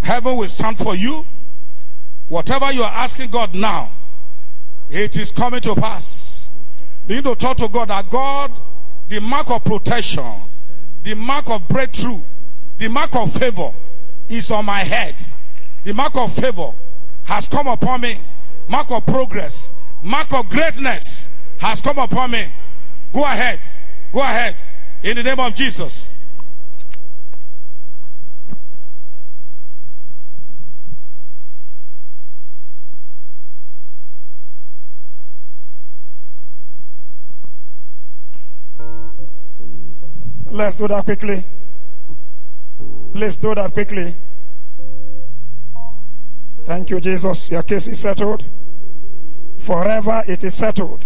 heaven 0.00 0.36
will 0.36 0.46
stand 0.48 0.78
for 0.78 0.94
you. 0.94 1.26
Whatever 2.28 2.70
you 2.72 2.82
are 2.82 2.92
asking 2.92 3.30
God 3.30 3.54
now, 3.54 3.90
it 4.90 5.16
is 5.16 5.32
coming 5.32 5.60
to 5.62 5.74
pass. 5.74 6.50
Begin 7.06 7.24
to 7.24 7.34
talk 7.34 7.56
to 7.56 7.68
God 7.68 7.88
that 7.88 8.08
God, 8.10 8.52
the 9.08 9.18
mark 9.20 9.50
of 9.50 9.64
protection, 9.64 10.24
the 11.02 11.14
mark 11.14 11.48
of 11.50 11.66
breakthrough, 11.68 12.20
the 12.76 12.88
mark 12.88 13.16
of 13.16 13.32
favor, 13.32 13.72
is 14.28 14.50
on 14.50 14.64
my 14.64 14.80
head. 14.80 15.14
The 15.84 15.94
mark 15.94 16.16
of 16.16 16.32
favor 16.32 16.72
has 17.24 17.48
come 17.48 17.66
upon 17.66 18.02
me. 18.02 18.20
Mark 18.68 18.90
of 18.90 19.06
progress, 19.06 19.72
mark 20.02 20.32
of 20.34 20.48
greatness 20.48 21.28
has 21.58 21.80
come 21.80 21.98
upon 21.98 22.30
me. 22.30 22.52
Go 23.12 23.24
ahead. 23.24 23.60
Go 24.12 24.20
ahead. 24.20 24.56
In 25.02 25.16
the 25.16 25.22
name 25.22 25.40
of 25.40 25.54
Jesus. 25.54 26.14
Let's 40.50 40.76
do 40.76 40.88
that 40.88 41.04
quickly. 41.04 41.44
Please 43.12 43.36
do 43.36 43.54
that 43.54 43.72
quickly. 43.72 44.14
Thank 46.64 46.90
you, 46.90 47.00
Jesus. 47.00 47.50
Your 47.50 47.62
case 47.62 47.88
is 47.88 47.98
settled. 47.98 48.44
Forever 49.56 50.22
it 50.28 50.44
is 50.44 50.54
settled. 50.54 51.04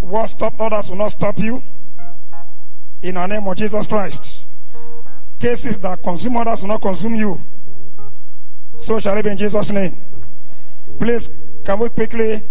What 0.00 0.28
stopped 0.28 0.60
others 0.60 0.88
will 0.88 0.96
not 0.96 1.08
stop 1.08 1.38
you. 1.38 1.62
In 3.02 3.16
the 3.16 3.26
name 3.26 3.46
of 3.46 3.56
Jesus 3.56 3.86
Christ. 3.86 4.44
Cases 5.40 5.78
that 5.80 6.02
consume 6.02 6.36
others 6.36 6.60
will 6.60 6.68
not 6.68 6.80
consume 6.80 7.14
you. 7.14 7.40
So 8.76 8.98
shall 9.00 9.16
it 9.16 9.24
be 9.24 9.30
in 9.30 9.36
Jesus' 9.36 9.70
name. 9.70 9.96
Please, 10.98 11.30
can 11.64 11.78
we 11.78 11.88
quickly 11.88 12.42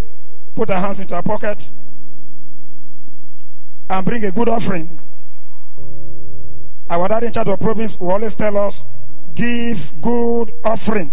put 0.53 0.69
our 0.69 0.79
hands 0.79 0.99
into 0.99 1.15
our 1.15 1.23
pocket 1.23 1.69
and 3.89 4.05
bring 4.05 4.23
a 4.25 4.31
good 4.31 4.49
offering? 4.49 4.99
Our 6.89 7.07
dad 7.07 7.23
in 7.23 7.33
charge 7.33 7.47
of 7.47 7.59
province 7.59 7.99
will 7.99 8.11
always 8.11 8.35
tell 8.35 8.57
us, 8.57 8.85
give 9.33 9.91
good 10.01 10.51
offering. 10.63 11.11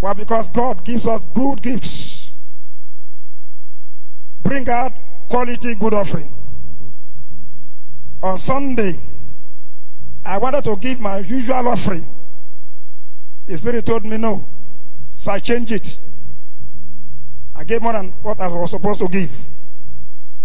Why? 0.00 0.14
Because 0.14 0.48
God 0.50 0.84
gives 0.84 1.06
us 1.06 1.24
good 1.34 1.62
gifts. 1.62 2.30
Bring 4.42 4.68
out 4.68 4.92
quality 5.28 5.74
good 5.74 5.92
offering. 5.92 6.32
On 8.22 8.38
Sunday, 8.38 8.94
I 10.24 10.38
wanted 10.38 10.64
to 10.64 10.76
give 10.76 11.00
my 11.00 11.18
usual 11.18 11.68
offering. 11.68 12.06
The 13.46 13.58
Spirit 13.58 13.86
told 13.86 14.04
me 14.04 14.16
no. 14.16 14.46
So 15.16 15.30
I 15.30 15.38
changed 15.38 15.72
it. 15.72 15.98
I 17.54 17.64
gave 17.64 17.82
more 17.82 17.92
than 17.92 18.10
what 18.22 18.40
I 18.40 18.48
was 18.48 18.70
supposed 18.70 19.00
to 19.00 19.08
give. 19.08 19.46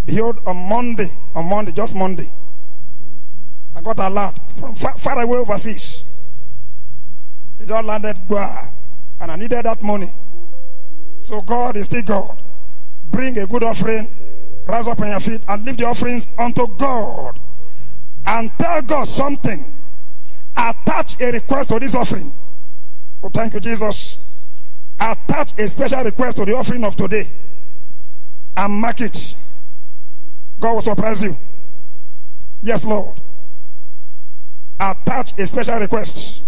Behold, 0.06 0.40
on 0.46 0.58
Monday, 0.58 1.10
on 1.36 1.46
Monday, 1.48 1.72
just 1.72 1.96
Monday, 1.96 2.32
I 3.76 3.82
got 3.82 4.00
a 4.00 4.10
lot 4.10 4.40
from 4.60 4.76
far, 4.76 4.98
far 4.98 5.22
away 5.22 5.38
overseas. 5.38 6.04
It 7.60 7.72
all 7.72 7.84
landed 7.84 8.18
Goa, 8.28 8.70
and 9.20 9.32
I 9.32 9.36
needed 9.36 9.66
that 9.66 9.82
money. 9.82 10.12
So 11.22 11.42
God 11.42 11.78
is 11.78 11.86
still 11.86 12.04
God. 12.04 12.44
Bring 13.06 13.38
a 13.40 13.48
good 13.48 13.64
offering, 13.64 14.08
rise 14.68 14.88
up 14.88 15.00
on 15.00 15.10
your 15.10 15.20
feet, 15.20 15.42
and 15.48 15.66
leave 15.66 15.78
the 15.78 15.86
offerings 15.86 16.28
unto 16.38 16.68
God. 16.68 17.40
And 18.26 18.52
tell 18.60 18.82
God 18.82 19.08
something. 19.08 19.76
Attach 20.56 21.20
a 21.20 21.32
request 21.32 21.70
to 21.70 21.80
this 21.80 21.96
offering. 21.96 22.34
Oh, 23.24 23.30
thank 23.30 23.54
you, 23.54 23.60
Jesus. 23.60 24.20
Attach 25.00 25.60
a 25.60 25.68
special 25.68 26.04
request 26.04 26.38
to 26.38 26.46
the 26.46 26.56
offering 26.56 26.84
of 26.84 26.96
today. 26.96 27.30
And 28.56 28.74
mark 28.74 29.02
it. 29.02 29.36
God 30.60 30.74
will 30.74 30.82
surprise 30.82 31.24
you. 31.24 31.38
Yes, 32.62 32.86
Lord 32.86 33.20
attach 34.80 35.38
a 35.40 35.46
special 35.48 35.80
request 35.80 36.42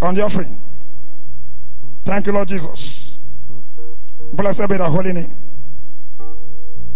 on 0.00 0.14
the 0.14 0.22
offering. 0.22 0.60
Thank 2.04 2.26
you, 2.26 2.32
Lord 2.32 2.48
Jesus. 2.48 3.18
Blessed 4.32 4.68
be 4.68 4.76
the 4.76 4.88
holy 4.88 5.12
name. 5.12 5.34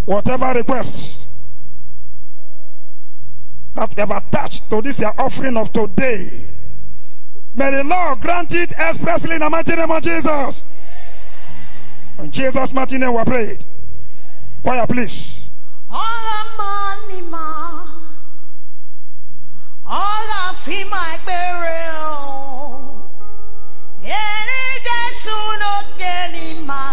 Whatever 0.04 0.52
request 0.54 1.28
that 3.74 3.96
you 3.96 4.06
have 4.06 4.10
attached 4.10 4.68
to 4.68 4.82
this 4.82 5.00
your 5.00 5.14
offering 5.20 5.56
of 5.56 5.72
today, 5.72 6.48
may 7.54 7.70
the 7.70 7.84
Lord 7.84 8.20
grant 8.20 8.52
it 8.54 8.72
expressly 8.72 9.34
in 9.34 9.40
the 9.40 9.50
mighty 9.50 9.74
name 9.76 9.90
of 9.90 10.02
Jesus. 10.02 10.66
In 12.18 12.30
Jesus' 12.30 12.72
mighty 12.72 12.98
name 12.98 13.14
we 13.14 13.24
prayed. 13.24 13.64
Choir, 14.62 14.86
please 14.86 15.48
ọ̀la 20.00 20.42
fi 20.62 20.76
máa 20.92 21.14
gbére 21.24 21.80
o. 22.10 22.16
Èrè 24.24 24.62
Jésù 24.86 25.36
ló 25.60 25.74
kéré 25.98 26.46
máa. 26.68 26.91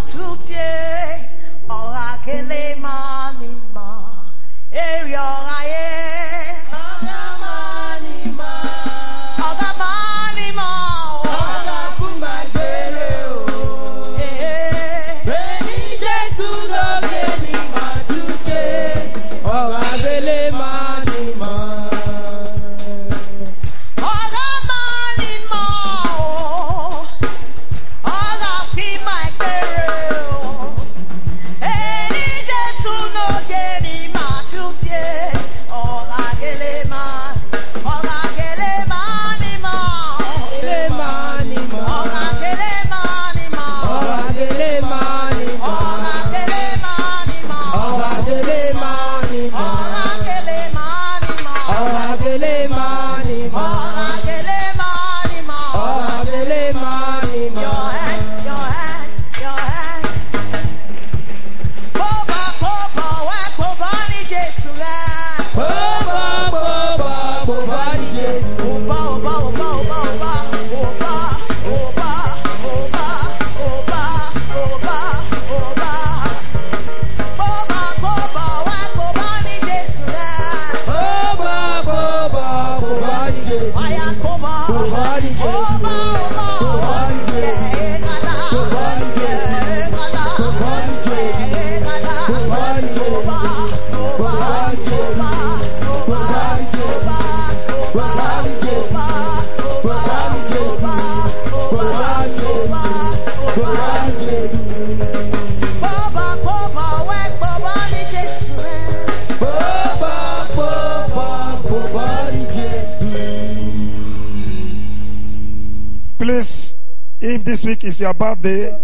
Your 117.99 118.13
birthday, 118.13 118.79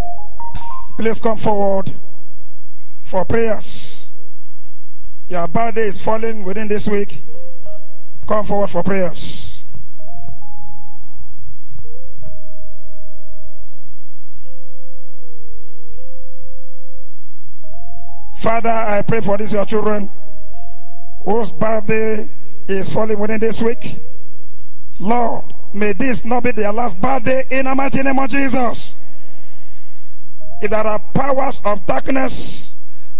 please 0.97 1.19
come 1.19 1.37
forward 1.37 1.91
for 3.03 3.25
prayers. 3.25 4.11
Your 5.29 5.47
birthday 5.47 5.87
is 5.87 6.03
falling 6.03 6.43
within 6.43 6.67
this 6.67 6.87
week. 6.87 7.21
Come 8.27 8.45
forward 8.45 8.69
for 8.69 8.83
prayers. 8.83 9.63
Father, 18.35 18.69
I 18.69 19.01
pray 19.01 19.21
for 19.21 19.37
these 19.37 19.53
your 19.53 19.65
children 19.65 20.09
whose 21.23 21.51
birthday 21.51 22.29
is 22.67 22.93
falling 22.93 23.17
within 23.17 23.39
this 23.39 23.61
week. 23.61 23.99
Lord, 24.99 25.45
may 25.73 25.93
this 25.93 26.23
not 26.23 26.43
be 26.43 26.51
their 26.51 26.71
last 26.71 27.01
birthday 27.01 27.43
in 27.49 27.65
the 27.65 27.73
mighty 27.73 28.03
name 28.03 28.19
of 28.19 28.29
Jesus. 28.29 28.95
If 30.61 30.71
there 30.71 30.85
are 30.85 30.99
powers 31.13 31.61
of 31.65 31.85
darkness 31.85 32.73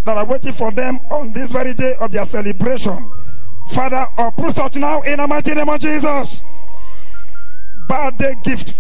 that 0.04 0.18
are 0.18 0.26
waiting 0.26 0.54
for 0.54 0.72
them 0.72 1.00
on 1.12 1.34
this 1.34 1.52
very 1.52 1.74
day 1.74 1.96
of 2.00 2.12
their 2.12 2.26
celebration, 2.26 3.12
Father, 3.70 4.06
uproot 4.18 4.54
such 4.56 4.76
now 4.78 5.02
in 5.02 5.18
the 5.18 5.28
mighty 5.28 5.54
name 5.54 5.70
of 5.70 5.80
Jesus. 5.80 6.44
Birthday 7.88 8.36
gift, 8.44 8.76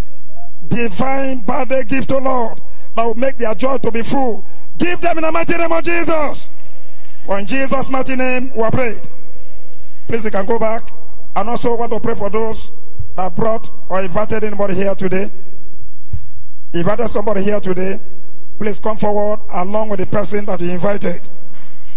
divine 0.68 1.39
birthday 1.39 1.84
gift, 1.84 2.12
O 2.12 2.20
Lord, 2.20 2.62
that 2.95 3.03
will 3.03 3.16
make 3.16 3.38
their 3.38 3.53
joy 3.56 3.78
to 3.80 3.91
be 3.91 4.01
full. 4.01 4.45
Give 4.78 4.99
them 5.01 5.18
in 5.18 5.24
the 5.24 5.32
mighty 5.32 5.58
name 5.58 5.72
of 5.72 5.84
Jesus. 5.84 6.49
For 7.26 7.39
in 7.39 7.47
Jesus' 7.47 7.89
mighty 7.89 8.16
name, 8.16 8.53
we 8.56 8.62
are 8.62 8.72
prayed. 8.72 9.08
Please, 10.08 10.26
you 10.26 10.32
can 10.32 10.45
go 10.45 10.60
back. 10.60 10.91
And 11.36 11.49
also 11.49 11.76
want 11.76 11.91
to 11.91 11.99
pray 11.99 12.16
for 12.16 12.30
those 12.30 12.72
that 13.16 13.36
brought 13.36 13.70
or 13.89 14.01
invited 14.01 14.43
anybody 14.43 14.76
here 14.76 14.95
today. 14.95 15.32
Invited 16.74 17.08
somebody 17.10 17.41
here 17.41 17.60
today. 17.60 17.99
Please 18.58 18.80
come 18.80 18.97
forward 18.97 19.41
along 19.51 19.89
with 19.89 19.99
the 19.99 20.06
person 20.06 20.45
that 20.45 20.62
you 20.62 20.70
invited. 20.70 21.28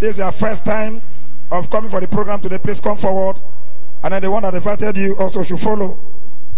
This 0.00 0.12
is 0.12 0.18
your 0.18 0.32
first 0.32 0.64
time 0.64 1.00
of 1.50 1.70
coming 1.70 1.90
for 1.90 2.00
the 2.00 2.08
program 2.08 2.40
today. 2.40 2.58
Please 2.58 2.80
come 2.80 2.96
forward. 2.96 3.40
And 4.02 4.12
then 4.12 4.22
the 4.22 4.30
one 4.30 4.42
that 4.42 4.54
invited 4.54 4.96
you 4.96 5.16
also 5.16 5.42
should 5.42 5.60
follow. 5.60 5.98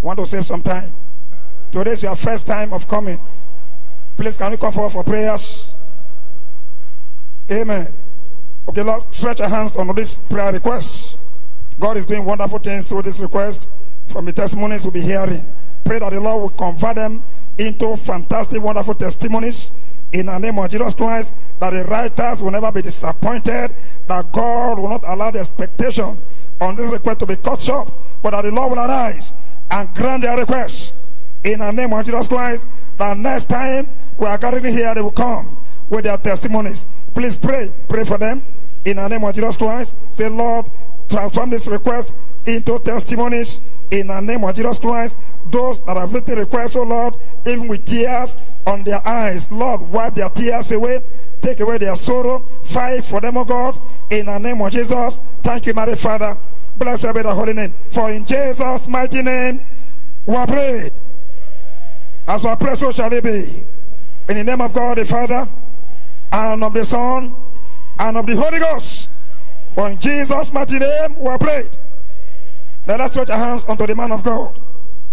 Want 0.03 0.19
to 0.19 0.27
save 0.27 0.47
some 0.47 0.63
time. 0.63 0.93
Today 1.71 1.93
is 1.93 2.03
your 2.03 2.17
first 2.17 2.47
time 2.47 2.73
of 2.73 2.89
coming. 2.89 3.19
Please, 4.17 4.37
can 4.37 4.53
you 4.53 4.59
come 4.59 4.73
forward 4.73 4.91
for 4.91 5.05
prayers? 5.05 5.73
Amen. 7.51 7.89
Okay, 8.69 8.83
Lord, 8.83 9.13
stretch 9.13 9.39
your 9.39 9.49
hands 9.49 9.77
on 9.77 9.95
this 9.95 10.19
prayer 10.19 10.53
request. 10.53 11.19
God 11.79 11.97
is 11.97 12.07
doing 12.07 12.25
wonderful 12.25 12.59
things 12.59 12.87
through 12.87 13.03
this 13.03 13.21
request 13.21 13.69
from 14.07 14.25
the 14.25 14.33
testimonies 14.33 14.83
we'll 14.83 14.93
be 14.93 15.01
hearing. 15.01 15.47
Pray 15.85 15.99
that 15.99 16.11
the 16.11 16.21
Lord 16.21 16.43
will 16.43 16.51
convert 16.51 16.97
them 16.97 17.23
into 17.59 17.97
fantastic, 17.97 18.63
wonderful 18.63 18.95
testimonies 18.95 19.71
in 20.13 20.27
the 20.27 20.39
name 20.39 20.59
of 20.59 20.71
Jesus 20.71 20.95
Christ. 20.95 21.35
That 21.61 21.71
the 21.71 21.85
writers 21.85 22.43
will 22.43 22.51
never 22.51 22.73
be 22.73 22.83
disappointed. 22.83 23.75
That 24.09 24.33
God 24.33 24.79
will 24.79 24.89
not 24.89 25.05
allow 25.07 25.31
the 25.31 25.41
expectation 25.41 26.19
on 26.61 26.77
this 26.77 26.91
request 26.91 27.21
to 27.21 27.27
be 27.27 27.37
cut 27.37 27.61
short. 27.61 27.93
But 28.23 28.31
that 28.31 28.43
the 28.43 28.51
Lord 28.51 28.73
will 28.73 28.79
arise 28.79 29.33
and 29.71 29.89
grant 29.95 30.23
their 30.23 30.37
request 30.39 30.95
in 31.45 31.61
the 31.61 31.71
name 31.71 31.93
of 31.93 32.05
Jesus 32.05 32.29
Christ. 32.29 32.67
That 32.99 33.17
next 33.17 33.47
time 33.47 33.89
we 34.19 34.27
are 34.27 34.39
gathering 34.39 34.73
here, 34.73 34.95
they 34.95 35.01
will 35.01 35.13
come 35.13 35.57
with 35.89 36.05
their 36.05 36.19
testimonies. 36.19 36.87
Please 37.15 37.37
pray. 37.37 37.73
Pray 37.89 38.05
for 38.05 38.19
them 38.19 38.43
in 38.85 38.97
the 38.97 39.09
name 39.09 39.25
of 39.25 39.35
Jesus 39.35 39.57
Christ. 39.57 39.97
Say, 40.11 40.29
Lord, 40.29 40.71
transform 41.11 41.51
this 41.51 41.67
request 41.67 42.15
into 42.47 42.79
testimonies 42.79 43.61
in 43.91 44.07
the 44.07 44.21
name 44.21 44.45
of 44.45 44.55
Jesus 44.55 44.79
Christ. 44.79 45.19
Those 45.47 45.83
that 45.85 45.97
have 45.97 46.15
written 46.15 46.39
requests, 46.39 46.77
oh 46.77 46.85
Lord, 46.85 47.17
even 47.47 47.69
with 47.69 47.85
tears 47.85 48.37
on 48.67 48.85
their 48.85 49.07
eyes, 49.07 49.51
Lord, 49.51 49.83
wipe 49.83 50.15
their 50.15 50.31
tears 50.31 50.73
away, 50.73 51.03
take 51.41 51.61
away 51.61 51.79
their 51.79 51.97
sorrow, 51.97 52.41
fight 52.63 53.05
for 53.05 53.21
them, 53.21 53.37
oh 53.37 53.45
God, 53.45 53.81
in 54.11 54.27
the 54.27 54.39
name 54.39 54.61
of 54.61 54.73
Jesus. 54.73 55.21
Thank 55.43 55.67
you, 55.67 55.75
Mary 55.75 55.97
Father. 55.97 56.37
Blessed 56.77 57.15
be 57.15 57.23
the 57.23 57.35
holy 57.35 57.53
name. 57.53 57.75
For 57.91 58.11
in 58.11 58.25
Jesus' 58.25 58.89
mighty 58.89 59.23
name, 59.23 59.67
we 60.25 60.35
are 60.35 60.47
prayed. 60.47 60.93
As 62.27 62.45
we 62.45 62.55
pray, 62.57 62.75
so 62.75 62.93
shall 62.93 63.13
it 63.13 63.25
be. 63.25 63.65
In 64.29 64.37
the 64.37 64.45
name 64.45 64.61
of 64.61 64.73
God 64.73 64.99
the 64.99 65.05
Father, 65.05 65.49
and 66.33 66.63
of 66.63 66.73
the 66.73 66.85
Son, 66.85 67.35
and 67.99 68.17
of 68.17 68.25
the 68.25 68.37
Holy 68.37 68.61
Ghost. 68.61 69.11
For 69.75 69.89
in 69.91 69.99
Jesus' 69.99 70.53
mighty 70.53 70.79
name 70.79 71.19
we 71.19 71.27
are 71.27 71.39
prayed. 71.39 71.77
Let 72.87 73.01
us 73.01 73.13
stretch 73.13 73.31
our 73.31 73.39
hands 73.39 73.67
unto 73.69 73.87
the 73.87 73.95
man 73.95 74.13
of 74.13 74.23
God 74.23 74.59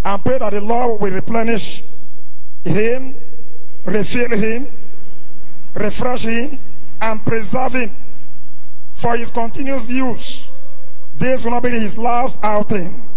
and 0.04 0.24
pray 0.24 0.38
that 0.38 0.54
the 0.54 0.62
Lord 0.62 1.02
will 1.02 1.12
replenish 1.12 1.84
him, 2.64 3.16
refill 3.86 4.32
him, 4.38 4.68
refresh 5.74 6.24
him, 6.24 6.60
and 7.02 7.24
preserve 7.26 7.74
him 7.74 7.96
for 8.94 9.16
his 9.16 9.32
continuous 9.32 9.90
use. 9.90 10.50
This 11.18 11.44
will 11.44 11.52
not 11.52 11.64
be 11.64 11.70
his 11.70 11.98
last 11.98 12.40
outing. 12.44 13.08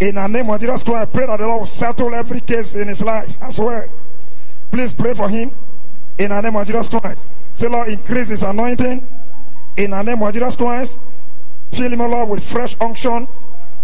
In 0.00 0.16
the 0.16 0.26
name 0.26 0.50
of 0.50 0.60
Jesus 0.60 0.82
Christ, 0.82 1.08
I 1.08 1.12
pray 1.12 1.26
that 1.26 1.38
the 1.38 1.46
Lord 1.46 1.60
will 1.60 1.66
settle 1.66 2.14
every 2.14 2.40
case 2.40 2.74
in 2.74 2.88
his 2.88 3.02
life 3.02 3.36
as 3.40 3.60
well. 3.60 3.88
Please 4.70 4.92
pray 4.92 5.14
for 5.14 5.28
him 5.28 5.52
in 6.18 6.30
the 6.30 6.40
name 6.40 6.56
of 6.56 6.66
Jesus 6.66 6.88
Christ. 6.88 7.26
Say, 7.54 7.68
Lord, 7.68 7.88
increase 7.88 8.28
his 8.28 8.42
anointing 8.42 9.06
in 9.76 9.90
the 9.90 10.02
name 10.02 10.22
of 10.22 10.32
Jesus 10.32 10.56
Christ. 10.56 10.98
Fill 11.72 11.92
him, 11.92 11.98
Lord, 11.98 12.28
with 12.28 12.48
fresh 12.48 12.76
unction 12.80 13.26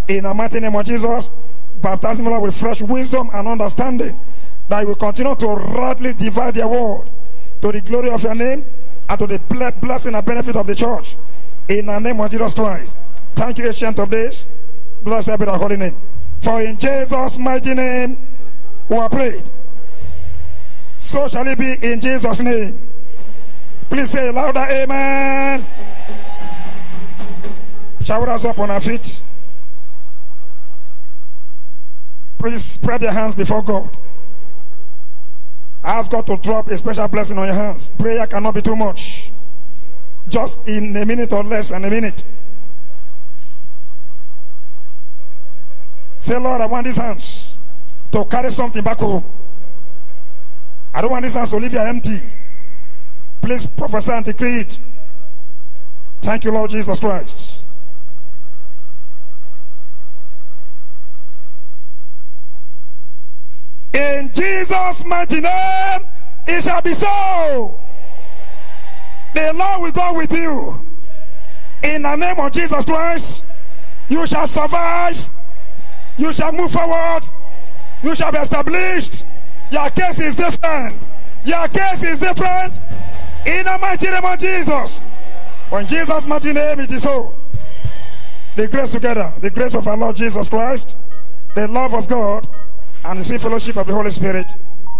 in 0.09 0.25
the 0.25 0.35
mighty 0.35 0.61
name 0.61 0.75
of 0.77 0.87
Jesus. 0.87 1.31
Baptize 1.83 2.21
him, 2.21 2.27
Lord, 2.27 2.43
with 2.43 2.59
fresh 2.59 2.83
wisdom 2.83 3.31
and 3.33 3.49
understanding 3.49 4.19
that 4.69 4.81
he 4.81 4.87
will 4.87 4.95
continue 4.95 5.35
to 5.35 5.47
rightly 5.47 6.15
divide 6.15 6.55
the 6.55 6.67
word 6.67 7.11
to 7.61 7.73
the 7.73 7.81
glory 7.81 8.11
of 8.11 8.23
your 8.23 8.35
name 8.35 8.65
and 9.09 9.19
to 9.19 9.27
the 9.27 9.39
blessing 9.81 10.15
and 10.15 10.25
benefit 10.25 10.57
of 10.57 10.67
the 10.67 10.75
church. 10.75 11.17
In 11.69 11.87
the 11.87 11.99
name 11.99 12.21
of 12.21 12.31
Jesus 12.31 12.55
Christ. 12.55 12.97
Thank 13.35 13.59
you, 13.59 13.67
ancient 13.67 13.99
of 13.99 14.11
days. 14.11 14.47
Blessed 15.03 15.39
be 15.39 15.45
the 15.45 15.57
holy 15.57 15.77
name. 15.77 15.97
For 16.41 16.63
in 16.63 16.79
Jesus' 16.79 17.39
mighty 17.39 17.75
name 17.75 18.19
we 18.89 18.97
are 18.97 19.09
prayed. 19.09 19.51
So 20.97 21.27
shall 21.29 21.47
it 21.47 21.59
be 21.59 21.75
in 21.83 22.01
Jesus' 22.01 22.41
name. 22.41 22.90
Please 23.91 24.11
say 24.11 24.31
louder, 24.31 24.67
Amen. 24.71 25.65
Shall 28.01 28.21
we 28.21 28.27
rise 28.27 28.45
up 28.45 28.59
on 28.59 28.71
our 28.71 28.81
feet? 28.81 29.21
Please 32.39 32.65
spread 32.65 33.03
your 33.03 33.13
hands 33.13 33.35
before 33.35 33.63
God. 33.63 33.99
Ask 35.85 36.11
God 36.11 36.27
to 36.27 36.37
drop 36.37 36.69
a 36.69 36.79
special 36.79 37.09
blessing 37.09 37.37
on 37.37 37.47
your 37.47 37.55
hands. 37.55 37.91
Prayer 37.99 38.27
cannot 38.27 38.55
be 38.55 38.63
too 38.63 38.77
much. 38.77 39.33
Just 40.29 40.67
in 40.69 40.97
a 40.97 41.05
minute 41.05 41.33
or 41.33 41.43
less 41.43 41.71
than 41.71 41.85
a 41.85 41.91
minute. 41.91 42.23
Say, 46.19 46.39
Lord, 46.39 46.61
I 46.61 46.67
want 46.67 46.87
these 46.87 46.97
hands 46.97 47.59
to 48.13 48.25
carry 48.25 48.51
something 48.51 48.83
back 48.85 48.99
home. 48.99 49.25
I 50.95 51.01
don't 51.01 51.11
want 51.11 51.25
these 51.25 51.35
hands 51.35 51.51
to 51.51 51.57
leave 51.57 51.73
here 51.73 51.81
empty. 51.81 52.21
Please 53.41 53.67
prophesy 53.67 54.13
and 54.13 54.25
decree 54.25 54.61
it. 54.61 54.79
Thank 56.21 56.45
you, 56.45 56.53
Lord 56.53 56.71
Jesus 56.71 57.01
Christ. 57.01 57.65
In 63.93 64.31
Jesus' 64.33 65.05
mighty 65.05 65.41
name, 65.41 66.01
it 66.47 66.63
shall 66.63 66.83
be 66.83 66.93
so. 66.95 67.79
The 69.35 69.53
Lord 69.55 69.83
will 69.83 69.93
go 69.93 70.15
with 70.15 70.33
you. 70.33 70.87
In 71.83 72.03
the 72.03 72.17
name 72.17 72.39
of 72.39 72.53
Jesus 72.53 72.85
Christ, 72.85 73.45
you 74.09 74.27
shall 74.27 74.47
survive. 74.47 75.29
You 76.19 76.33
shall 76.33 76.53
move 76.53 76.71
forward. 76.71 77.23
You 78.03 78.15
shall 78.15 78.33
be 78.33 78.39
established. 78.39 79.25
Your 79.71 79.89
case 79.91 80.21
is 80.21 80.37
different. 80.37 80.97
Your 81.45 81.67
case 81.69 82.03
is 82.03 82.21
different. 82.21 82.79
In 83.47 83.65
the 83.65 83.79
mighty 83.81 84.07
name 84.07 84.25
of 84.25 84.39
Jesus. 84.39 85.01
In 85.73 85.87
Jesus' 85.87 86.27
mighty 86.27 86.53
name 86.53 86.81
it 86.81 86.93
is 86.93 87.03
so. 87.03 87.35
The 88.57 88.69
grace 88.69 88.93
together, 88.93 89.33
the 89.41 89.51
grace 89.51 89.75
of 89.75 89.87
our 89.87 89.97
Lord 89.97 90.17
Jesus 90.17 90.49
Christ, 90.49 90.97
the 91.55 91.69
love 91.69 91.95
of 91.95 92.09
God, 92.09 92.49
and 93.05 93.21
the 93.21 93.25
free 93.25 93.39
fellowship 93.39 93.77
of 93.77 93.87
the 93.87 93.95
Holy 93.95 94.11
Spirit 94.11 94.51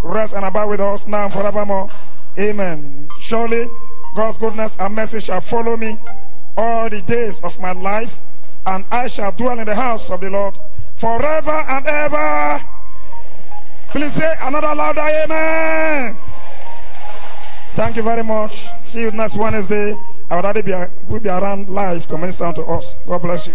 rest 0.03 0.35
and 0.35 0.45
abide 0.45 0.67
with 0.67 0.81
us 0.81 1.07
now 1.07 1.25
and 1.25 1.33
forevermore. 1.33 1.91
Amen. 2.39 3.09
Surely 3.19 3.67
God's 4.15 4.39
goodness 4.39 4.77
and 4.79 4.95
mercy 4.95 5.21
shall 5.21 5.41
follow 5.41 5.77
me 5.77 5.99
all 6.57 6.89
the 6.89 7.03
days 7.03 7.41
of 7.41 7.59
my 7.61 7.73
life, 7.73 8.21
and 8.67 8.85
I 8.91 9.09
shall 9.09 9.33
dwell 9.33 9.59
in 9.59 9.67
the 9.67 9.75
house 9.75 10.11
of 10.11 10.21
the 10.21 10.31
Lord 10.31 10.59
forever 10.97 11.65
and 11.69 11.87
ever. 11.87 12.65
Please 13.89 14.13
say 14.13 14.35
another 14.41 14.75
louder 14.75 15.01
amen. 15.01 16.17
Thank 17.75 17.97
you 17.97 18.03
very 18.03 18.23
much. 18.23 18.69
See 18.85 19.03
you 19.03 19.11
next 19.11 19.37
Wednesday. 19.37 19.97
Our 20.31 20.43
daddy 20.43 20.63
be, 20.63 20.73
will 21.09 21.21
be 21.21 21.29
around 21.29 21.69
live 21.69 22.09
coming 22.09 22.31
down 22.31 22.55
to 22.55 22.63
us. 22.63 22.95
God 23.07 23.23
bless 23.23 23.49
you. 23.49 23.55